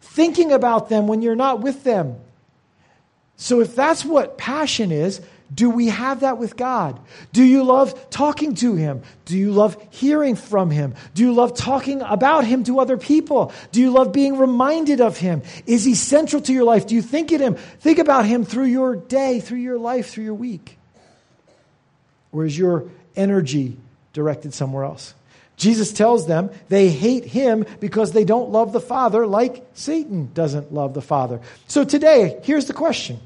thinking 0.01 0.51
about 0.51 0.89
them 0.89 1.07
when 1.07 1.21
you're 1.21 1.35
not 1.35 1.61
with 1.61 1.83
them. 1.83 2.17
So, 3.37 3.59
if 3.59 3.75
that's 3.75 4.05
what 4.05 4.37
passion 4.37 4.91
is, 4.91 5.21
do 5.53 5.69
we 5.69 5.87
have 5.87 6.21
that 6.21 6.37
with 6.37 6.57
God? 6.57 6.99
Do 7.31 7.43
you 7.43 7.63
love 7.63 8.09
talking 8.09 8.55
to 8.55 8.75
Him? 8.75 9.03
Do 9.25 9.37
you 9.37 9.51
love 9.51 9.77
hearing 9.91 10.35
from 10.35 10.71
Him? 10.71 10.95
Do 11.13 11.23
you 11.23 11.33
love 11.33 11.55
talking 11.55 12.01
about 12.01 12.45
Him 12.45 12.63
to 12.63 12.79
other 12.79 12.97
people? 12.97 13.51
Do 13.71 13.79
you 13.79 13.91
love 13.91 14.11
being 14.11 14.37
reminded 14.37 15.01
of 15.01 15.17
Him? 15.17 15.43
Is 15.67 15.85
He 15.85 15.93
central 15.93 16.41
to 16.43 16.53
your 16.53 16.63
life? 16.63 16.87
Do 16.87 16.95
you 16.95 17.01
think 17.01 17.31
of 17.31 17.41
Him? 17.41 17.55
Think 17.55 17.99
about 17.99 18.25
Him 18.25 18.43
through 18.43 18.65
your 18.65 18.95
day, 18.95 19.39
through 19.39 19.59
your 19.59 19.77
life, 19.77 20.09
through 20.09 20.23
your 20.23 20.33
week. 20.33 20.79
Or 22.31 22.43
is 22.43 22.57
your 22.57 22.89
energy 23.15 23.77
directed 24.13 24.53
somewhere 24.53 24.83
else? 24.83 25.13
Jesus 25.57 25.93
tells 25.93 26.27
them 26.27 26.49
they 26.67 26.89
hate 26.89 27.23
him 27.23 27.65
because 27.79 28.11
they 28.11 28.25
don't 28.25 28.49
love 28.49 28.73
the 28.73 28.81
Father 28.81 29.25
like 29.25 29.65
Satan 29.73 30.31
doesn't 30.33 30.73
love 30.73 30.93
the 30.93 31.01
Father. 31.01 31.39
So 31.67 31.85
today, 31.85 32.39
here's 32.43 32.65
the 32.65 32.73
question. 32.73 33.19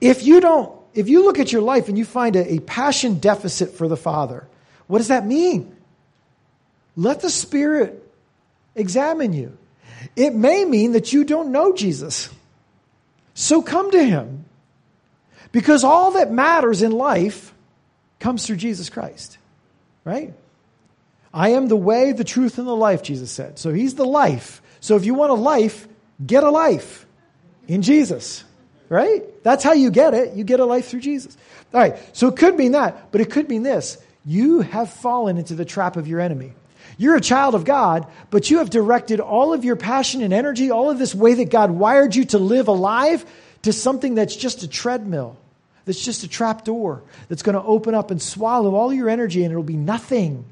If 0.00 0.24
you 0.24 0.40
don't 0.40 0.72
if 0.94 1.08
you 1.08 1.24
look 1.24 1.38
at 1.38 1.52
your 1.52 1.62
life 1.62 1.88
and 1.88 1.98
you 1.98 2.04
find 2.04 2.36
a, 2.36 2.54
a 2.54 2.58
passion 2.60 3.18
deficit 3.18 3.74
for 3.74 3.88
the 3.88 3.96
Father, 3.96 4.46
what 4.86 4.98
does 4.98 5.08
that 5.08 5.26
mean? 5.26 5.74
Let 6.96 7.20
the 7.20 7.30
Spirit 7.30 8.00
examine 8.74 9.32
you. 9.32 9.56
It 10.16 10.34
may 10.34 10.64
mean 10.64 10.92
that 10.92 11.12
you 11.12 11.24
don't 11.24 11.50
know 11.50 11.74
Jesus. 11.74 12.28
So 13.34 13.62
come 13.62 13.90
to 13.90 14.04
Him. 14.04 14.44
Because 15.50 15.84
all 15.84 16.12
that 16.12 16.32
matters 16.32 16.82
in 16.82 16.92
life 16.92 17.52
comes 18.18 18.46
through 18.46 18.56
Jesus 18.56 18.90
Christ, 18.90 19.38
right? 20.04 20.34
I 21.32 21.50
am 21.50 21.68
the 21.68 21.76
way, 21.76 22.12
the 22.12 22.24
truth, 22.24 22.58
and 22.58 22.66
the 22.66 22.76
life, 22.76 23.02
Jesus 23.02 23.30
said. 23.30 23.58
So 23.58 23.72
He's 23.72 23.94
the 23.94 24.04
life. 24.04 24.62
So 24.80 24.96
if 24.96 25.04
you 25.04 25.14
want 25.14 25.30
a 25.30 25.34
life, 25.34 25.88
get 26.24 26.44
a 26.44 26.50
life 26.50 27.06
in 27.66 27.82
Jesus 27.82 28.44
right? 28.94 29.22
That's 29.42 29.64
how 29.64 29.72
you 29.72 29.90
get 29.90 30.14
it. 30.14 30.34
You 30.34 30.44
get 30.44 30.60
a 30.60 30.64
life 30.64 30.88
through 30.88 31.00
Jesus. 31.00 31.36
All 31.72 31.80
right, 31.80 31.96
so 32.16 32.28
it 32.28 32.36
could 32.36 32.56
mean 32.56 32.72
that, 32.72 33.10
but 33.12 33.20
it 33.20 33.30
could 33.30 33.48
mean 33.48 33.62
this. 33.64 33.98
You 34.24 34.60
have 34.60 34.90
fallen 34.90 35.36
into 35.36 35.54
the 35.54 35.64
trap 35.64 35.96
of 35.96 36.06
your 36.06 36.20
enemy. 36.20 36.52
You're 36.96 37.16
a 37.16 37.20
child 37.20 37.54
of 37.54 37.64
God, 37.64 38.06
but 38.30 38.50
you 38.50 38.58
have 38.58 38.70
directed 38.70 39.20
all 39.20 39.52
of 39.52 39.64
your 39.64 39.76
passion 39.76 40.22
and 40.22 40.32
energy, 40.32 40.70
all 40.70 40.90
of 40.90 40.98
this 40.98 41.14
way 41.14 41.34
that 41.34 41.50
God 41.50 41.72
wired 41.72 42.14
you 42.14 42.24
to 42.26 42.38
live 42.38 42.68
alive, 42.68 43.26
to 43.62 43.72
something 43.72 44.14
that's 44.14 44.36
just 44.36 44.62
a 44.62 44.68
treadmill, 44.68 45.36
that's 45.84 46.02
just 46.02 46.22
a 46.22 46.28
trap 46.28 46.64
door, 46.64 47.02
that's 47.28 47.42
going 47.42 47.56
to 47.56 47.62
open 47.62 47.94
up 47.94 48.10
and 48.10 48.22
swallow 48.22 48.74
all 48.74 48.92
your 48.92 49.08
energy 49.08 49.42
and 49.42 49.50
it'll 49.50 49.64
be 49.64 49.76
nothing. 49.76 50.44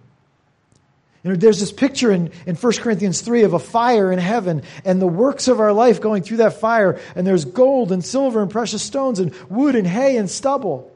You 1.23 1.31
know, 1.31 1.37
there's 1.37 1.61
this 1.61 1.73
picture 1.73 2.11
in, 2.11 2.33
in 2.47 2.57
1 2.57 2.73
Corinthians 2.75 3.21
3 3.21 3.45
of 3.45 3.55
a 3.55 3.59
fire 3.59 4.11
in 4.11 4.19
heaven 4.19 4.63
and 4.85 5.01
the 5.01 5.07
works 5.07 5.47
of 5.47 5.61
our 5.61 5.73
life 5.73 6.01
going 6.01 6.23
through 6.23 6.39
that 6.39 6.55
fire, 6.55 7.01
and 7.15 7.27
there's 7.27 7.45
gold 7.45 7.93
and 7.93 8.05
silver 8.05 8.43
and 8.43 8.51
precious 8.51 8.83
stones 8.83 9.21
and 9.21 9.35
wood 9.49 9.77
and 9.77 9.87
hay 9.87 10.17
and 10.17 10.29
stubble. 10.29 10.91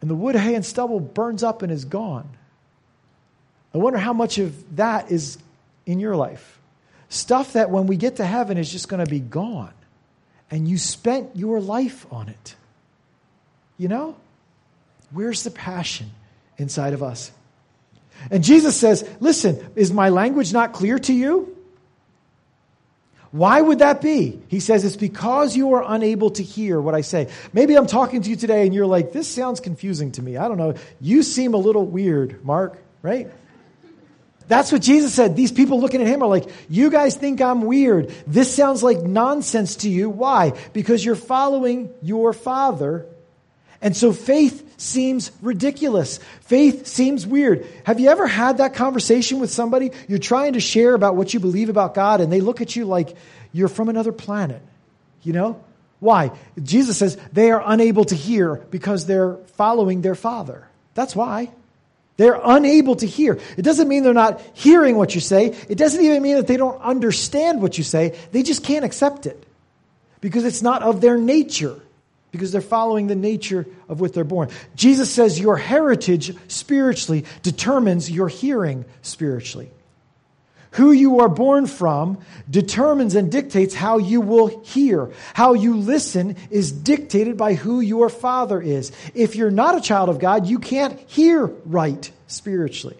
And 0.00 0.10
the 0.10 0.14
wood, 0.14 0.34
hay, 0.34 0.54
and 0.54 0.64
stubble 0.64 1.00
burns 1.00 1.42
up 1.42 1.62
and 1.62 1.72
is 1.72 1.84
gone. 1.84 2.28
I 3.74 3.78
wonder 3.78 3.98
how 3.98 4.12
much 4.12 4.38
of 4.38 4.76
that 4.76 5.10
is 5.10 5.38
in 5.86 6.00
your 6.00 6.16
life. 6.16 6.58
Stuff 7.08 7.54
that 7.54 7.70
when 7.70 7.86
we 7.86 7.96
get 7.96 8.16
to 8.16 8.24
heaven 8.24 8.56
is 8.56 8.70
just 8.70 8.88
going 8.88 9.04
to 9.04 9.10
be 9.10 9.20
gone. 9.20 9.72
And 10.50 10.66
you 10.66 10.78
spent 10.78 11.36
your 11.36 11.60
life 11.60 12.06
on 12.10 12.28
it. 12.28 12.56
You 13.78 13.88
know? 13.88 14.16
Where's 15.12 15.44
the 15.44 15.50
passion 15.50 16.10
inside 16.56 16.92
of 16.92 17.02
us? 17.02 17.30
And 18.30 18.44
Jesus 18.44 18.76
says, 18.76 19.08
Listen, 19.20 19.70
is 19.76 19.92
my 19.92 20.08
language 20.08 20.52
not 20.52 20.72
clear 20.72 20.98
to 20.98 21.12
you? 21.12 21.56
Why 23.32 23.60
would 23.60 23.78
that 23.78 24.00
be? 24.00 24.40
He 24.48 24.60
says, 24.60 24.84
It's 24.84 24.96
because 24.96 25.56
you 25.56 25.74
are 25.74 25.84
unable 25.86 26.30
to 26.30 26.42
hear 26.42 26.80
what 26.80 26.94
I 26.94 27.02
say. 27.02 27.28
Maybe 27.52 27.76
I'm 27.76 27.86
talking 27.86 28.22
to 28.22 28.30
you 28.30 28.36
today 28.36 28.64
and 28.66 28.74
you're 28.74 28.86
like, 28.86 29.12
This 29.12 29.28
sounds 29.28 29.60
confusing 29.60 30.12
to 30.12 30.22
me. 30.22 30.36
I 30.36 30.48
don't 30.48 30.58
know. 30.58 30.74
You 31.00 31.22
seem 31.22 31.54
a 31.54 31.58
little 31.58 31.86
weird, 31.86 32.44
Mark, 32.44 32.82
right? 33.02 33.30
That's 34.48 34.72
what 34.72 34.82
Jesus 34.82 35.14
said. 35.14 35.36
These 35.36 35.52
people 35.52 35.80
looking 35.80 36.00
at 36.00 36.08
him 36.08 36.24
are 36.24 36.28
like, 36.28 36.48
You 36.68 36.90
guys 36.90 37.14
think 37.14 37.40
I'm 37.40 37.62
weird. 37.62 38.12
This 38.26 38.52
sounds 38.52 38.82
like 38.82 38.98
nonsense 38.98 39.76
to 39.76 39.88
you. 39.88 40.10
Why? 40.10 40.52
Because 40.72 41.04
you're 41.04 41.14
following 41.14 41.90
your 42.02 42.32
father 42.32 43.06
and 43.82 43.96
so 43.96 44.12
faith 44.12 44.80
seems 44.80 45.30
ridiculous. 45.40 46.18
Faith 46.42 46.86
seems 46.86 47.26
weird. 47.26 47.66
Have 47.84 48.00
you 48.00 48.08
ever 48.08 48.26
had 48.26 48.58
that 48.58 48.74
conversation 48.74 49.40
with 49.40 49.50
somebody? 49.50 49.90
You're 50.08 50.18
trying 50.18 50.54
to 50.54 50.60
share 50.60 50.94
about 50.94 51.16
what 51.16 51.32
you 51.32 51.40
believe 51.40 51.68
about 51.68 51.94
God, 51.94 52.20
and 52.20 52.32
they 52.32 52.40
look 52.40 52.60
at 52.60 52.76
you 52.76 52.84
like 52.84 53.16
you're 53.52 53.68
from 53.68 53.88
another 53.88 54.12
planet. 54.12 54.62
You 55.22 55.32
know? 55.32 55.64
Why? 55.98 56.32
Jesus 56.62 56.98
says 56.98 57.18
they 57.32 57.50
are 57.50 57.62
unable 57.64 58.04
to 58.06 58.14
hear 58.14 58.56
because 58.56 59.06
they're 59.06 59.36
following 59.56 60.00
their 60.00 60.14
Father. 60.14 60.66
That's 60.94 61.14
why. 61.14 61.50
They're 62.16 62.40
unable 62.42 62.96
to 62.96 63.06
hear. 63.06 63.38
It 63.56 63.62
doesn't 63.62 63.88
mean 63.88 64.02
they're 64.02 64.12
not 64.12 64.42
hearing 64.52 64.96
what 64.96 65.14
you 65.14 65.22
say. 65.22 65.56
It 65.68 65.76
doesn't 65.76 66.04
even 66.04 66.22
mean 66.22 66.36
that 66.36 66.46
they 66.46 66.58
don't 66.58 66.80
understand 66.82 67.62
what 67.62 67.78
you 67.78 67.84
say. 67.84 68.18
They 68.32 68.42
just 68.42 68.62
can't 68.62 68.84
accept 68.84 69.24
it 69.24 69.42
because 70.20 70.44
it's 70.44 70.60
not 70.60 70.82
of 70.82 71.00
their 71.00 71.16
nature 71.16 71.80
because 72.30 72.52
they're 72.52 72.60
following 72.60 73.06
the 73.06 73.14
nature 73.14 73.66
of 73.88 74.00
what 74.00 74.12
they're 74.12 74.24
born. 74.24 74.48
Jesus 74.74 75.10
says 75.10 75.38
your 75.38 75.56
heritage 75.56 76.34
spiritually 76.48 77.24
determines 77.42 78.10
your 78.10 78.28
hearing 78.28 78.84
spiritually. 79.02 79.70
Who 80.72 80.92
you 80.92 81.20
are 81.20 81.28
born 81.28 81.66
from 81.66 82.18
determines 82.48 83.16
and 83.16 83.30
dictates 83.30 83.74
how 83.74 83.98
you 83.98 84.20
will 84.20 84.62
hear. 84.62 85.10
How 85.34 85.54
you 85.54 85.76
listen 85.76 86.36
is 86.50 86.70
dictated 86.70 87.36
by 87.36 87.54
who 87.54 87.80
your 87.80 88.08
father 88.08 88.60
is. 88.60 88.92
If 89.14 89.34
you're 89.34 89.50
not 89.50 89.76
a 89.76 89.80
child 89.80 90.08
of 90.08 90.20
God, 90.20 90.46
you 90.46 90.60
can't 90.60 90.98
hear 91.08 91.46
right 91.64 92.10
spiritually. 92.28 92.96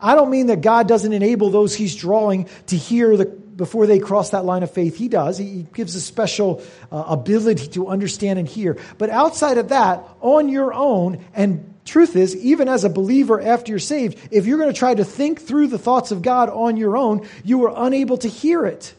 I 0.00 0.14
don't 0.14 0.30
mean 0.30 0.46
that 0.46 0.60
God 0.60 0.88
doesn't 0.88 1.12
enable 1.12 1.50
those 1.50 1.74
he's 1.74 1.94
drawing 1.94 2.48
to 2.66 2.76
hear 2.76 3.16
the 3.16 3.26
before 3.56 3.86
they 3.86 3.98
cross 3.98 4.30
that 4.30 4.44
line 4.44 4.62
of 4.62 4.70
faith, 4.70 4.96
he 4.96 5.08
does. 5.08 5.38
He 5.38 5.66
gives 5.74 5.94
a 5.94 6.00
special 6.00 6.62
uh, 6.90 7.04
ability 7.08 7.68
to 7.68 7.88
understand 7.88 8.38
and 8.38 8.48
hear. 8.48 8.78
But 8.98 9.10
outside 9.10 9.58
of 9.58 9.68
that, 9.68 10.04
on 10.20 10.48
your 10.48 10.74
own, 10.74 11.24
and 11.34 11.74
truth 11.84 12.16
is, 12.16 12.34
even 12.36 12.68
as 12.68 12.84
a 12.84 12.90
believer 12.90 13.40
after 13.40 13.72
you're 13.72 13.78
saved, 13.78 14.18
if 14.30 14.46
you're 14.46 14.58
going 14.58 14.72
to 14.72 14.78
try 14.78 14.94
to 14.94 15.04
think 15.04 15.40
through 15.40 15.68
the 15.68 15.78
thoughts 15.78 16.10
of 16.10 16.22
God 16.22 16.50
on 16.50 16.76
your 16.76 16.96
own, 16.96 17.28
you 17.44 17.64
are 17.66 17.86
unable 17.86 18.18
to 18.18 18.28
hear 18.28 18.66
it. 18.66 18.94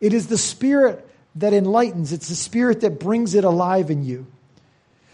It 0.00 0.14
is 0.14 0.28
the 0.28 0.38
Spirit 0.38 1.06
that 1.36 1.52
enlightens, 1.52 2.12
it's 2.12 2.28
the 2.28 2.34
Spirit 2.34 2.80
that 2.80 2.98
brings 2.98 3.34
it 3.34 3.44
alive 3.44 3.90
in 3.90 4.04
you. 4.04 4.26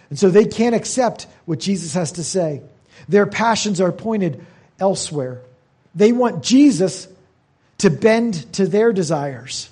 And 0.09 0.19
so 0.19 0.31
they 0.31 0.45
can't 0.45 0.75
accept 0.75 1.27
what 1.47 1.59
Jesus 1.59 1.95
has 1.95 2.13
to 2.13 2.25
say. 2.25 2.63
Their 3.09 3.27
passions 3.27 3.81
are 3.81 3.93
pointed 3.93 4.45
elsewhere. 4.81 5.41
They 5.95 6.13
want 6.13 6.43
Jesus 6.43 7.09
to 7.79 7.91
bend 7.91 8.53
to 8.55 8.67
their 8.67 8.93
desires. 8.93 9.71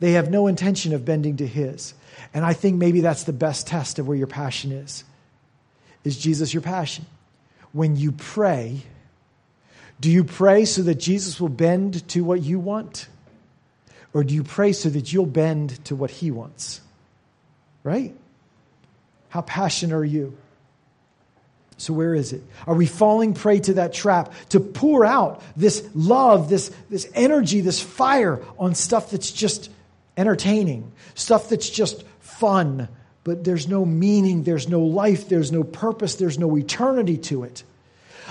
They 0.00 0.12
have 0.12 0.30
no 0.30 0.46
intention 0.46 0.94
of 0.94 1.04
bending 1.04 1.38
to 1.38 1.46
his. 1.46 1.94
And 2.34 2.44
I 2.44 2.52
think 2.52 2.76
maybe 2.76 3.00
that's 3.00 3.24
the 3.24 3.32
best 3.32 3.66
test 3.66 3.98
of 3.98 4.06
where 4.06 4.16
your 4.16 4.26
passion 4.26 4.72
is. 4.72 5.04
Is 6.04 6.18
Jesus 6.18 6.52
your 6.52 6.62
passion? 6.62 7.06
When 7.72 7.96
you 7.96 8.12
pray, 8.12 8.82
do 10.00 10.10
you 10.10 10.24
pray 10.24 10.64
so 10.64 10.82
that 10.82 10.96
Jesus 10.96 11.40
will 11.40 11.48
bend 11.48 12.06
to 12.10 12.22
what 12.22 12.42
you 12.42 12.58
want? 12.58 13.08
Or 14.12 14.24
do 14.24 14.34
you 14.34 14.44
pray 14.44 14.72
so 14.72 14.88
that 14.88 15.12
you'll 15.12 15.26
bend 15.26 15.84
to 15.86 15.96
what 15.96 16.10
he 16.10 16.30
wants? 16.30 16.80
Right? 17.82 18.14
How 19.28 19.42
passionate 19.42 19.94
are 19.94 20.04
you? 20.04 20.36
So, 21.78 21.92
where 21.92 22.14
is 22.14 22.32
it? 22.32 22.42
Are 22.66 22.74
we 22.74 22.86
falling 22.86 23.34
prey 23.34 23.60
to 23.60 23.74
that 23.74 23.92
trap 23.92 24.32
to 24.50 24.60
pour 24.60 25.04
out 25.04 25.42
this 25.56 25.86
love, 25.94 26.48
this, 26.48 26.70
this 26.88 27.08
energy, 27.14 27.60
this 27.60 27.80
fire 27.80 28.42
on 28.58 28.74
stuff 28.74 29.10
that's 29.10 29.30
just 29.30 29.70
entertaining, 30.16 30.90
stuff 31.14 31.50
that's 31.50 31.68
just 31.68 32.02
fun, 32.20 32.88
but 33.24 33.44
there's 33.44 33.68
no 33.68 33.84
meaning, 33.84 34.42
there's 34.42 34.68
no 34.68 34.80
life, 34.80 35.28
there's 35.28 35.52
no 35.52 35.64
purpose, 35.64 36.14
there's 36.14 36.38
no 36.38 36.56
eternity 36.56 37.18
to 37.18 37.44
it? 37.44 37.62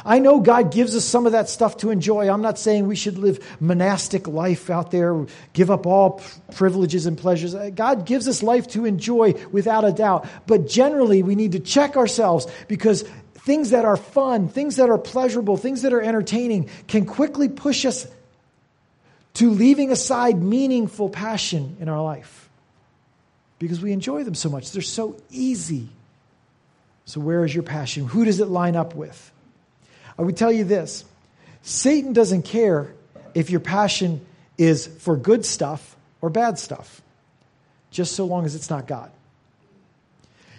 I 0.03 0.19
know 0.19 0.39
God 0.39 0.71
gives 0.71 0.95
us 0.95 1.05
some 1.05 1.25
of 1.25 1.31
that 1.31 1.47
stuff 1.47 1.77
to 1.77 1.91
enjoy. 1.91 2.29
I'm 2.29 2.41
not 2.41 2.60
saying 2.60 2.88
we 2.88 2.95
should 2.95 3.17
live 3.17 3.39
monastic 3.62 4.27
life 4.27 4.69
out 4.69 4.91
there, 4.91 5.25
give 5.53 5.71
up 5.71 5.86
all 5.86 6.21
privileges 6.53 7.05
and 7.05 7.17
pleasures. 7.17 7.55
Uh, 7.55 7.69
God 7.73 8.05
gives 8.05 8.27
us 8.27 8.43
life 8.43 8.67
to 8.69 8.86
enjoy 8.86 9.34
without 9.51 9.86
a 9.86 9.91
doubt. 9.91 10.27
But 10.47 10.67
generally, 10.67 11.23
we 11.23 11.36
need 11.36 11.53
to 11.53 11.60
check 11.60 11.95
ourselves 11.95 12.47
because 12.67 13.05
things 13.45 13.69
that 13.69 13.86
are 13.86 13.95
fun, 13.95 14.49
things 14.49 14.77
that 14.77 14.89
are 14.89 14.97
pleasurable, 14.97 15.55
things 15.55 15.84
that 15.84 15.93
are 15.93 16.01
entertaining 16.01 16.67
can 16.88 17.05
quickly 17.05 17.47
push 17.47 17.86
us 17.86 18.08
to 19.36 19.51
leaving 19.51 19.91
aside 19.91 20.41
meaningful 20.41 21.10
passion 21.10 21.77
in 21.79 21.88
our 21.88 22.01
life 22.01 22.49
because 23.60 23.79
we 23.79 23.91
enjoy 23.91 24.23
them 24.23 24.34
so 24.34 24.49
much. 24.49 24.71
They're 24.71 24.81
so 24.81 25.15
easy. 25.29 25.88
So, 27.05 27.19
where 27.19 27.45
is 27.45 27.53
your 27.53 27.63
passion? 27.63 28.05
Who 28.08 28.25
does 28.25 28.39
it 28.39 28.47
line 28.47 28.75
up 28.75 28.95
with? 28.95 29.31
I 30.17 30.23
would 30.23 30.38
tell 30.38 30.51
you 30.51 30.63
this 30.63 31.05
Satan 31.62 32.13
doesn't 32.13 32.43
care 32.43 32.93
if 33.36 33.51
your 33.51 33.60
passion 33.60 34.25
is 34.58 34.88
for 34.88 35.15
good 35.15 35.45
stuff 35.45 35.95
or 36.19 36.31
bad 36.31 36.58
stuff, 36.58 37.01
just 37.91 38.15
so 38.15 38.25
long 38.25 38.45
as 38.45 38.55
it's 38.55 38.71
not 38.71 38.88
God. 38.88 39.12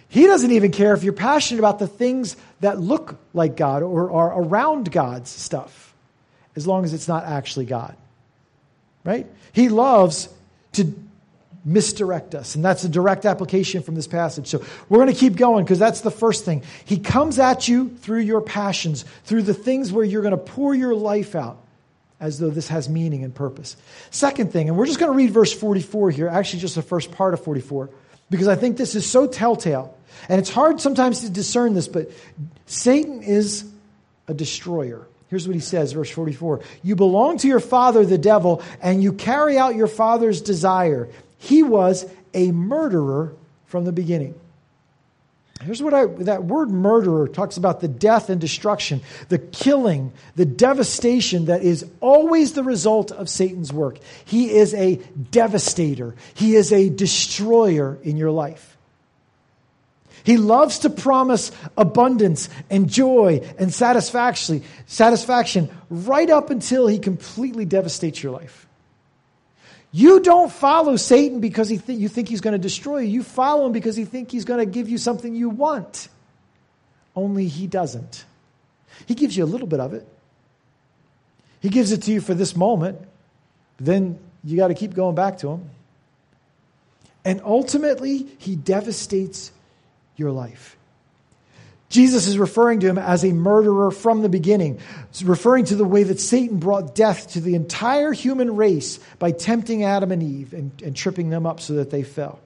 He 0.09 0.25
doesn't 0.25 0.51
even 0.51 0.71
care 0.71 0.93
if 0.93 1.03
you're 1.03 1.13
passionate 1.13 1.59
about 1.59 1.79
the 1.79 1.87
things 1.87 2.37
that 2.61 2.79
look 2.79 3.19
like 3.33 3.57
God 3.57 3.83
or 3.83 4.11
are 4.11 4.41
around 4.41 4.91
God's 4.91 5.29
stuff, 5.29 5.93
as 6.55 6.65
long 6.65 6.85
as 6.85 6.93
it's 6.93 7.07
not 7.07 7.25
actually 7.25 7.65
God. 7.65 7.95
Right? 9.03 9.27
He 9.53 9.69
loves 9.69 10.29
to 10.73 10.93
misdirect 11.67 12.33
us. 12.33 12.55
And 12.55 12.63
that's 12.63 12.85
a 12.85 12.89
direct 12.89 13.25
application 13.25 13.83
from 13.83 13.95
this 13.95 14.07
passage. 14.07 14.47
So 14.47 14.63
we're 14.87 14.99
going 14.99 15.13
to 15.13 15.19
keep 15.19 15.35
going 15.35 15.65
because 15.65 15.79
that's 15.79 16.01
the 16.01 16.11
first 16.11 16.45
thing. 16.45 16.63
He 16.85 16.97
comes 16.97 17.39
at 17.39 17.67
you 17.67 17.89
through 17.89 18.21
your 18.21 18.41
passions, 18.41 19.03
through 19.25 19.43
the 19.43 19.53
things 19.53 19.91
where 19.91 20.05
you're 20.05 20.21
going 20.21 20.31
to 20.31 20.37
pour 20.37 20.73
your 20.73 20.95
life 20.95 21.35
out 21.35 21.57
as 22.19 22.39
though 22.39 22.49
this 22.49 22.69
has 22.69 22.89
meaning 22.89 23.23
and 23.23 23.35
purpose. 23.35 23.75
Second 24.09 24.51
thing, 24.51 24.69
and 24.69 24.77
we're 24.77 24.85
just 24.87 24.99
going 24.99 25.11
to 25.11 25.15
read 25.15 25.31
verse 25.31 25.53
44 25.53 26.11
here, 26.11 26.27
actually, 26.27 26.59
just 26.59 26.75
the 26.75 26.81
first 26.81 27.11
part 27.11 27.33
of 27.33 27.43
44, 27.43 27.89
because 28.29 28.47
I 28.47 28.55
think 28.55 28.77
this 28.77 28.95
is 28.95 29.09
so 29.09 29.27
telltale. 29.27 29.95
And 30.29 30.39
it's 30.39 30.49
hard 30.49 30.81
sometimes 30.81 31.21
to 31.21 31.29
discern 31.29 31.73
this, 31.73 31.87
but 31.87 32.09
Satan 32.65 33.21
is 33.23 33.69
a 34.27 34.33
destroyer. 34.33 35.07
Here's 35.29 35.47
what 35.47 35.55
he 35.55 35.61
says, 35.61 35.91
verse 35.91 36.09
44 36.09 36.61
You 36.83 36.95
belong 36.95 37.37
to 37.39 37.47
your 37.47 37.59
father, 37.59 38.05
the 38.05 38.17
devil, 38.17 38.61
and 38.81 39.03
you 39.03 39.13
carry 39.13 39.57
out 39.57 39.75
your 39.75 39.87
father's 39.87 40.41
desire. 40.41 41.09
He 41.37 41.63
was 41.63 42.05
a 42.33 42.51
murderer 42.51 43.33
from 43.65 43.85
the 43.85 43.91
beginning. 43.91 44.35
Here's 45.63 45.81
what 45.81 45.93
I, 45.93 46.05
that 46.05 46.43
word 46.43 46.69
murderer 46.69 47.27
talks 47.27 47.57
about 47.57 47.81
the 47.81 47.87
death 47.87 48.29
and 48.29 48.39
destruction, 48.39 49.01
the 49.29 49.39
killing, 49.39 50.13
the 50.35 50.45
devastation 50.45 51.45
that 51.45 51.63
is 51.63 51.85
always 51.99 52.53
the 52.53 52.63
result 52.63 53.11
of 53.11 53.27
Satan's 53.27 53.73
work. 53.73 53.97
He 54.25 54.51
is 54.51 54.73
a 54.73 54.95
devastator, 55.31 56.15
he 56.35 56.55
is 56.55 56.71
a 56.71 56.89
destroyer 56.89 57.97
in 58.03 58.17
your 58.17 58.31
life. 58.31 58.77
He 60.23 60.35
loves 60.35 60.79
to 60.79 60.89
promise 60.89 61.51
abundance 61.77 62.49
and 62.69 62.89
joy 62.89 63.49
and 63.57 63.73
satisfaction, 63.73 64.61
satisfaction 64.85 65.69
right 65.89 66.29
up 66.29 66.49
until 66.49 66.85
he 66.85 66.99
completely 66.99 67.63
devastates 67.63 68.21
your 68.21 68.33
life. 68.33 68.66
You 69.91 70.19
don't 70.19 70.51
follow 70.51 70.95
Satan 70.95 71.39
because 71.39 71.69
he 71.69 71.77
th- 71.77 71.97
you 71.97 72.09
think 72.09 72.27
he's 72.27 72.41
going 72.41 72.53
to 72.53 72.59
destroy 72.59 72.99
you. 72.99 73.09
You 73.09 73.23
follow 73.23 73.65
him 73.65 73.71
because 73.71 73.97
you 73.97 74.05
think 74.05 74.31
he's 74.31 74.45
going 74.45 74.59
to 74.59 74.65
give 74.65 74.89
you 74.89 74.97
something 74.97 75.33
you 75.33 75.49
want. 75.49 76.09
Only 77.15 77.47
he 77.47 77.67
doesn't. 77.67 78.25
He 79.05 79.15
gives 79.15 79.35
you 79.35 79.43
a 79.43 79.47
little 79.47 79.67
bit 79.67 79.79
of 79.79 79.93
it. 79.93 80.07
He 81.61 81.69
gives 81.69 81.91
it 81.91 82.03
to 82.03 82.11
you 82.11 82.21
for 82.21 82.33
this 82.33 82.55
moment. 82.55 82.99
Then 83.77 84.19
you 84.43 84.57
got 84.57 84.67
to 84.67 84.73
keep 84.73 84.93
going 84.93 85.15
back 85.15 85.39
to 85.39 85.49
him. 85.49 85.69
And 87.25 87.41
ultimately, 87.43 88.27
he 88.37 88.55
devastates 88.55 89.51
your 90.15 90.31
life. 90.31 90.76
Jesus 91.89 92.27
is 92.27 92.37
referring 92.37 92.81
to 92.81 92.87
him 92.87 92.97
as 92.97 93.23
a 93.23 93.31
murderer 93.31 93.91
from 93.91 94.21
the 94.21 94.29
beginning, 94.29 94.79
referring 95.23 95.65
to 95.65 95.75
the 95.75 95.85
way 95.85 96.03
that 96.03 96.19
Satan 96.19 96.57
brought 96.57 96.95
death 96.95 97.31
to 97.31 97.41
the 97.41 97.55
entire 97.55 98.11
human 98.11 98.55
race 98.55 98.99
by 99.19 99.31
tempting 99.31 99.83
Adam 99.83 100.11
and 100.11 100.21
Eve 100.21 100.53
and, 100.53 100.71
and 100.83 100.95
tripping 100.95 101.29
them 101.29 101.45
up 101.45 101.61
so 101.61 101.73
that 101.75 101.89
they 101.89 102.03
fell. 102.03 102.39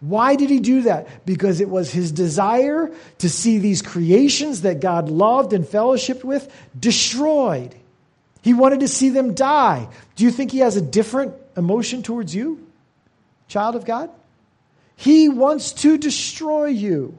Why 0.00 0.36
did 0.36 0.50
he 0.50 0.60
do 0.60 0.82
that? 0.82 1.26
Because 1.26 1.60
it 1.60 1.68
was 1.68 1.90
his 1.90 2.10
desire 2.10 2.90
to 3.18 3.28
see 3.28 3.58
these 3.58 3.82
creations 3.82 4.62
that 4.62 4.80
God 4.80 5.10
loved 5.10 5.52
and 5.52 5.64
fellowshipped 5.64 6.24
with 6.24 6.50
destroyed. 6.78 7.74
He 8.42 8.54
wanted 8.54 8.80
to 8.80 8.88
see 8.88 9.10
them 9.10 9.34
die. 9.34 9.88
Do 10.16 10.24
you 10.24 10.30
think 10.30 10.52
he 10.52 10.60
has 10.60 10.76
a 10.76 10.80
different 10.80 11.34
emotion 11.56 12.02
towards 12.02 12.34
you, 12.34 12.66
child 13.48 13.76
of 13.76 13.84
God? 13.84 14.10
He 14.96 15.28
wants 15.28 15.72
to 15.72 15.98
destroy 15.98 16.66
you. 16.66 17.16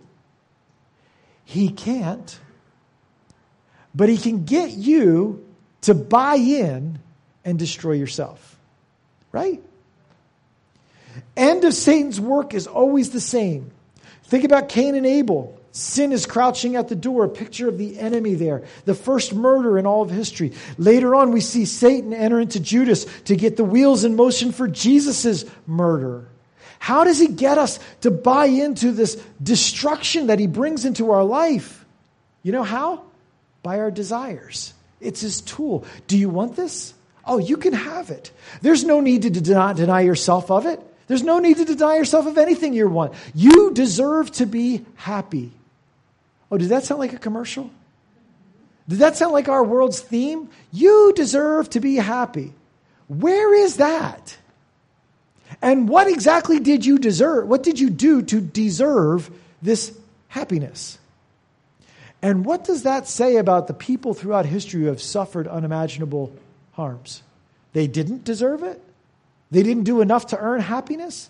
He 1.45 1.69
can't. 1.69 2.39
But 3.93 4.09
he 4.09 4.17
can 4.17 4.45
get 4.45 4.71
you 4.71 5.45
to 5.81 5.93
buy 5.93 6.35
in 6.35 6.99
and 7.43 7.59
destroy 7.59 7.93
yourself. 7.93 8.57
Right? 9.31 9.61
End 11.35 11.63
of 11.65 11.73
Satan's 11.73 12.19
work 12.19 12.53
is 12.53 12.67
always 12.67 13.09
the 13.09 13.21
same. 13.21 13.71
Think 14.23 14.43
about 14.43 14.69
Cain 14.69 14.95
and 14.95 15.05
Abel. 15.05 15.57
Sin 15.73 16.11
is 16.11 16.25
crouching 16.25 16.75
at 16.75 16.89
the 16.89 16.95
door, 16.95 17.23
a 17.23 17.29
picture 17.29 17.69
of 17.69 17.77
the 17.77 17.97
enemy 17.97 18.35
there, 18.35 18.63
the 18.83 18.93
first 18.93 19.33
murder 19.33 19.77
in 19.77 19.85
all 19.85 20.01
of 20.01 20.09
history. 20.09 20.51
Later 20.77 21.15
on, 21.15 21.31
we 21.31 21.39
see 21.39 21.65
Satan 21.65 22.13
enter 22.13 22.41
into 22.41 22.59
Judas 22.59 23.05
to 23.23 23.37
get 23.37 23.55
the 23.55 23.63
wheels 23.63 24.03
in 24.03 24.17
motion 24.17 24.51
for 24.51 24.67
Jesus' 24.67 25.45
murder. 25.65 26.27
How 26.81 27.03
does 27.03 27.19
he 27.19 27.27
get 27.27 27.59
us 27.59 27.79
to 28.01 28.09
buy 28.09 28.47
into 28.47 28.91
this 28.91 29.15
destruction 29.41 30.27
that 30.27 30.39
he 30.39 30.47
brings 30.47 30.83
into 30.83 31.11
our 31.11 31.23
life? 31.23 31.85
You 32.41 32.51
know 32.51 32.63
how? 32.63 33.03
By 33.61 33.77
our 33.77 33.91
desires. 33.91 34.73
It's 34.99 35.21
his 35.21 35.41
tool. 35.41 35.85
Do 36.07 36.17
you 36.17 36.27
want 36.27 36.55
this? 36.55 36.95
Oh, 37.23 37.37
you 37.37 37.57
can 37.57 37.73
have 37.73 38.09
it. 38.09 38.31
There's 38.63 38.83
no 38.83 38.99
need 38.99 39.21
to 39.21 39.29
deny, 39.29 39.73
deny 39.73 40.01
yourself 40.01 40.49
of 40.49 40.65
it. 40.65 40.79
There's 41.05 41.21
no 41.21 41.37
need 41.37 41.57
to 41.57 41.65
deny 41.65 41.97
yourself 41.97 42.25
of 42.25 42.39
anything 42.39 42.73
you 42.73 42.89
want. 42.89 43.13
You 43.35 43.71
deserve 43.75 44.31
to 44.31 44.47
be 44.47 44.83
happy. 44.95 45.51
Oh, 46.49 46.57
did 46.57 46.69
that 46.69 46.83
sound 46.83 46.97
like 46.99 47.13
a 47.13 47.19
commercial? 47.19 47.69
Did 48.89 48.97
that 48.99 49.17
sound 49.17 49.33
like 49.33 49.49
our 49.49 49.63
world's 49.63 50.01
theme? 50.01 50.49
You 50.71 51.13
deserve 51.15 51.69
to 51.69 51.79
be 51.79 51.97
happy. 51.97 52.55
Where 53.07 53.53
is 53.53 53.77
that? 53.77 54.35
And 55.61 55.87
what 55.87 56.07
exactly 56.07 56.59
did 56.59 56.85
you 56.85 56.97
deserve? 56.97 57.47
What 57.47 57.63
did 57.63 57.79
you 57.79 57.89
do 57.89 58.21
to 58.23 58.41
deserve 58.41 59.29
this 59.61 59.95
happiness? 60.27 60.97
And 62.21 62.45
what 62.45 62.63
does 62.63 62.83
that 62.83 63.07
say 63.07 63.37
about 63.37 63.67
the 63.67 63.73
people 63.73 64.13
throughout 64.13 64.45
history 64.45 64.81
who 64.81 64.87
have 64.87 65.01
suffered 65.01 65.47
unimaginable 65.47 66.33
harms? 66.73 67.23
They 67.73 67.87
didn't 67.87 68.23
deserve 68.23 68.63
it? 68.63 68.81
They 69.49 69.63
didn't 69.63 69.83
do 69.83 70.01
enough 70.01 70.27
to 70.27 70.37
earn 70.37 70.61
happiness? 70.61 71.29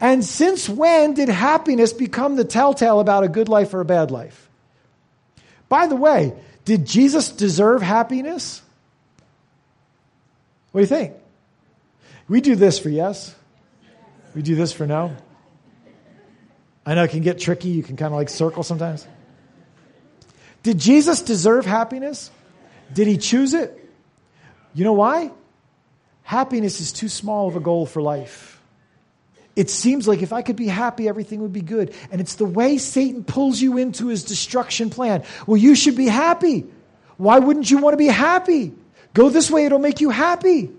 And 0.00 0.24
since 0.24 0.68
when 0.68 1.14
did 1.14 1.28
happiness 1.28 1.92
become 1.92 2.36
the 2.36 2.44
telltale 2.44 3.00
about 3.00 3.24
a 3.24 3.28
good 3.28 3.48
life 3.48 3.74
or 3.74 3.80
a 3.80 3.84
bad 3.84 4.10
life? 4.10 4.48
By 5.68 5.86
the 5.86 5.96
way, 5.96 6.34
did 6.64 6.86
Jesus 6.86 7.30
deserve 7.30 7.82
happiness? 7.82 8.62
What 10.70 10.80
do 10.80 10.82
you 10.82 10.86
think? 10.86 11.14
We 12.28 12.40
do 12.40 12.54
this 12.54 12.78
for 12.78 12.88
yes. 12.88 13.34
We 14.34 14.42
do 14.42 14.54
this 14.54 14.72
for 14.72 14.86
no? 14.86 15.16
I 16.84 16.94
know 16.94 17.04
it 17.04 17.10
can 17.10 17.22
get 17.22 17.38
tricky. 17.38 17.68
You 17.68 17.82
can 17.82 17.96
kind 17.96 18.12
of 18.12 18.18
like 18.18 18.28
circle 18.28 18.62
sometimes. 18.62 19.06
Did 20.62 20.78
Jesus 20.78 21.22
deserve 21.22 21.66
happiness? 21.66 22.30
Did 22.92 23.08
he 23.08 23.18
choose 23.18 23.54
it? 23.54 23.78
You 24.74 24.84
know 24.84 24.92
why? 24.92 25.30
Happiness 26.22 26.80
is 26.80 26.92
too 26.92 27.08
small 27.08 27.48
of 27.48 27.56
a 27.56 27.60
goal 27.60 27.86
for 27.86 28.00
life. 28.00 28.60
It 29.54 29.68
seems 29.68 30.08
like 30.08 30.22
if 30.22 30.32
I 30.32 30.40
could 30.40 30.56
be 30.56 30.66
happy, 30.66 31.08
everything 31.08 31.42
would 31.42 31.52
be 31.52 31.60
good. 31.60 31.94
And 32.10 32.20
it's 32.20 32.36
the 32.36 32.46
way 32.46 32.78
Satan 32.78 33.22
pulls 33.22 33.60
you 33.60 33.76
into 33.76 34.08
his 34.08 34.24
destruction 34.24 34.88
plan. 34.88 35.24
Well, 35.46 35.58
you 35.58 35.74
should 35.74 35.96
be 35.96 36.06
happy. 36.06 36.64
Why 37.18 37.38
wouldn't 37.38 37.70
you 37.70 37.78
want 37.78 37.92
to 37.92 37.98
be 37.98 38.06
happy? 38.06 38.72
Go 39.12 39.28
this 39.28 39.50
way, 39.50 39.66
it'll 39.66 39.78
make 39.78 40.00
you 40.00 40.08
happy. 40.08 40.70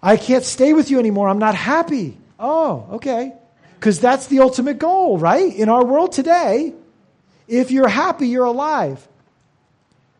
I 0.00 0.16
can't 0.16 0.44
stay 0.44 0.74
with 0.74 0.90
you 0.92 1.00
anymore. 1.00 1.28
I'm 1.28 1.40
not 1.40 1.56
happy. 1.56 2.16
Oh, 2.38 2.86
okay. 2.92 3.32
Because 3.74 4.00
that's 4.00 4.26
the 4.26 4.40
ultimate 4.40 4.78
goal, 4.78 5.18
right? 5.18 5.54
In 5.54 5.68
our 5.68 5.84
world 5.84 6.12
today, 6.12 6.72
if 7.46 7.70
you're 7.70 7.88
happy, 7.88 8.28
you're 8.28 8.44
alive. 8.44 9.06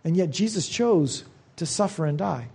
And 0.05 0.17
yet 0.17 0.31
Jesus 0.31 0.69
chose 0.69 1.25
to 1.57 1.67
suffer 1.67 2.07
and 2.07 2.17
die. 2.19 2.49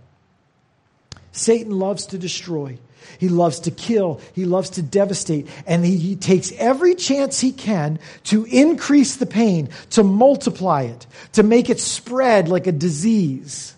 Satan 1.32 1.78
loves 1.78 2.06
to 2.06 2.18
destroy. 2.18 2.78
He 3.18 3.28
loves 3.28 3.60
to 3.60 3.70
kill. 3.70 4.20
He 4.34 4.44
loves 4.44 4.70
to 4.70 4.82
devastate. 4.82 5.48
And 5.66 5.84
he, 5.84 5.96
he, 5.96 6.16
takes 6.16 6.52
every 6.52 6.94
chance 6.94 7.40
he 7.40 7.52
can 7.52 7.98
to 8.24 8.44
increase 8.44 9.16
the 9.16 9.26
pain, 9.26 9.68
to 9.90 10.02
multiply 10.02 10.82
it, 10.82 11.06
to 11.32 11.42
make 11.42 11.70
it 11.70 11.80
spread 11.80 12.48
like 12.48 12.66
a 12.66 12.72
disease 12.72 13.74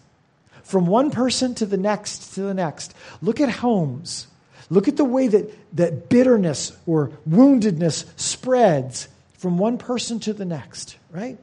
from 0.62 0.86
one 0.86 1.10
person 1.10 1.54
to 1.56 1.66
the 1.66 1.76
next 1.76 2.34
to 2.34 2.42
the 2.42 2.54
next. 2.54 2.94
Look 3.20 3.40
at 3.40 3.50
homes. 3.50 4.26
Look 4.68 4.88
at 4.88 4.96
the 4.96 5.04
way 5.04 5.28
that, 5.28 5.76
that 5.76 6.08
bitterness 6.08 6.76
or 6.86 7.10
woundedness 7.28 8.04
spreads 8.18 9.08
from 9.38 9.58
one 9.58 9.78
person 9.78 10.18
to 10.20 10.32
the 10.32 10.44
next, 10.44 10.96
right? 11.10 11.38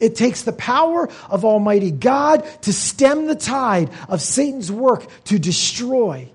It 0.00 0.16
takes 0.16 0.42
the 0.42 0.52
power 0.52 1.08
of 1.30 1.44
Almighty 1.44 1.90
God 1.90 2.44
to 2.62 2.72
stem 2.72 3.26
the 3.26 3.34
tide 3.34 3.90
of 4.08 4.20
Satan's 4.20 4.70
work 4.70 5.06
to 5.24 5.38
destroy. 5.38 6.30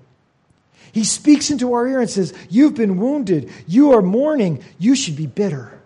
He 0.92 1.04
speaks 1.04 1.50
into 1.50 1.74
our 1.74 1.86
ear 1.86 2.00
and 2.00 2.10
says, 2.10 2.34
You've 2.48 2.74
been 2.74 2.98
wounded. 2.98 3.50
You 3.68 3.92
are 3.92 4.02
mourning. 4.02 4.64
You 4.78 4.96
should 4.96 5.16
be 5.16 5.26
bitter. 5.26 5.78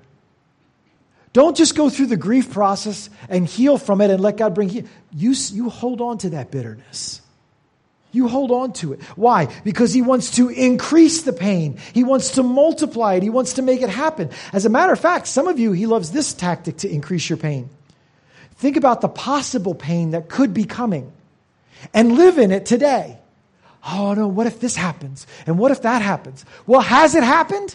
Don't 1.34 1.56
just 1.56 1.74
go 1.74 1.90
through 1.90 2.06
the 2.06 2.16
grief 2.16 2.52
process 2.52 3.10
and 3.28 3.44
heal 3.44 3.76
from 3.76 4.00
it 4.00 4.08
and 4.08 4.20
let 4.20 4.36
God 4.36 4.54
bring 4.54 4.70
you. 4.70 4.88
You, 5.12 5.34
you 5.52 5.68
hold 5.68 6.00
on 6.00 6.18
to 6.18 6.30
that 6.30 6.50
bitterness. 6.50 7.20
You 8.14 8.28
hold 8.28 8.52
on 8.52 8.72
to 8.74 8.92
it. 8.92 9.02
Why? 9.16 9.48
Because 9.64 9.92
he 9.92 10.00
wants 10.00 10.36
to 10.36 10.48
increase 10.48 11.22
the 11.22 11.32
pain. 11.32 11.78
He 11.92 12.04
wants 12.04 12.32
to 12.32 12.44
multiply 12.44 13.14
it. 13.14 13.24
He 13.24 13.28
wants 13.28 13.54
to 13.54 13.62
make 13.62 13.82
it 13.82 13.90
happen. 13.90 14.30
As 14.52 14.64
a 14.64 14.68
matter 14.70 14.92
of 14.92 15.00
fact, 15.00 15.26
some 15.26 15.48
of 15.48 15.58
you, 15.58 15.72
he 15.72 15.86
loves 15.86 16.12
this 16.12 16.32
tactic 16.32 16.76
to 16.78 16.88
increase 16.88 17.28
your 17.28 17.38
pain. 17.38 17.68
Think 18.54 18.76
about 18.76 19.00
the 19.00 19.08
possible 19.08 19.74
pain 19.74 20.12
that 20.12 20.28
could 20.28 20.54
be 20.54 20.62
coming 20.64 21.10
and 21.92 22.16
live 22.16 22.38
in 22.38 22.52
it 22.52 22.66
today. 22.66 23.18
Oh 23.84 24.14
no, 24.14 24.28
what 24.28 24.46
if 24.46 24.60
this 24.60 24.76
happens? 24.76 25.26
And 25.44 25.58
what 25.58 25.72
if 25.72 25.82
that 25.82 26.00
happens? 26.00 26.44
Well, 26.68 26.82
has 26.82 27.16
it 27.16 27.24
happened? 27.24 27.74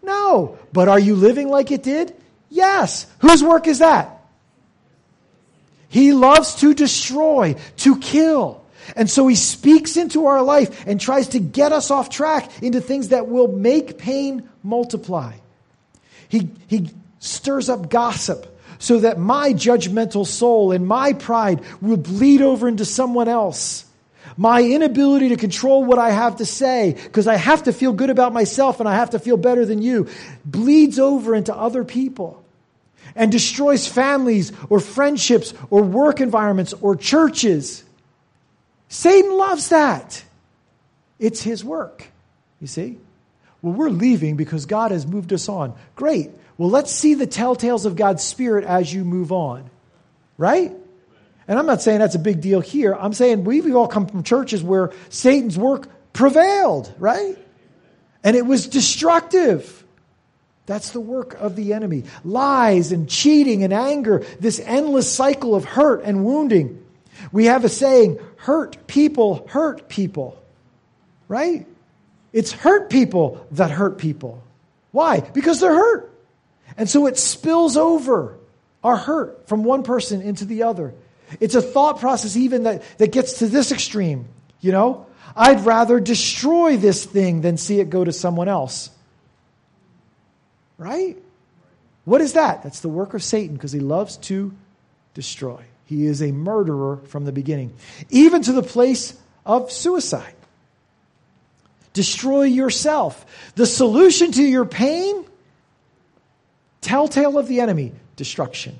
No. 0.00 0.56
But 0.72 0.86
are 0.86 1.00
you 1.00 1.16
living 1.16 1.48
like 1.48 1.72
it 1.72 1.82
did? 1.82 2.14
Yes. 2.50 3.06
Whose 3.18 3.42
work 3.42 3.66
is 3.66 3.80
that? 3.80 4.12
He 5.88 6.12
loves 6.12 6.54
to 6.56 6.72
destroy, 6.72 7.56
to 7.78 7.98
kill. 7.98 8.62
And 8.94 9.10
so 9.10 9.26
he 9.26 9.34
speaks 9.34 9.96
into 9.96 10.26
our 10.26 10.42
life 10.42 10.86
and 10.86 11.00
tries 11.00 11.28
to 11.28 11.40
get 11.40 11.72
us 11.72 11.90
off 11.90 12.10
track 12.10 12.62
into 12.62 12.80
things 12.80 13.08
that 13.08 13.28
will 13.28 13.48
make 13.48 13.98
pain 13.98 14.48
multiply. 14.62 15.34
He, 16.28 16.50
he 16.68 16.90
stirs 17.18 17.68
up 17.68 17.90
gossip 17.90 18.52
so 18.78 19.00
that 19.00 19.18
my 19.18 19.52
judgmental 19.52 20.26
soul 20.26 20.72
and 20.72 20.86
my 20.86 21.12
pride 21.12 21.62
will 21.80 21.96
bleed 21.96 22.42
over 22.42 22.68
into 22.68 22.84
someone 22.84 23.28
else. 23.28 23.84
My 24.36 24.62
inability 24.62 25.30
to 25.30 25.36
control 25.36 25.84
what 25.84 25.98
I 25.98 26.10
have 26.10 26.36
to 26.36 26.44
say, 26.44 26.92
because 26.92 27.26
I 27.26 27.36
have 27.36 27.64
to 27.64 27.72
feel 27.72 27.92
good 27.92 28.10
about 28.10 28.34
myself 28.34 28.80
and 28.80 28.88
I 28.88 28.94
have 28.96 29.10
to 29.10 29.18
feel 29.18 29.36
better 29.36 29.64
than 29.64 29.80
you, 29.80 30.08
bleeds 30.44 30.98
over 30.98 31.34
into 31.34 31.54
other 31.56 31.84
people 31.84 32.44
and 33.14 33.32
destroys 33.32 33.86
families 33.86 34.52
or 34.68 34.78
friendships 34.78 35.54
or 35.70 35.82
work 35.82 36.20
environments 36.20 36.74
or 36.74 36.96
churches. 36.96 37.82
Satan 38.88 39.36
loves 39.36 39.70
that. 39.70 40.22
It's 41.18 41.42
his 41.42 41.64
work, 41.64 42.06
you 42.60 42.66
see? 42.66 42.98
Well, 43.62 43.72
we're 43.72 43.90
leaving 43.90 44.36
because 44.36 44.66
God 44.66 44.90
has 44.90 45.06
moved 45.06 45.32
us 45.32 45.48
on. 45.48 45.74
Great. 45.94 46.30
Well, 46.58 46.70
let's 46.70 46.92
see 46.92 47.14
the 47.14 47.26
telltales 47.26 47.84
of 47.84 47.96
God's 47.96 48.22
Spirit 48.22 48.64
as 48.64 48.92
you 48.92 49.04
move 49.04 49.32
on, 49.32 49.68
right? 50.38 50.72
And 51.48 51.58
I'm 51.58 51.66
not 51.66 51.82
saying 51.82 51.98
that's 51.98 52.14
a 52.14 52.20
big 52.20 52.40
deal 52.40 52.60
here. 52.60 52.94
I'm 52.94 53.12
saying 53.12 53.44
we've 53.44 53.74
all 53.74 53.88
come 53.88 54.06
from 54.06 54.22
churches 54.22 54.62
where 54.62 54.92
Satan's 55.08 55.58
work 55.58 55.88
prevailed, 56.12 56.92
right? 56.98 57.36
And 58.24 58.36
it 58.36 58.44
was 58.44 58.66
destructive. 58.66 59.84
That's 60.66 60.90
the 60.90 61.00
work 61.00 61.34
of 61.34 61.54
the 61.54 61.74
enemy. 61.74 62.04
Lies 62.24 62.90
and 62.90 63.08
cheating 63.08 63.62
and 63.62 63.72
anger, 63.72 64.24
this 64.40 64.58
endless 64.58 65.12
cycle 65.12 65.54
of 65.54 65.64
hurt 65.64 66.02
and 66.02 66.24
wounding. 66.24 66.82
We 67.30 67.46
have 67.46 67.64
a 67.64 67.68
saying, 67.68 68.18
hurt 68.36 68.86
people 68.86 69.46
hurt 69.48 69.88
people. 69.88 70.40
Right? 71.28 71.66
It's 72.32 72.52
hurt 72.52 72.90
people 72.90 73.46
that 73.52 73.70
hurt 73.70 73.98
people. 73.98 74.42
Why? 74.92 75.20
Because 75.20 75.60
they're 75.60 75.74
hurt. 75.74 76.12
And 76.76 76.88
so 76.88 77.06
it 77.06 77.18
spills 77.18 77.76
over 77.76 78.38
our 78.84 78.96
hurt 78.96 79.48
from 79.48 79.64
one 79.64 79.82
person 79.82 80.22
into 80.22 80.44
the 80.44 80.64
other. 80.64 80.94
It's 81.40 81.54
a 81.54 81.62
thought 81.62 81.98
process 81.98 82.36
even 82.36 82.64
that, 82.64 82.82
that 82.98 83.12
gets 83.12 83.40
to 83.40 83.46
this 83.46 83.72
extreme. 83.72 84.26
You 84.60 84.72
know, 84.72 85.06
I'd 85.34 85.64
rather 85.64 86.00
destroy 86.00 86.76
this 86.76 87.04
thing 87.04 87.40
than 87.40 87.56
see 87.56 87.80
it 87.80 87.90
go 87.90 88.04
to 88.04 88.12
someone 88.12 88.48
else. 88.48 88.90
Right? 90.78 91.16
What 92.04 92.20
is 92.20 92.34
that? 92.34 92.62
That's 92.62 92.80
the 92.80 92.88
work 92.88 93.14
of 93.14 93.22
Satan 93.22 93.56
because 93.56 93.72
he 93.72 93.80
loves 93.80 94.16
to 94.18 94.54
destroy. 95.14 95.64
He 95.86 96.06
is 96.06 96.20
a 96.20 96.32
murderer 96.32 96.98
from 97.06 97.24
the 97.24 97.32
beginning, 97.32 97.72
even 98.10 98.42
to 98.42 98.52
the 98.52 98.62
place 98.62 99.16
of 99.46 99.70
suicide. 99.70 100.34
Destroy 101.92 102.42
yourself. 102.42 103.24
The 103.54 103.66
solution 103.66 104.32
to 104.32 104.42
your 104.42 104.66
pain, 104.66 105.24
telltale 106.82 107.38
of 107.38 107.48
the 107.48 107.60
enemy, 107.60 107.92
destruction, 108.16 108.78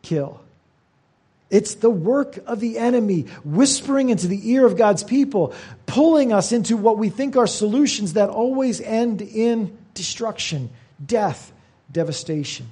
kill. 0.00 0.40
It's 1.50 1.74
the 1.74 1.90
work 1.90 2.38
of 2.46 2.60
the 2.60 2.78
enemy 2.78 3.22
whispering 3.44 4.08
into 4.08 4.28
the 4.28 4.50
ear 4.50 4.64
of 4.64 4.76
God's 4.76 5.04
people, 5.04 5.52
pulling 5.86 6.32
us 6.32 6.52
into 6.52 6.76
what 6.76 6.98
we 6.98 7.10
think 7.10 7.36
are 7.36 7.46
solutions 7.46 8.14
that 8.14 8.30
always 8.30 8.80
end 8.80 9.20
in 9.20 9.76
destruction, 9.92 10.70
death, 11.04 11.52
devastation. 11.92 12.66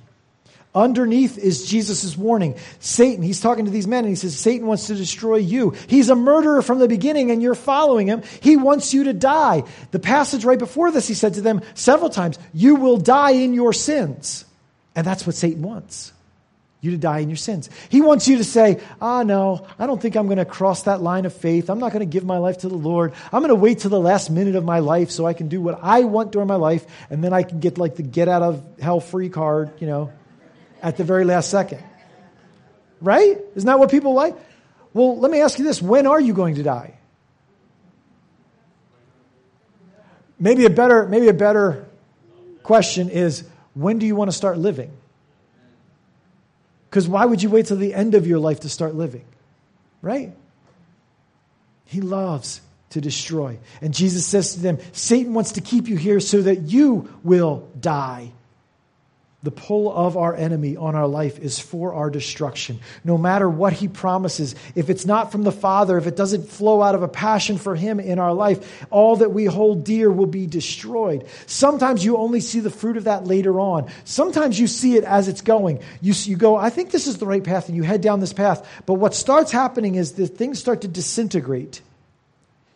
Underneath 0.74 1.36
is 1.36 1.66
Jesus' 1.68 2.16
warning. 2.16 2.56
Satan, 2.80 3.22
he's 3.22 3.42
talking 3.42 3.66
to 3.66 3.70
these 3.70 3.86
men 3.86 4.04
and 4.04 4.08
he 4.08 4.14
says, 4.14 4.38
Satan 4.38 4.66
wants 4.66 4.86
to 4.86 4.94
destroy 4.94 5.36
you. 5.36 5.74
He's 5.86 6.08
a 6.08 6.14
murderer 6.14 6.62
from 6.62 6.78
the 6.78 6.88
beginning 6.88 7.30
and 7.30 7.42
you're 7.42 7.54
following 7.54 8.06
him. 8.06 8.22
He 8.40 8.56
wants 8.56 8.94
you 8.94 9.04
to 9.04 9.12
die. 9.12 9.64
The 9.90 9.98
passage 9.98 10.46
right 10.46 10.58
before 10.58 10.90
this, 10.90 11.06
he 11.06 11.12
said 11.12 11.34
to 11.34 11.42
them 11.42 11.60
several 11.74 12.08
times, 12.08 12.38
You 12.54 12.76
will 12.76 12.96
die 12.96 13.32
in 13.32 13.52
your 13.52 13.74
sins. 13.74 14.46
And 14.94 15.06
that's 15.06 15.26
what 15.26 15.36
Satan 15.36 15.60
wants 15.60 16.12
you 16.80 16.92
to 16.92 16.96
die 16.96 17.18
in 17.18 17.28
your 17.28 17.36
sins. 17.36 17.68
He 17.90 18.00
wants 18.00 18.26
you 18.26 18.38
to 18.38 18.44
say, 18.44 18.80
Ah, 18.98 19.20
oh, 19.20 19.22
no, 19.24 19.66
I 19.78 19.86
don't 19.86 20.00
think 20.00 20.16
I'm 20.16 20.26
going 20.26 20.38
to 20.38 20.46
cross 20.46 20.84
that 20.84 21.02
line 21.02 21.26
of 21.26 21.34
faith. 21.34 21.68
I'm 21.68 21.80
not 21.80 21.92
going 21.92 22.00
to 22.00 22.10
give 22.10 22.24
my 22.24 22.38
life 22.38 22.58
to 22.58 22.70
the 22.70 22.76
Lord. 22.76 23.12
I'm 23.30 23.40
going 23.40 23.50
to 23.50 23.54
wait 23.56 23.80
till 23.80 23.90
the 23.90 24.00
last 24.00 24.30
minute 24.30 24.56
of 24.56 24.64
my 24.64 24.78
life 24.78 25.10
so 25.10 25.26
I 25.26 25.34
can 25.34 25.48
do 25.48 25.60
what 25.60 25.80
I 25.82 26.04
want 26.04 26.32
during 26.32 26.48
my 26.48 26.56
life 26.56 26.86
and 27.10 27.22
then 27.22 27.34
I 27.34 27.42
can 27.42 27.60
get 27.60 27.76
like 27.76 27.96
the 27.96 28.02
get 28.02 28.26
out 28.26 28.40
of 28.40 28.64
hell 28.80 29.00
free 29.00 29.28
card, 29.28 29.70
you 29.78 29.86
know 29.86 30.12
at 30.82 30.96
the 30.96 31.04
very 31.04 31.24
last 31.24 31.50
second. 31.50 31.82
Right? 33.00 33.38
Isn't 33.54 33.66
that 33.66 33.78
what 33.78 33.90
people 33.90 34.14
like? 34.14 34.36
Well, 34.92 35.18
let 35.18 35.30
me 35.30 35.40
ask 35.40 35.58
you 35.58 35.64
this 35.64 35.80
when 35.80 36.06
are 36.06 36.20
you 36.20 36.34
going 36.34 36.56
to 36.56 36.62
die? 36.62 36.98
Maybe 40.38 40.66
a 40.66 40.70
better, 40.70 41.06
maybe 41.06 41.28
a 41.28 41.34
better 41.34 41.86
question 42.62 43.10
is 43.10 43.44
when 43.74 43.98
do 43.98 44.06
you 44.06 44.16
want 44.16 44.30
to 44.30 44.36
start 44.36 44.58
living? 44.58 44.90
Because 46.90 47.08
why 47.08 47.24
would 47.24 47.42
you 47.42 47.48
wait 47.48 47.66
till 47.66 47.76
the 47.76 47.94
end 47.94 48.14
of 48.14 48.26
your 48.26 48.38
life 48.38 48.60
to 48.60 48.68
start 48.68 48.94
living? 48.94 49.24
Right? 50.02 50.32
He 51.86 52.00
loves 52.00 52.60
to 52.90 53.00
destroy. 53.00 53.58
And 53.80 53.94
Jesus 53.94 54.26
says 54.26 54.54
to 54.54 54.60
them, 54.60 54.78
Satan 54.92 55.32
wants 55.32 55.52
to 55.52 55.60
keep 55.60 55.88
you 55.88 55.96
here 55.96 56.20
so 56.20 56.42
that 56.42 56.62
you 56.62 57.08
will 57.22 57.68
die 57.80 58.32
the 59.42 59.50
pull 59.50 59.92
of 59.92 60.16
our 60.16 60.34
enemy 60.36 60.76
on 60.76 60.94
our 60.94 61.08
life 61.08 61.40
is 61.40 61.58
for 61.58 61.94
our 61.94 62.10
destruction. 62.10 62.78
No 63.02 63.18
matter 63.18 63.48
what 63.48 63.72
he 63.72 63.88
promises, 63.88 64.54
if 64.76 64.88
it's 64.88 65.04
not 65.04 65.32
from 65.32 65.42
the 65.42 65.50
Father, 65.50 65.98
if 65.98 66.06
it 66.06 66.16
doesn't 66.16 66.48
flow 66.48 66.80
out 66.80 66.94
of 66.94 67.02
a 67.02 67.08
passion 67.08 67.58
for 67.58 67.74
him 67.74 67.98
in 67.98 68.20
our 68.20 68.32
life, 68.32 68.86
all 68.90 69.16
that 69.16 69.32
we 69.32 69.46
hold 69.46 69.82
dear 69.84 70.12
will 70.12 70.26
be 70.26 70.46
destroyed. 70.46 71.26
Sometimes 71.46 72.04
you 72.04 72.16
only 72.16 72.40
see 72.40 72.60
the 72.60 72.70
fruit 72.70 72.96
of 72.96 73.04
that 73.04 73.26
later 73.26 73.58
on. 73.58 73.90
Sometimes 74.04 74.60
you 74.60 74.68
see 74.68 74.96
it 74.96 75.02
as 75.02 75.26
it's 75.26 75.40
going. 75.40 75.80
You, 76.00 76.14
you 76.16 76.36
go, 76.36 76.54
I 76.54 76.70
think 76.70 76.92
this 76.92 77.08
is 77.08 77.18
the 77.18 77.26
right 77.26 77.42
path, 77.42 77.66
and 77.66 77.76
you 77.76 77.82
head 77.82 78.00
down 78.00 78.20
this 78.20 78.32
path. 78.32 78.64
But 78.86 78.94
what 78.94 79.12
starts 79.12 79.50
happening 79.50 79.96
is 79.96 80.12
that 80.12 80.28
things 80.28 80.60
start 80.60 80.82
to 80.82 80.88
disintegrate. 80.88 81.80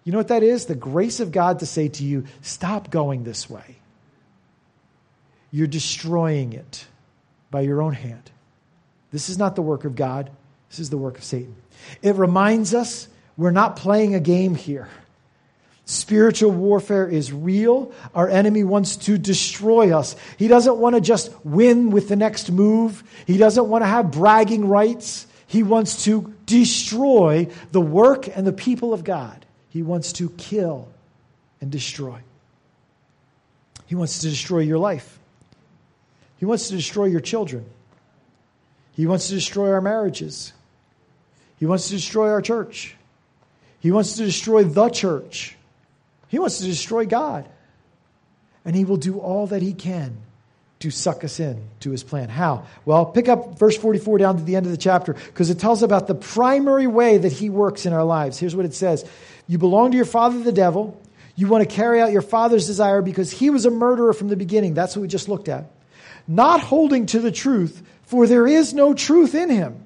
You 0.02 0.10
know 0.10 0.18
what 0.18 0.28
that 0.28 0.42
is? 0.42 0.66
The 0.66 0.74
grace 0.74 1.20
of 1.20 1.30
God 1.30 1.60
to 1.60 1.66
say 1.66 1.88
to 1.88 2.04
you, 2.04 2.24
stop 2.42 2.90
going 2.90 3.22
this 3.22 3.48
way 3.48 3.76
you're 5.50 5.66
destroying 5.66 6.52
it 6.52 6.86
by 7.50 7.62
your 7.62 7.82
own 7.82 7.92
hand. 7.92 8.30
This 9.12 9.28
is 9.28 9.38
not 9.38 9.56
the 9.56 9.62
work 9.62 9.84
of 9.84 9.96
God, 9.96 10.30
this 10.68 10.78
is 10.78 10.90
the 10.90 10.98
work 10.98 11.18
of 11.18 11.24
Satan. 11.24 11.56
It 12.02 12.16
reminds 12.16 12.74
us 12.74 13.08
we're 13.36 13.50
not 13.50 13.76
playing 13.76 14.14
a 14.14 14.20
game 14.20 14.54
here. 14.54 14.88
Spiritual 15.84 16.50
warfare 16.50 17.08
is 17.08 17.32
real. 17.32 17.92
Our 18.12 18.28
enemy 18.28 18.64
wants 18.64 18.96
to 18.96 19.16
destroy 19.16 19.96
us. 19.96 20.16
He 20.36 20.48
doesn't 20.48 20.78
want 20.78 20.96
to 20.96 21.00
just 21.00 21.32
win 21.44 21.90
with 21.90 22.08
the 22.08 22.16
next 22.16 22.50
move. 22.50 23.04
He 23.24 23.38
doesn't 23.38 23.68
want 23.68 23.82
to 23.82 23.86
have 23.86 24.10
bragging 24.10 24.66
rights. 24.66 25.28
He 25.46 25.62
wants 25.62 26.04
to 26.04 26.34
destroy 26.44 27.48
the 27.70 27.80
work 27.80 28.26
and 28.36 28.44
the 28.44 28.52
people 28.52 28.92
of 28.92 29.04
God. 29.04 29.46
He 29.68 29.82
wants 29.82 30.12
to 30.14 30.30
kill 30.30 30.88
and 31.60 31.70
destroy. 31.70 32.18
He 33.86 33.94
wants 33.94 34.18
to 34.20 34.28
destroy 34.28 34.60
your 34.60 34.78
life. 34.78 35.20
He 36.38 36.44
wants 36.44 36.68
to 36.68 36.76
destroy 36.76 37.06
your 37.06 37.20
children. 37.20 37.66
He 38.92 39.06
wants 39.06 39.28
to 39.28 39.34
destroy 39.34 39.70
our 39.72 39.80
marriages. 39.80 40.52
He 41.58 41.66
wants 41.66 41.88
to 41.88 41.94
destroy 41.94 42.30
our 42.30 42.42
church. 42.42 42.96
He 43.80 43.90
wants 43.90 44.16
to 44.16 44.24
destroy 44.24 44.64
the 44.64 44.88
church. 44.88 45.56
He 46.28 46.38
wants 46.38 46.58
to 46.58 46.64
destroy 46.64 47.06
God. 47.06 47.48
And 48.64 48.74
he 48.74 48.84
will 48.84 48.96
do 48.96 49.18
all 49.18 49.46
that 49.48 49.62
he 49.62 49.74
can 49.74 50.18
to 50.80 50.90
suck 50.90 51.24
us 51.24 51.40
in 51.40 51.62
to 51.80 51.90
his 51.90 52.02
plan. 52.02 52.28
How? 52.28 52.66
Well, 52.84 53.06
pick 53.06 53.28
up 53.28 53.58
verse 53.58 53.76
44 53.76 54.18
down 54.18 54.36
to 54.36 54.42
the 54.42 54.56
end 54.56 54.66
of 54.66 54.72
the 54.72 54.78
chapter 54.78 55.14
because 55.14 55.50
it 55.50 55.58
tells 55.58 55.82
about 55.82 56.06
the 56.06 56.14
primary 56.14 56.86
way 56.86 57.16
that 57.18 57.32
he 57.32 57.48
works 57.48 57.86
in 57.86 57.92
our 57.92 58.04
lives. 58.04 58.38
Here's 58.38 58.54
what 58.54 58.66
it 58.66 58.74
says 58.74 59.04
You 59.46 59.58
belong 59.58 59.92
to 59.92 59.96
your 59.96 60.06
father, 60.06 60.42
the 60.42 60.52
devil. 60.52 61.00
You 61.34 61.48
want 61.48 61.68
to 61.68 61.74
carry 61.74 62.00
out 62.00 62.12
your 62.12 62.22
father's 62.22 62.66
desire 62.66 63.02
because 63.02 63.30
he 63.30 63.50
was 63.50 63.66
a 63.66 63.70
murderer 63.70 64.14
from 64.14 64.28
the 64.28 64.36
beginning. 64.36 64.72
That's 64.72 64.96
what 64.96 65.02
we 65.02 65.08
just 65.08 65.28
looked 65.28 65.48
at. 65.48 65.66
Not 66.28 66.60
holding 66.60 67.06
to 67.06 67.20
the 67.20 67.32
truth, 67.32 67.82
for 68.04 68.26
there 68.26 68.46
is 68.46 68.74
no 68.74 68.94
truth 68.94 69.34
in 69.34 69.50
him. 69.50 69.82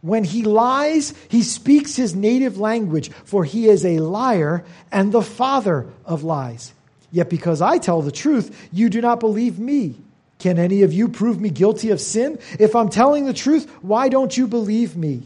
When 0.00 0.24
he 0.24 0.42
lies, 0.42 1.14
he 1.28 1.42
speaks 1.42 1.94
his 1.94 2.14
native 2.14 2.58
language, 2.58 3.10
for 3.24 3.44
he 3.44 3.68
is 3.68 3.84
a 3.84 4.00
liar 4.00 4.64
and 4.90 5.12
the 5.12 5.22
father 5.22 5.86
of 6.04 6.24
lies. 6.24 6.72
Yet 7.12 7.30
because 7.30 7.62
I 7.62 7.78
tell 7.78 8.02
the 8.02 8.10
truth, 8.10 8.68
you 8.72 8.88
do 8.88 9.00
not 9.00 9.20
believe 9.20 9.58
me. 9.58 9.96
Can 10.38 10.58
any 10.58 10.82
of 10.82 10.92
you 10.92 11.06
prove 11.08 11.40
me 11.40 11.50
guilty 11.50 11.90
of 11.90 12.00
sin? 12.00 12.40
If 12.58 12.74
I'm 12.74 12.88
telling 12.88 13.26
the 13.26 13.32
truth, 13.32 13.70
why 13.80 14.08
don't 14.08 14.36
you 14.36 14.48
believe 14.48 14.96
me? 14.96 15.22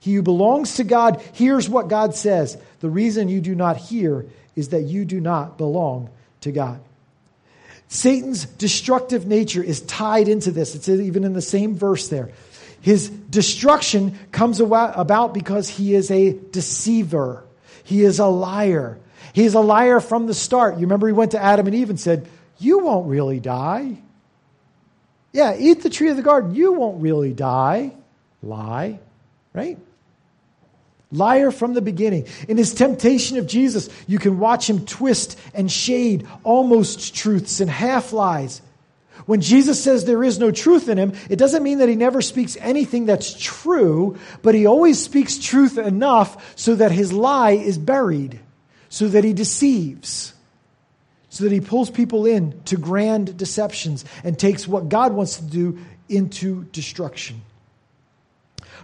He 0.00 0.14
who 0.14 0.22
belongs 0.22 0.74
to 0.76 0.84
God 0.84 1.22
hears 1.32 1.68
what 1.68 1.88
God 1.88 2.16
says. 2.16 2.58
The 2.80 2.90
reason 2.90 3.28
you 3.28 3.40
do 3.40 3.54
not 3.54 3.76
hear 3.76 4.26
is 4.56 4.70
that 4.70 4.82
you 4.82 5.04
do 5.04 5.20
not 5.20 5.56
belong 5.56 6.10
to 6.40 6.50
God. 6.50 6.80
Satan's 7.88 8.44
destructive 8.44 9.26
nature 9.26 9.62
is 9.62 9.80
tied 9.82 10.28
into 10.28 10.50
this. 10.50 10.74
It's 10.74 10.88
even 10.88 11.24
in 11.24 11.32
the 11.32 11.42
same 11.42 11.76
verse 11.76 12.08
there. 12.08 12.30
His 12.80 13.08
destruction 13.08 14.18
comes 14.32 14.60
about 14.60 15.34
because 15.34 15.68
he 15.68 15.94
is 15.94 16.10
a 16.10 16.32
deceiver. 16.32 17.44
He 17.84 18.02
is 18.02 18.18
a 18.18 18.26
liar. 18.26 18.98
He's 19.32 19.54
a 19.54 19.60
liar 19.60 20.00
from 20.00 20.26
the 20.26 20.34
start. 20.34 20.74
You 20.74 20.82
remember 20.82 21.06
he 21.06 21.12
went 21.12 21.32
to 21.32 21.42
Adam 21.42 21.66
and 21.66 21.74
Eve 21.74 21.90
and 21.90 22.00
said, 22.00 22.28
You 22.58 22.80
won't 22.80 23.08
really 23.08 23.40
die. 23.40 23.98
Yeah, 25.32 25.56
eat 25.58 25.82
the 25.82 25.90
tree 25.90 26.10
of 26.10 26.16
the 26.16 26.22
garden. 26.22 26.54
You 26.54 26.72
won't 26.72 27.02
really 27.02 27.32
die. 27.32 27.92
Lie, 28.42 29.00
right? 29.52 29.78
Liar 31.12 31.50
from 31.50 31.74
the 31.74 31.80
beginning. 31.80 32.26
In 32.48 32.56
his 32.56 32.74
temptation 32.74 33.38
of 33.38 33.46
Jesus, 33.46 33.88
you 34.06 34.18
can 34.18 34.38
watch 34.38 34.68
him 34.68 34.84
twist 34.84 35.38
and 35.54 35.70
shade 35.70 36.26
almost 36.42 37.14
truths 37.14 37.60
and 37.60 37.70
half 37.70 38.12
lies. 38.12 38.60
When 39.24 39.40
Jesus 39.40 39.82
says 39.82 40.04
there 40.04 40.22
is 40.22 40.38
no 40.38 40.50
truth 40.50 40.88
in 40.88 40.98
him, 40.98 41.12
it 41.30 41.36
doesn't 41.36 41.62
mean 41.62 41.78
that 41.78 41.88
he 41.88 41.96
never 41.96 42.20
speaks 42.20 42.56
anything 42.60 43.06
that's 43.06 43.34
true, 43.38 44.18
but 44.42 44.54
he 44.54 44.66
always 44.66 45.02
speaks 45.02 45.38
truth 45.38 45.78
enough 45.78 46.54
so 46.58 46.74
that 46.74 46.92
his 46.92 47.12
lie 47.12 47.52
is 47.52 47.78
buried, 47.78 48.38
so 48.88 49.08
that 49.08 49.24
he 49.24 49.32
deceives, 49.32 50.34
so 51.28 51.44
that 51.44 51.52
he 51.52 51.60
pulls 51.60 51.90
people 51.90 52.26
in 52.26 52.60
to 52.64 52.76
grand 52.76 53.36
deceptions 53.36 54.04
and 54.22 54.38
takes 54.38 54.68
what 54.68 54.88
God 54.88 55.12
wants 55.12 55.36
to 55.36 55.44
do 55.44 55.78
into 56.08 56.64
destruction. 56.64 57.42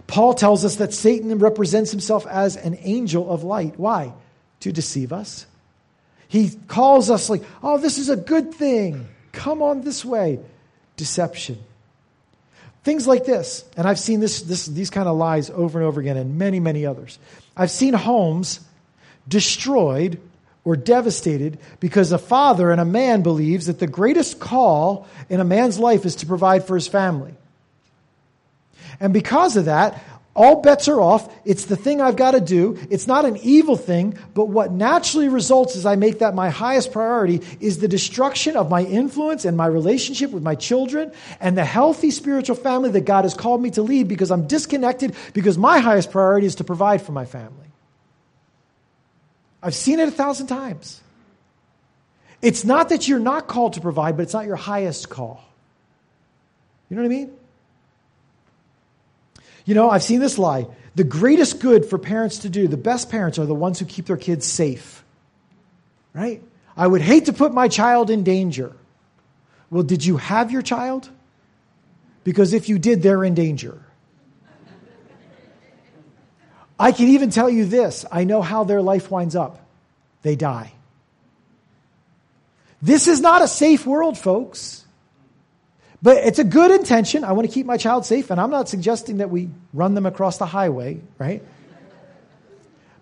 Paul 0.07 0.33
tells 0.33 0.65
us 0.65 0.77
that 0.77 0.93
Satan 0.93 1.39
represents 1.39 1.91
himself 1.91 2.27
as 2.27 2.55
an 2.55 2.77
angel 2.81 3.31
of 3.31 3.43
light. 3.43 3.79
Why? 3.79 4.13
To 4.61 4.71
deceive 4.71 5.13
us. 5.13 5.45
He 6.27 6.51
calls 6.67 7.09
us 7.09 7.29
like, 7.29 7.43
oh, 7.61 7.77
this 7.77 7.97
is 7.97 8.09
a 8.09 8.15
good 8.15 8.53
thing. 8.53 9.07
Come 9.31 9.61
on 9.61 9.81
this 9.81 10.03
way. 10.03 10.39
Deception. 10.97 11.57
Things 12.83 13.07
like 13.07 13.23
this, 13.23 13.63
and 13.77 13.87
I've 13.87 13.99
seen 13.99 14.19
this, 14.19 14.41
this, 14.41 14.65
these 14.65 14.89
kind 14.89 15.07
of 15.07 15.15
lies 15.15 15.49
over 15.49 15.79
and 15.79 15.87
over 15.87 16.01
again, 16.01 16.17
and 16.17 16.37
many, 16.37 16.59
many 16.59 16.85
others. 16.85 17.17
I've 17.55 17.71
seen 17.71 17.93
homes 17.93 18.59
destroyed 19.25 20.19
or 20.65 20.75
devastated 20.75 21.59
because 21.79 22.11
a 22.11 22.17
father 22.17 22.71
and 22.71 22.81
a 22.81 22.85
man 22.85 23.21
believes 23.21 23.67
that 23.67 23.79
the 23.79 23.87
greatest 23.87 24.39
call 24.39 25.07
in 25.29 25.39
a 25.39 25.45
man's 25.45 25.79
life 25.79 26.05
is 26.05 26.17
to 26.17 26.25
provide 26.25 26.65
for 26.65 26.75
his 26.75 26.87
family. 26.87 27.33
And 28.99 29.13
because 29.13 29.57
of 29.57 29.65
that, 29.65 30.01
all 30.35 30.61
bets 30.61 30.87
are 30.87 30.99
off. 30.99 31.31
It's 31.45 31.65
the 31.65 31.75
thing 31.75 32.01
I've 32.01 32.15
got 32.15 32.31
to 32.31 32.41
do. 32.41 32.77
It's 32.89 33.05
not 33.05 33.25
an 33.25 33.37
evil 33.37 33.75
thing, 33.75 34.17
but 34.33 34.45
what 34.45 34.71
naturally 34.71 35.27
results 35.27 35.75
as 35.75 35.85
I 35.85 35.95
make 35.95 36.19
that 36.19 36.33
my 36.33 36.49
highest 36.49 36.91
priority 36.91 37.41
is 37.59 37.77
the 37.77 37.87
destruction 37.87 38.57
of 38.57 38.69
my 38.69 38.81
influence 38.83 39.45
and 39.45 39.55
my 39.55 39.67
relationship 39.67 40.31
with 40.31 40.41
my 40.41 40.55
children 40.55 41.11
and 41.39 41.55
the 41.55 41.65
healthy 41.65 42.09
spiritual 42.09 42.55
family 42.55 42.89
that 42.91 43.05
God 43.05 43.25
has 43.25 43.35
called 43.35 43.61
me 43.61 43.69
to 43.71 43.83
lead 43.83 44.07
because 44.07 44.31
I'm 44.31 44.47
disconnected 44.47 45.15
because 45.33 45.57
my 45.57 45.77
highest 45.79 46.09
priority 46.09 46.47
is 46.47 46.55
to 46.55 46.63
provide 46.63 47.03
for 47.03 47.11
my 47.11 47.25
family. 47.25 47.67
I've 49.61 49.75
seen 49.75 49.99
it 49.99 50.07
a 50.07 50.11
thousand 50.11 50.47
times. 50.47 50.99
It's 52.41 52.65
not 52.65 52.89
that 52.89 53.07
you're 53.07 53.19
not 53.19 53.47
called 53.47 53.73
to 53.73 53.81
provide, 53.81 54.17
but 54.17 54.23
it's 54.23 54.33
not 54.33 54.45
your 54.45 54.57
highest 54.57 55.09
call. 55.09 55.43
You 56.89 56.97
know 56.97 57.03
what 57.03 57.05
I 57.05 57.15
mean? 57.15 57.37
You 59.65 59.75
know, 59.75 59.89
I've 59.89 60.03
seen 60.03 60.19
this 60.19 60.37
lie. 60.37 60.67
The 60.95 61.03
greatest 61.03 61.59
good 61.59 61.85
for 61.85 61.97
parents 61.97 62.39
to 62.39 62.49
do, 62.49 62.67
the 62.67 62.77
best 62.77 63.09
parents 63.09 63.39
are 63.39 63.45
the 63.45 63.55
ones 63.55 63.79
who 63.79 63.85
keep 63.85 64.05
their 64.05 64.17
kids 64.17 64.45
safe. 64.45 65.03
Right? 66.13 66.43
I 66.77 66.85
would 66.85 67.01
hate 67.01 67.25
to 67.25 67.33
put 67.33 67.53
my 67.53 67.67
child 67.67 68.09
in 68.09 68.23
danger. 68.23 68.73
Well, 69.69 69.83
did 69.83 70.05
you 70.05 70.17
have 70.17 70.51
your 70.51 70.61
child? 70.61 71.09
Because 72.23 72.53
if 72.53 72.69
you 72.69 72.77
did, 72.77 73.01
they're 73.01 73.23
in 73.23 73.33
danger. 73.33 73.81
I 76.79 76.91
can 76.91 77.09
even 77.09 77.29
tell 77.29 77.49
you 77.49 77.65
this 77.65 78.05
I 78.11 78.23
know 78.23 78.41
how 78.41 78.63
their 78.63 78.81
life 78.81 79.09
winds 79.09 79.35
up. 79.35 79.59
They 80.21 80.35
die. 80.35 80.73
This 82.81 83.07
is 83.07 83.21
not 83.21 83.41
a 83.41 83.47
safe 83.47 83.85
world, 83.85 84.17
folks. 84.17 84.82
But 86.03 86.17
it's 86.17 86.37
a 86.37 86.43
good 86.43 86.69
intention. 86.69 87.23
I 87.23 87.31
want 87.31 87.47
to 87.47 87.53
keep 87.53 87.65
my 87.65 87.77
child 87.77 88.05
safe, 88.05 88.29
and 88.29 88.39
I'm 88.39 88.51
not 88.51 88.67
suggesting 88.67 89.17
that 89.17 89.29
we 89.29 89.49
run 89.71 89.95
them 89.95 90.05
across 90.05 90.37
the 90.37 90.45
highway, 90.45 90.99
right? 91.17 91.41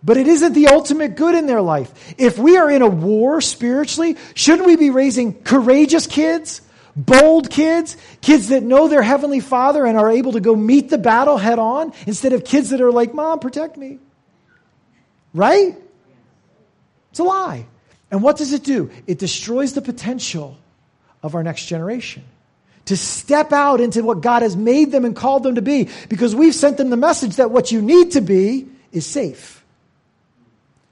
But 0.03 0.17
it 0.17 0.27
isn't 0.27 0.53
the 0.53 0.67
ultimate 0.67 1.15
good 1.15 1.33
in 1.33 1.47
their 1.47 1.61
life. 1.61 1.91
If 2.19 2.37
we 2.37 2.57
are 2.57 2.69
in 2.69 2.83
a 2.83 2.87
war 2.87 3.41
spiritually, 3.41 4.17
shouldn't 4.35 4.67
we 4.67 4.75
be 4.75 4.91
raising 4.91 5.33
courageous 5.41 6.05
kids, 6.05 6.61
bold 6.95 7.49
kids, 7.49 7.97
kids 8.21 8.49
that 8.49 8.61
know 8.61 8.87
their 8.87 9.01
heavenly 9.01 9.39
father 9.39 9.83
and 9.83 9.97
are 9.97 10.11
able 10.11 10.33
to 10.33 10.39
go 10.39 10.55
meet 10.55 10.89
the 10.91 10.99
battle 10.99 11.37
head 11.37 11.57
on 11.57 11.93
instead 12.05 12.33
of 12.33 12.45
kids 12.45 12.69
that 12.69 12.81
are 12.81 12.91
like, 12.91 13.15
Mom, 13.15 13.39
protect 13.39 13.77
me? 13.77 13.97
Right? 15.33 15.75
It's 17.09 17.19
a 17.19 17.23
lie. 17.23 17.65
And 18.11 18.21
what 18.21 18.37
does 18.37 18.53
it 18.53 18.63
do? 18.63 18.91
It 19.07 19.17
destroys 19.17 19.73
the 19.73 19.81
potential 19.81 20.57
of 21.23 21.33
our 21.33 21.41
next 21.41 21.65
generation 21.65 22.23
to 22.91 22.97
step 22.97 23.53
out 23.53 23.79
into 23.79 24.03
what 24.03 24.19
God 24.19 24.41
has 24.41 24.57
made 24.57 24.91
them 24.91 25.05
and 25.05 25.15
called 25.15 25.43
them 25.43 25.55
to 25.55 25.61
be 25.61 25.87
because 26.09 26.35
we've 26.35 26.53
sent 26.53 26.75
them 26.75 26.89
the 26.89 26.97
message 26.97 27.37
that 27.37 27.49
what 27.49 27.71
you 27.71 27.81
need 27.81 28.11
to 28.11 28.21
be 28.21 28.67
is 28.91 29.05
safe. 29.05 29.63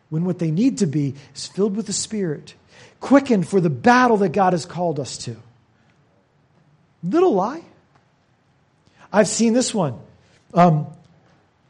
When 0.09 0.23
what 0.23 0.39
they 0.39 0.49
need 0.49 0.77
to 0.77 0.85
be 0.85 1.15
is 1.35 1.47
filled 1.47 1.75
with 1.75 1.88
the 1.88 1.93
Spirit, 1.93 2.53
quickened 3.01 3.49
for 3.49 3.59
the 3.59 3.69
battle 3.69 4.15
that 4.17 4.29
God 4.29 4.53
has 4.53 4.65
called 4.65 4.97
us 4.97 5.17
to. 5.25 5.35
Little 7.03 7.33
lie. 7.33 7.63
I've 9.12 9.27
seen 9.27 9.51
this 9.51 9.73
one. 9.73 9.99
Um, 10.53 10.88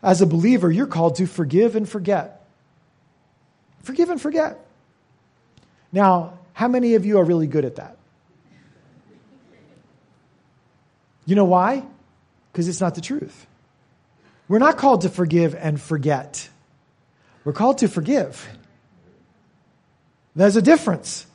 as 0.04 0.22
a 0.22 0.28
believer, 0.28 0.70
you're 0.70 0.86
called 0.86 1.16
to 1.16 1.26
forgive 1.26 1.76
and 1.76 1.90
forget. 1.90 2.46
Forgive 3.82 4.12
and 4.12 4.22
forget. 4.22 4.64
Now, 5.92 6.38
how 6.54 6.68
many 6.68 6.94
of 6.94 7.04
you 7.04 7.18
are 7.18 7.24
really 7.24 7.48
good 7.48 7.66
at 7.66 7.78
that? 7.78 7.98
You 11.30 11.36
know 11.36 11.46
why? 11.46 11.84
Because 12.52 12.68
it's 12.68 12.82
not 12.82 12.96
the 12.96 13.02
truth. 13.02 13.46
We're 14.48 14.58
not 14.58 14.78
called 14.78 15.02
to 15.02 15.10
forgive 15.10 15.54
and 15.54 15.80
forget. 15.80 16.50
We're 17.44 17.54
called 17.54 17.78
to 17.80 17.88
forgive. 17.88 18.50
There's 20.36 20.56
a 20.56 20.62
difference. 20.64 21.28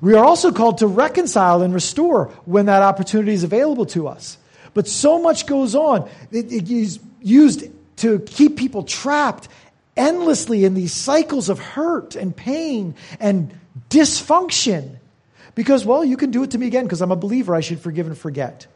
We 0.00 0.14
are 0.14 0.24
also 0.24 0.52
called 0.52 0.78
to 0.78 0.86
reconcile 0.86 1.62
and 1.62 1.74
restore 1.74 2.26
when 2.44 2.66
that 2.66 2.82
opportunity 2.82 3.32
is 3.32 3.42
available 3.42 3.86
to 3.86 4.06
us. 4.06 4.38
But 4.72 4.86
so 4.86 5.20
much 5.20 5.46
goes 5.46 5.74
on. 5.74 6.08
It, 6.30 6.52
it 6.52 6.70
is 6.70 7.00
used 7.20 7.64
to 7.96 8.20
keep 8.20 8.56
people 8.56 8.84
trapped 8.84 9.48
endlessly 9.96 10.64
in 10.64 10.74
these 10.74 10.92
cycles 10.92 11.48
of 11.48 11.58
hurt 11.58 12.14
and 12.14 12.36
pain 12.36 12.94
and 13.18 13.52
dysfunction. 13.90 14.98
Because, 15.56 15.84
well, 15.84 16.04
you 16.04 16.16
can 16.16 16.30
do 16.30 16.44
it 16.44 16.52
to 16.52 16.58
me 16.58 16.68
again 16.68 16.84
because 16.84 17.02
I'm 17.02 17.10
a 17.10 17.16
believer. 17.16 17.52
I 17.52 17.62
should 17.62 17.80
forgive 17.80 18.06
and 18.06 18.16
forget 18.16 18.68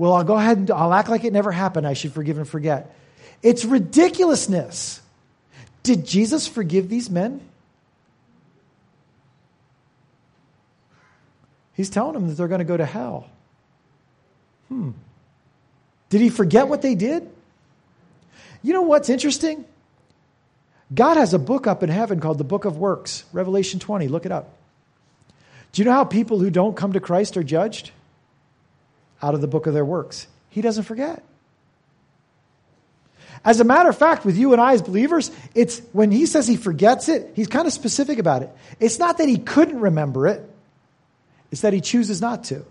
well, 0.00 0.14
I'll 0.14 0.24
go 0.24 0.36
ahead 0.36 0.56
and 0.56 0.70
I'll 0.70 0.94
act 0.94 1.10
like 1.10 1.24
it 1.24 1.32
never 1.34 1.52
happened. 1.52 1.86
I 1.86 1.92
should 1.92 2.14
forgive 2.14 2.38
and 2.38 2.48
forget. 2.48 2.96
It's 3.42 3.66
ridiculousness. 3.66 5.02
Did 5.82 6.06
Jesus 6.06 6.46
forgive 6.46 6.88
these 6.88 7.10
men? 7.10 7.42
He's 11.74 11.90
telling 11.90 12.14
them 12.14 12.28
that 12.28 12.38
they're 12.38 12.48
going 12.48 12.60
to 12.60 12.64
go 12.64 12.78
to 12.78 12.86
hell. 12.86 13.28
Hmm. 14.68 14.92
Did 16.08 16.22
he 16.22 16.30
forget 16.30 16.66
what 16.66 16.80
they 16.80 16.94
did? 16.94 17.28
You 18.62 18.72
know 18.72 18.82
what's 18.82 19.10
interesting? 19.10 19.66
God 20.94 21.18
has 21.18 21.34
a 21.34 21.38
book 21.38 21.66
up 21.66 21.82
in 21.82 21.90
heaven 21.90 22.20
called 22.20 22.38
the 22.38 22.44
Book 22.44 22.64
of 22.64 22.78
Works, 22.78 23.24
Revelation 23.34 23.80
20. 23.80 24.08
Look 24.08 24.24
it 24.24 24.32
up. 24.32 24.56
Do 25.72 25.82
you 25.82 25.84
know 25.84 25.92
how 25.92 26.04
people 26.04 26.38
who 26.38 26.48
don't 26.48 26.74
come 26.74 26.94
to 26.94 27.00
Christ 27.00 27.36
are 27.36 27.42
judged? 27.42 27.90
Out 29.22 29.34
of 29.34 29.40
the 29.40 29.46
book 29.46 29.66
of 29.66 29.74
their 29.74 29.84
works. 29.84 30.26
He 30.48 30.60
doesn't 30.60 30.84
forget. 30.84 31.22
As 33.44 33.60
a 33.60 33.64
matter 33.64 33.88
of 33.88 33.96
fact, 33.96 34.24
with 34.24 34.36
you 34.36 34.52
and 34.52 34.60
I 34.60 34.74
as 34.74 34.82
believers, 34.82 35.30
it's 35.54 35.80
when 35.92 36.10
he 36.10 36.26
says 36.26 36.46
he 36.46 36.56
forgets 36.56 37.08
it, 37.08 37.32
he's 37.34 37.46
kind 37.46 37.66
of 37.66 37.72
specific 37.72 38.18
about 38.18 38.42
it. 38.42 38.50
It's 38.78 38.98
not 38.98 39.18
that 39.18 39.28
he 39.28 39.38
couldn't 39.38 39.80
remember 39.80 40.26
it, 40.26 40.48
it's 41.50 41.62
that 41.62 41.72
he 41.72 41.80
chooses 41.80 42.20
not 42.20 42.44
to. 42.44 42.64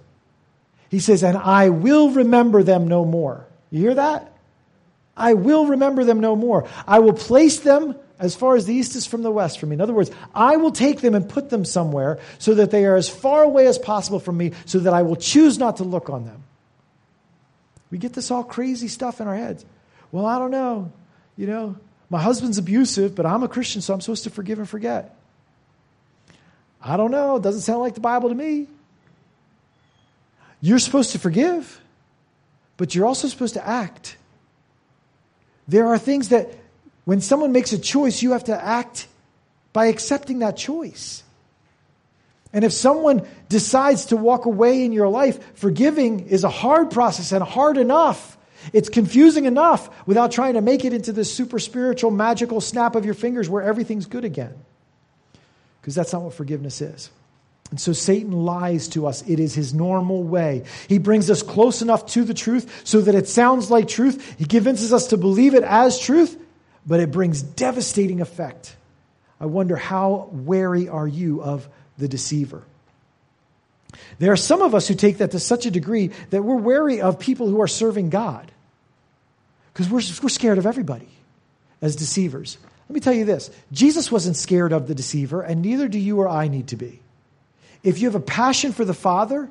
He 0.90 1.00
says, 1.00 1.24
And 1.24 1.38
I 1.38 1.70
will 1.70 2.12
remember 2.12 2.64
them 2.64 2.88
no 2.88 3.06
more. 3.06 3.46
You 3.72 3.80
hear 3.80 3.96
that? 3.96 4.32
I 5.16 5.34
will 5.34 5.68
remember 5.68 6.04
them 6.04 6.20
no 6.20 6.36
more. 6.36 6.68
I 6.88 7.00
will 7.00 7.14
place 7.14 7.60
them 7.60 7.96
as 8.20 8.36
far 8.36 8.56
as 8.58 8.66
the 8.66 8.74
east 8.74 8.96
is 8.96 9.06
from 9.06 9.24
the 9.24 9.32
west 9.32 9.60
from 9.60 9.70
me. 9.70 9.76
In 9.76 9.82
other 9.82 9.94
words, 9.94 10.12
I 10.36 10.58
will 10.58 10.72
take 10.72 11.00
them 11.00 11.16
and 11.16 11.28
put 11.28 11.50
them 11.50 11.64
somewhere 11.64 12.20
so 12.38 12.54
that 12.56 12.70
they 12.70 12.86
are 12.86 12.96
as 12.96 13.08
far 13.08 13.44
away 13.44 13.66
as 13.66 13.80
possible 13.80 14.20
from 14.20 14.38
me 14.38 14.52
so 14.66 14.80
that 14.80 14.94
I 14.94 15.04
will 15.04 15.16
choose 15.16 15.58
not 15.58 15.78
to 15.78 15.86
look 15.86 16.10
on 16.10 16.26
them. 16.26 16.44
We 17.90 17.98
get 17.98 18.14
this 18.14 18.30
all 18.30 18.44
crazy 18.44 18.90
stuff 18.90 19.22
in 19.22 19.28
our 19.28 19.36
heads. 19.36 19.66
Well, 20.12 20.26
I 20.26 20.38
don't 20.38 20.52
know. 20.52 20.92
You 21.38 21.48
know, 21.48 21.78
my 22.10 22.22
husband's 22.22 22.58
abusive, 22.58 23.16
but 23.16 23.26
I'm 23.26 23.44
a 23.44 23.48
Christian, 23.48 23.82
so 23.82 23.94
I'm 23.94 24.02
supposed 24.02 24.26
to 24.26 24.30
forgive 24.30 24.60
and 24.60 24.68
forget. 24.68 25.16
I 26.82 26.98
don't 26.98 27.12
know. 27.12 27.38
It 27.38 27.44
doesn't 27.44 27.62
sound 27.62 27.80
like 27.80 27.94
the 27.94 28.02
Bible 28.02 28.30
to 28.30 28.36
me. 28.36 28.68
You're 30.62 30.80
supposed 30.80 31.14
to 31.14 31.20
forgive, 31.20 31.80
but 32.76 32.94
you're 32.94 33.06
also 33.06 33.30
supposed 33.30 33.54
to 33.54 33.66
act. 33.66 34.18
There 35.70 35.88
are 35.88 35.98
things 35.98 36.30
that 36.30 36.50
when 37.10 37.22
someone 37.22 37.52
makes 37.52 37.74
a 37.74 37.80
choice, 37.80 38.22
you 38.22 38.34
have 38.34 38.44
to 38.44 38.64
act 38.64 39.08
by 39.74 39.88
accepting 39.88 40.40
that 40.40 40.56
choice. 40.56 41.24
And 42.54 42.64
if 42.64 42.72
someone 42.72 43.28
decides 43.48 44.06
to 44.06 44.16
walk 44.16 44.46
away 44.46 44.86
in 44.86 44.92
your 44.92 45.08
life, 45.08 45.58
forgiving 45.58 46.28
is 46.28 46.44
a 46.44 46.50
hard 46.50 46.92
process 46.92 47.32
and 47.32 47.44
hard 47.44 47.78
enough. 47.78 48.38
It's 48.74 48.90
confusing 48.90 49.46
enough 49.46 49.90
without 50.06 50.32
trying 50.32 50.54
to 50.54 50.62
make 50.62 50.86
it 50.86 50.94
into 50.94 51.12
this 51.12 51.34
super 51.34 51.58
spiritual, 51.58 52.12
magical 52.12 52.62
snap 52.62 52.96
of 52.96 53.06
your 53.06 53.16
fingers 53.16 53.50
where 53.50 53.64
everything's 53.64 54.06
good 54.06 54.24
again. 54.24 54.54
Because 55.82 55.96
that's 55.96 56.14
not 56.14 56.22
what 56.22 56.36
forgiveness 56.36 56.80
is. 56.80 57.10
And 57.72 57.82
so 57.82 57.92
Satan 57.92 58.34
lies 58.34 58.88
to 58.90 59.08
us. 59.08 59.24
It 59.24 59.40
is 59.40 59.56
his 59.56 59.74
normal 59.74 60.22
way. 60.22 60.64
He 60.88 61.00
brings 61.00 61.32
us 61.32 61.42
close 61.42 61.82
enough 61.82 62.06
to 62.14 62.24
the 62.24 62.36
truth 62.36 62.82
so 62.84 63.02
that 63.02 63.16
it 63.16 63.28
sounds 63.28 63.72
like 63.72 63.88
truth. 63.88 64.36
He 64.38 64.46
convinces 64.46 64.94
us 64.94 65.08
to 65.08 65.18
believe 65.18 65.56
it 65.56 65.64
as 65.64 65.98
truth, 65.98 66.40
but 66.86 67.00
it 67.00 67.12
brings 67.12 67.42
devastating 67.42 68.22
effect. 68.22 68.76
I 69.40 69.46
wonder 69.46 69.76
how 69.76 70.30
wary 70.32 70.90
are 70.90 71.08
you 71.08 71.42
of 71.42 71.68
the 71.98 72.08
deceiver? 72.08 72.64
There 74.20 74.32
are 74.32 74.38
some 74.38 74.62
of 74.62 74.76
us 74.76 74.88
who 74.88 74.96
take 74.96 75.20
that 75.20 75.32
to 75.32 75.40
such 75.40 75.66
a 75.66 75.72
degree 75.72 76.12
that 76.30 76.44
we're 76.44 76.56
wary 76.56 77.02
of 77.02 77.20
people 77.20 77.48
who 77.48 77.62
are 77.62 77.68
serving 77.68 78.10
God 78.10 78.52
because 79.74 79.90
we're, 79.90 80.02
we're 80.24 80.30
scared 80.30 80.58
of 80.58 80.66
everybody 80.66 81.08
as 81.82 81.96
deceivers. 81.96 82.58
Let 82.88 82.94
me 82.94 83.00
tell 83.00 83.14
you 83.14 83.26
this 83.26 83.52
Jesus 83.72 84.12
wasn't 84.12 84.36
scared 84.36 84.74
of 84.74 84.88
the 84.88 84.96
deceiver, 84.96 85.42
and 85.42 85.62
neither 85.62 85.88
do 85.88 86.00
you 86.00 86.20
or 86.20 86.28
I 86.28 86.48
need 86.48 86.68
to 86.70 86.76
be. 86.76 87.00
If 87.84 88.00
you 88.00 88.08
have 88.08 88.16
a 88.16 88.20
passion 88.20 88.74
for 88.74 88.84
the 88.84 88.94
Father, 88.94 89.50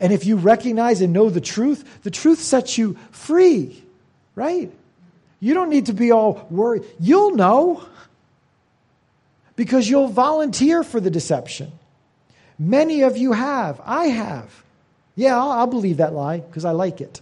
and 0.00 0.12
if 0.12 0.24
you 0.24 0.36
recognize 0.36 1.02
and 1.02 1.12
know 1.12 1.28
the 1.28 1.40
truth, 1.40 2.02
the 2.02 2.10
truth 2.10 2.40
sets 2.40 2.78
you 2.78 2.96
free, 3.10 3.82
right? 4.34 4.72
You 5.42 5.54
don't 5.54 5.70
need 5.70 5.86
to 5.86 5.92
be 5.92 6.12
all 6.12 6.46
worried. 6.50 6.84
You'll 7.00 7.34
know 7.34 7.84
because 9.56 9.90
you'll 9.90 10.06
volunteer 10.06 10.84
for 10.84 11.00
the 11.00 11.10
deception. 11.10 11.72
Many 12.60 13.02
of 13.02 13.16
you 13.16 13.32
have. 13.32 13.80
I 13.84 14.04
have. 14.04 14.62
Yeah, 15.16 15.36
I'll, 15.36 15.50
I'll 15.50 15.66
believe 15.66 15.96
that 15.96 16.12
lie 16.12 16.38
because 16.38 16.64
I 16.64 16.70
like 16.70 17.00
it, 17.00 17.20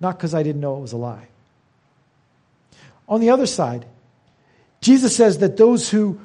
not 0.00 0.16
because 0.16 0.32
I 0.34 0.42
didn't 0.42 0.62
know 0.62 0.78
it 0.78 0.80
was 0.80 0.92
a 0.92 0.96
lie. 0.96 1.28
On 3.06 3.20
the 3.20 3.28
other 3.28 3.46
side, 3.46 3.84
Jesus 4.80 5.14
says 5.14 5.38
that 5.38 5.58
those 5.58 5.90
who 5.90 6.18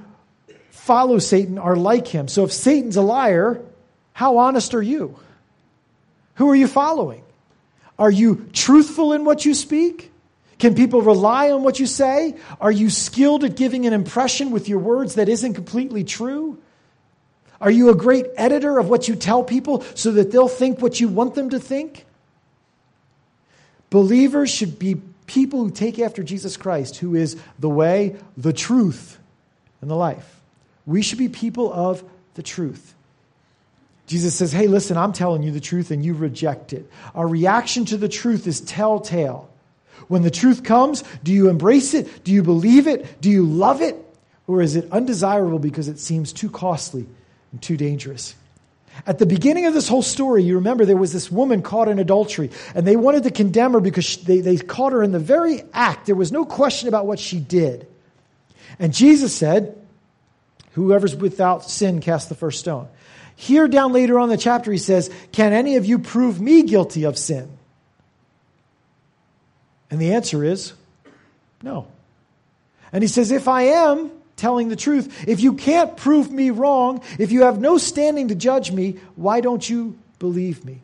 follow 0.70 1.20
Satan 1.20 1.58
are 1.58 1.76
like 1.76 2.08
him. 2.08 2.30
So 2.30 2.46
if 2.46 2.54
Satan's 2.54 2.96
a 2.96 3.02
liar, 3.02 3.62
how 4.14 4.38
honest 4.38 4.74
are 4.74 4.82
you? 4.82 5.20
Who 6.36 6.50
are 6.50 6.56
you 6.56 6.70
following? 6.70 7.24
Are 7.98 8.10
you 8.10 8.48
truthful 8.54 9.12
in 9.12 9.26
what 9.26 9.44
you 9.44 9.54
speak? 9.54 10.09
Can 10.60 10.76
people 10.76 11.02
rely 11.02 11.52
on 11.52 11.64
what 11.64 11.80
you 11.80 11.86
say? 11.86 12.36
Are 12.60 12.72
you 12.72 12.90
skilled 12.90 13.46
at 13.46 13.56
giving 13.56 13.86
an 13.86 13.94
impression 13.94 14.52
with 14.52 14.68
your 14.68 14.80
words 14.80 15.16
that 15.16 15.30
isn't 15.30 15.54
completely 15.54 16.04
true? 16.04 16.58
Are 17.62 17.72
you 17.72 17.90
a 17.90 17.96
great 17.96 18.26
editor 18.38 18.78
of 18.78 18.90
what 18.90 19.08
you 19.08 19.16
tell 19.16 19.44
people 19.44 19.84
so 19.96 20.12
that 20.12 20.32
they'll 20.32 20.48
think 20.50 20.82
what 20.82 21.00
you 21.00 21.08
want 21.08 21.36
them 21.36 21.50
to 21.52 21.60
think? 21.60 22.06
Believers 23.90 24.50
should 24.50 24.78
be 24.78 25.02
people 25.28 25.64
who 25.64 25.72
take 25.72 25.98
after 25.98 26.24
Jesus 26.24 26.58
Christ, 26.58 26.98
who 26.98 27.16
is 27.16 27.38
the 27.58 27.70
way, 27.70 28.18
the 28.38 28.54
truth, 28.54 29.18
and 29.82 29.90
the 29.90 29.96
life. 29.96 30.42
We 30.86 31.02
should 31.02 31.18
be 31.18 31.30
people 31.30 31.72
of 31.72 32.04
the 32.34 32.44
truth. 32.44 32.94
Jesus 34.08 34.36
says, 34.36 34.52
Hey, 34.52 34.68
listen, 34.68 34.98
I'm 34.98 35.14
telling 35.14 35.44
you 35.44 35.52
the 35.52 35.60
truth 35.60 35.92
and 35.92 36.04
you 36.04 36.16
reject 36.16 36.74
it. 36.74 36.90
Our 37.16 37.28
reaction 37.28 37.86
to 37.86 37.98
the 37.98 38.10
truth 38.10 38.48
is 38.48 38.60
telltale. 38.60 39.50
When 40.08 40.22
the 40.22 40.32
truth 40.32 40.64
comes, 40.64 41.04
do 41.24 41.32
you 41.32 41.50
embrace 41.50 41.94
it? 41.94 42.24
Do 42.24 42.32
you 42.32 42.44
believe 42.44 42.88
it? 42.88 43.22
Do 43.22 43.30
you 43.30 43.46
love 43.46 43.82
it? 43.82 43.96
Or 44.48 44.62
is 44.62 44.76
it 44.76 44.92
undesirable 44.92 45.60
because 45.60 45.88
it 45.88 46.00
seems 46.00 46.34
too 46.34 46.50
costly 46.50 47.06
and 47.52 47.62
too 47.62 47.78
dangerous? 47.78 48.36
At 49.06 49.20
the 49.20 49.26
beginning 49.26 49.66
of 49.66 49.74
this 49.74 49.88
whole 49.88 50.02
story, 50.02 50.44
you 50.44 50.56
remember 50.56 50.86
there 50.86 50.98
was 50.98 51.14
this 51.14 51.32
woman 51.32 51.62
caught 51.62 51.88
in 51.88 52.00
adultery, 52.00 52.50
and 52.74 52.86
they 52.86 52.96
wanted 52.96 53.24
to 53.24 53.32
condemn 53.32 53.74
her 53.74 53.80
because 53.80 54.18
they, 54.18 54.42
they 54.42 54.58
caught 54.58 54.92
her 54.92 55.04
in 55.04 55.12
the 55.12 55.20
very 55.20 55.64
act. 55.74 56.06
There 56.06 56.16
was 56.16 56.32
no 56.32 56.46
question 56.46 56.90
about 56.90 57.06
what 57.06 57.20
she 57.20 57.40
did. 57.40 57.88
And 58.78 58.94
Jesus 58.94 59.34
said, 59.34 59.76
Whoever's 60.74 61.16
without 61.16 61.70
sin 61.70 62.00
cast 62.00 62.30
the 62.30 62.36
first 62.36 62.60
stone. 62.60 62.88
Here, 63.36 63.68
down 63.68 63.94
later 63.94 64.20
on 64.20 64.30
the 64.30 64.38
chapter, 64.38 64.72
he 64.72 64.78
says, 64.78 65.10
Can 65.32 65.54
any 65.54 65.76
of 65.76 65.86
you 65.86 66.00
prove 66.00 66.42
me 66.42 66.64
guilty 66.64 67.04
of 67.04 67.18
sin? 67.18 67.59
And 69.92 70.00
the 70.00 70.14
answer 70.14 70.44
is 70.44 70.74
no. 71.64 71.88
And 72.92 73.04
he 73.04 73.08
says, 73.08 73.32
If 73.32 73.48
I 73.48 73.64
am 73.64 74.12
telling 74.36 74.70
the 74.70 74.76
truth, 74.76 75.28
if 75.28 75.42
you 75.42 75.54
can't 75.54 75.98
prove 75.98 76.32
me 76.32 76.50
wrong, 76.50 77.02
if 77.18 77.32
you 77.32 77.44
have 77.44 77.60
no 77.60 77.78
standing 77.78 78.30
to 78.30 78.36
judge 78.36 78.72
me, 78.72 78.98
why 79.16 79.42
don't 79.42 79.68
you 79.68 79.98
believe 80.20 80.64
me? 80.64 80.82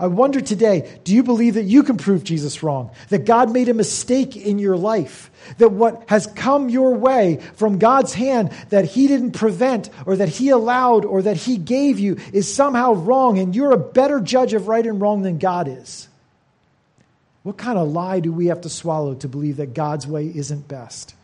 I 0.00 0.06
wonder 0.06 0.40
today, 0.40 1.00
do 1.02 1.12
you 1.12 1.24
believe 1.24 1.54
that 1.54 1.64
you 1.64 1.82
can 1.82 1.96
prove 1.96 2.22
Jesus 2.22 2.62
wrong? 2.62 2.90
That 3.08 3.24
God 3.24 3.52
made 3.52 3.68
a 3.68 3.74
mistake 3.74 4.36
in 4.36 4.60
your 4.60 4.76
life? 4.76 5.28
That 5.58 5.72
what 5.72 6.04
has 6.08 6.28
come 6.28 6.68
your 6.68 6.94
way 6.94 7.40
from 7.54 7.78
God's 7.78 8.14
hand 8.14 8.52
that 8.68 8.84
He 8.84 9.08
didn't 9.08 9.32
prevent 9.32 9.90
or 10.06 10.16
that 10.16 10.28
He 10.28 10.50
allowed 10.50 11.04
or 11.04 11.22
that 11.22 11.36
He 11.36 11.56
gave 11.56 11.98
you 11.98 12.18
is 12.32 12.52
somehow 12.52 12.92
wrong 12.92 13.38
and 13.38 13.56
you're 13.56 13.72
a 13.72 13.78
better 13.78 14.20
judge 14.20 14.54
of 14.54 14.68
right 14.68 14.86
and 14.86 15.00
wrong 15.00 15.22
than 15.22 15.38
God 15.38 15.66
is? 15.66 16.07
What 17.48 17.56
kind 17.56 17.78
of 17.78 17.88
lie 17.88 18.20
do 18.20 18.30
we 18.30 18.48
have 18.48 18.60
to 18.60 18.68
swallow 18.68 19.14
to 19.14 19.26
believe 19.26 19.56
that 19.56 19.72
God's 19.72 20.06
way 20.06 20.26
isn't 20.26 20.68
best? 20.68 21.14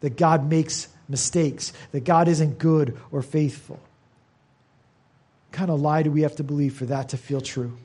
That 0.00 0.16
God 0.16 0.48
makes 0.48 0.88
mistakes? 1.10 1.74
That 1.92 2.04
God 2.04 2.26
isn't 2.26 2.58
good 2.58 2.96
or 3.12 3.20
faithful? 3.20 3.76
What 3.76 5.52
kind 5.52 5.70
of 5.70 5.78
lie 5.78 6.04
do 6.04 6.10
we 6.10 6.22
have 6.22 6.36
to 6.36 6.42
believe 6.42 6.74
for 6.74 6.86
that 6.86 7.10
to 7.10 7.18
feel 7.18 7.42
true? 7.42 7.76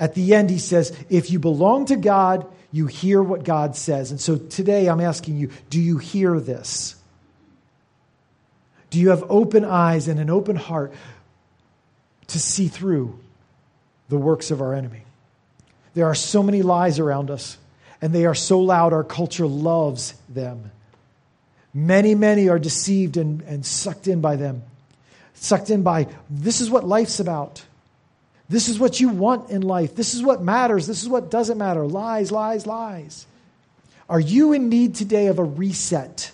At 0.00 0.16
the 0.16 0.34
end, 0.34 0.50
he 0.50 0.58
says, 0.58 0.92
if 1.08 1.30
you 1.30 1.38
belong 1.38 1.86
to 1.86 1.94
God, 1.94 2.52
you 2.72 2.88
hear 2.88 3.22
what 3.22 3.44
God 3.44 3.76
says. 3.76 4.10
And 4.10 4.20
so 4.20 4.36
today 4.36 4.88
I'm 4.88 5.00
asking 5.00 5.36
you, 5.36 5.50
do 5.70 5.80
you 5.80 5.98
hear 5.98 6.40
this? 6.40 6.96
Do 8.90 8.98
you 8.98 9.10
have 9.10 9.22
open 9.28 9.64
eyes 9.64 10.08
and 10.08 10.18
an 10.18 10.30
open 10.30 10.56
heart 10.56 10.92
to 12.26 12.40
see 12.40 12.66
through 12.66 13.16
the 14.08 14.18
works 14.18 14.50
of 14.50 14.60
our 14.60 14.74
enemy? 14.74 15.02
There 15.94 16.06
are 16.06 16.14
so 16.14 16.42
many 16.42 16.62
lies 16.62 16.98
around 16.98 17.30
us, 17.30 17.56
and 18.02 18.12
they 18.12 18.26
are 18.26 18.34
so 18.34 18.60
loud, 18.60 18.92
our 18.92 19.04
culture 19.04 19.46
loves 19.46 20.14
them. 20.28 20.70
Many, 21.72 22.14
many 22.14 22.48
are 22.48 22.58
deceived 22.58 23.16
and, 23.16 23.42
and 23.42 23.64
sucked 23.64 24.06
in 24.06 24.20
by 24.20 24.36
them. 24.36 24.62
Sucked 25.34 25.70
in 25.70 25.82
by 25.82 26.08
this 26.30 26.60
is 26.60 26.70
what 26.70 26.84
life's 26.84 27.18
about. 27.18 27.64
This 28.48 28.68
is 28.68 28.78
what 28.78 29.00
you 29.00 29.08
want 29.08 29.50
in 29.50 29.62
life. 29.62 29.96
This 29.96 30.14
is 30.14 30.22
what 30.22 30.42
matters. 30.42 30.86
This 30.86 31.02
is 31.02 31.08
what 31.08 31.30
doesn't 31.30 31.58
matter. 31.58 31.86
Lies, 31.86 32.30
lies, 32.30 32.66
lies. 32.66 33.26
Are 34.08 34.20
you 34.20 34.52
in 34.52 34.68
need 34.68 34.94
today 34.94 35.28
of 35.28 35.38
a 35.38 35.44
reset 35.44 36.30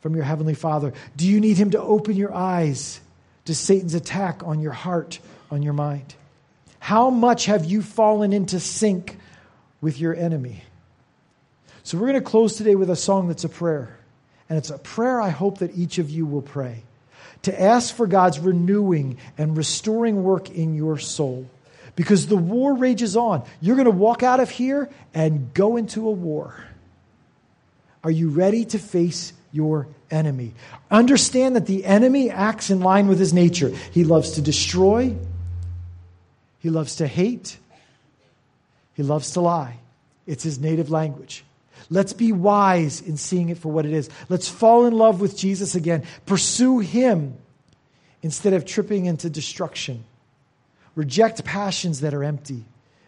from 0.00 0.14
your 0.14 0.24
Heavenly 0.24 0.54
Father? 0.54 0.92
Do 1.16 1.26
you 1.26 1.40
need 1.40 1.56
Him 1.56 1.70
to 1.70 1.80
open 1.80 2.16
your 2.16 2.32
eyes 2.32 3.00
to 3.46 3.54
Satan's 3.54 3.94
attack 3.94 4.42
on 4.44 4.60
your 4.60 4.72
heart, 4.72 5.18
on 5.50 5.62
your 5.62 5.72
mind? 5.72 6.14
How 6.84 7.08
much 7.08 7.46
have 7.46 7.64
you 7.64 7.80
fallen 7.80 8.34
into 8.34 8.60
sync 8.60 9.16
with 9.80 9.98
your 9.98 10.14
enemy? 10.14 10.64
So, 11.82 11.96
we're 11.96 12.08
going 12.08 12.22
to 12.22 12.30
close 12.30 12.56
today 12.56 12.74
with 12.74 12.90
a 12.90 12.94
song 12.94 13.28
that's 13.28 13.44
a 13.44 13.48
prayer. 13.48 13.98
And 14.50 14.58
it's 14.58 14.68
a 14.68 14.76
prayer 14.76 15.18
I 15.18 15.30
hope 15.30 15.60
that 15.60 15.74
each 15.78 15.96
of 15.96 16.10
you 16.10 16.26
will 16.26 16.42
pray 16.42 16.82
to 17.44 17.58
ask 17.58 17.94
for 17.94 18.06
God's 18.06 18.38
renewing 18.38 19.16
and 19.38 19.56
restoring 19.56 20.24
work 20.24 20.50
in 20.50 20.74
your 20.74 20.98
soul. 20.98 21.48
Because 21.96 22.26
the 22.26 22.36
war 22.36 22.74
rages 22.74 23.16
on. 23.16 23.44
You're 23.62 23.76
going 23.76 23.86
to 23.86 23.90
walk 23.90 24.22
out 24.22 24.40
of 24.40 24.50
here 24.50 24.90
and 25.14 25.54
go 25.54 25.78
into 25.78 26.06
a 26.06 26.12
war. 26.12 26.54
Are 28.02 28.10
you 28.10 28.28
ready 28.28 28.66
to 28.66 28.78
face 28.78 29.32
your 29.52 29.88
enemy? 30.10 30.52
Understand 30.90 31.56
that 31.56 31.64
the 31.64 31.86
enemy 31.86 32.28
acts 32.28 32.68
in 32.68 32.80
line 32.80 33.08
with 33.08 33.18
his 33.18 33.32
nature. 33.32 33.70
He 33.92 34.04
loves 34.04 34.32
to 34.32 34.42
destroy, 34.42 35.16
he 36.64 36.70
loves 36.70 36.96
to 36.96 37.06
hate, 37.06 37.58
he 38.94 39.02
loves 39.02 39.32
to 39.32 39.42
lie. 39.42 39.80
It's 40.26 40.42
his 40.42 40.58
native 40.58 40.88
language. 40.88 41.44
Let's 41.90 42.14
be 42.14 42.32
wise 42.32 43.02
in 43.02 43.18
seeing 43.18 43.50
it 43.50 43.58
for 43.58 43.70
what 43.70 43.84
it 43.84 43.92
is. 43.92 44.08
Let's 44.30 44.48
fall 44.48 44.86
in 44.86 44.94
love 44.94 45.20
with 45.20 45.36
Jesus 45.36 45.74
again. 45.74 46.04
Pursue 46.24 46.78
him 46.78 47.36
instead 48.22 48.54
of 48.54 48.64
tripping 48.64 49.04
into 49.04 49.28
destruction. 49.28 50.04
Reject 50.94 51.44
passions 51.44 52.00
that 52.00 52.14
are 52.14 52.24
empty 52.24 52.64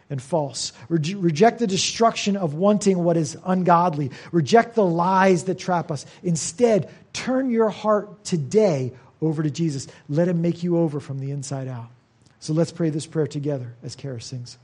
and 0.07 0.21
false. 0.21 0.71
Re- 0.87 1.15
reject 1.15 1.57
the 1.57 1.65
destruction 1.65 2.37
of 2.37 2.53
wanting 2.53 3.03
what 3.03 3.17
is 3.17 3.35
ungodly. 3.43 4.11
Reject 4.31 4.75
the 4.75 4.85
lies 4.85 5.45
that 5.45 5.57
trap 5.57 5.89
us. 5.89 6.05
Instead, 6.21 6.91
turn 7.11 7.49
your 7.49 7.71
heart 7.71 8.23
today 8.23 8.93
over 9.19 9.41
to 9.41 9.49
Jesus. 9.49 9.87
Let 10.07 10.27
him 10.27 10.43
make 10.43 10.61
you 10.61 10.77
over 10.77 10.99
from 10.99 11.17
the 11.17 11.31
inside 11.31 11.67
out. 11.67 11.89
So 12.39 12.53
let's 12.53 12.71
pray 12.71 12.89
this 12.89 13.05
prayer 13.05 13.27
together 13.27 13.75
as 13.83 13.95
Kara 13.95 14.21
sings. 14.21 14.57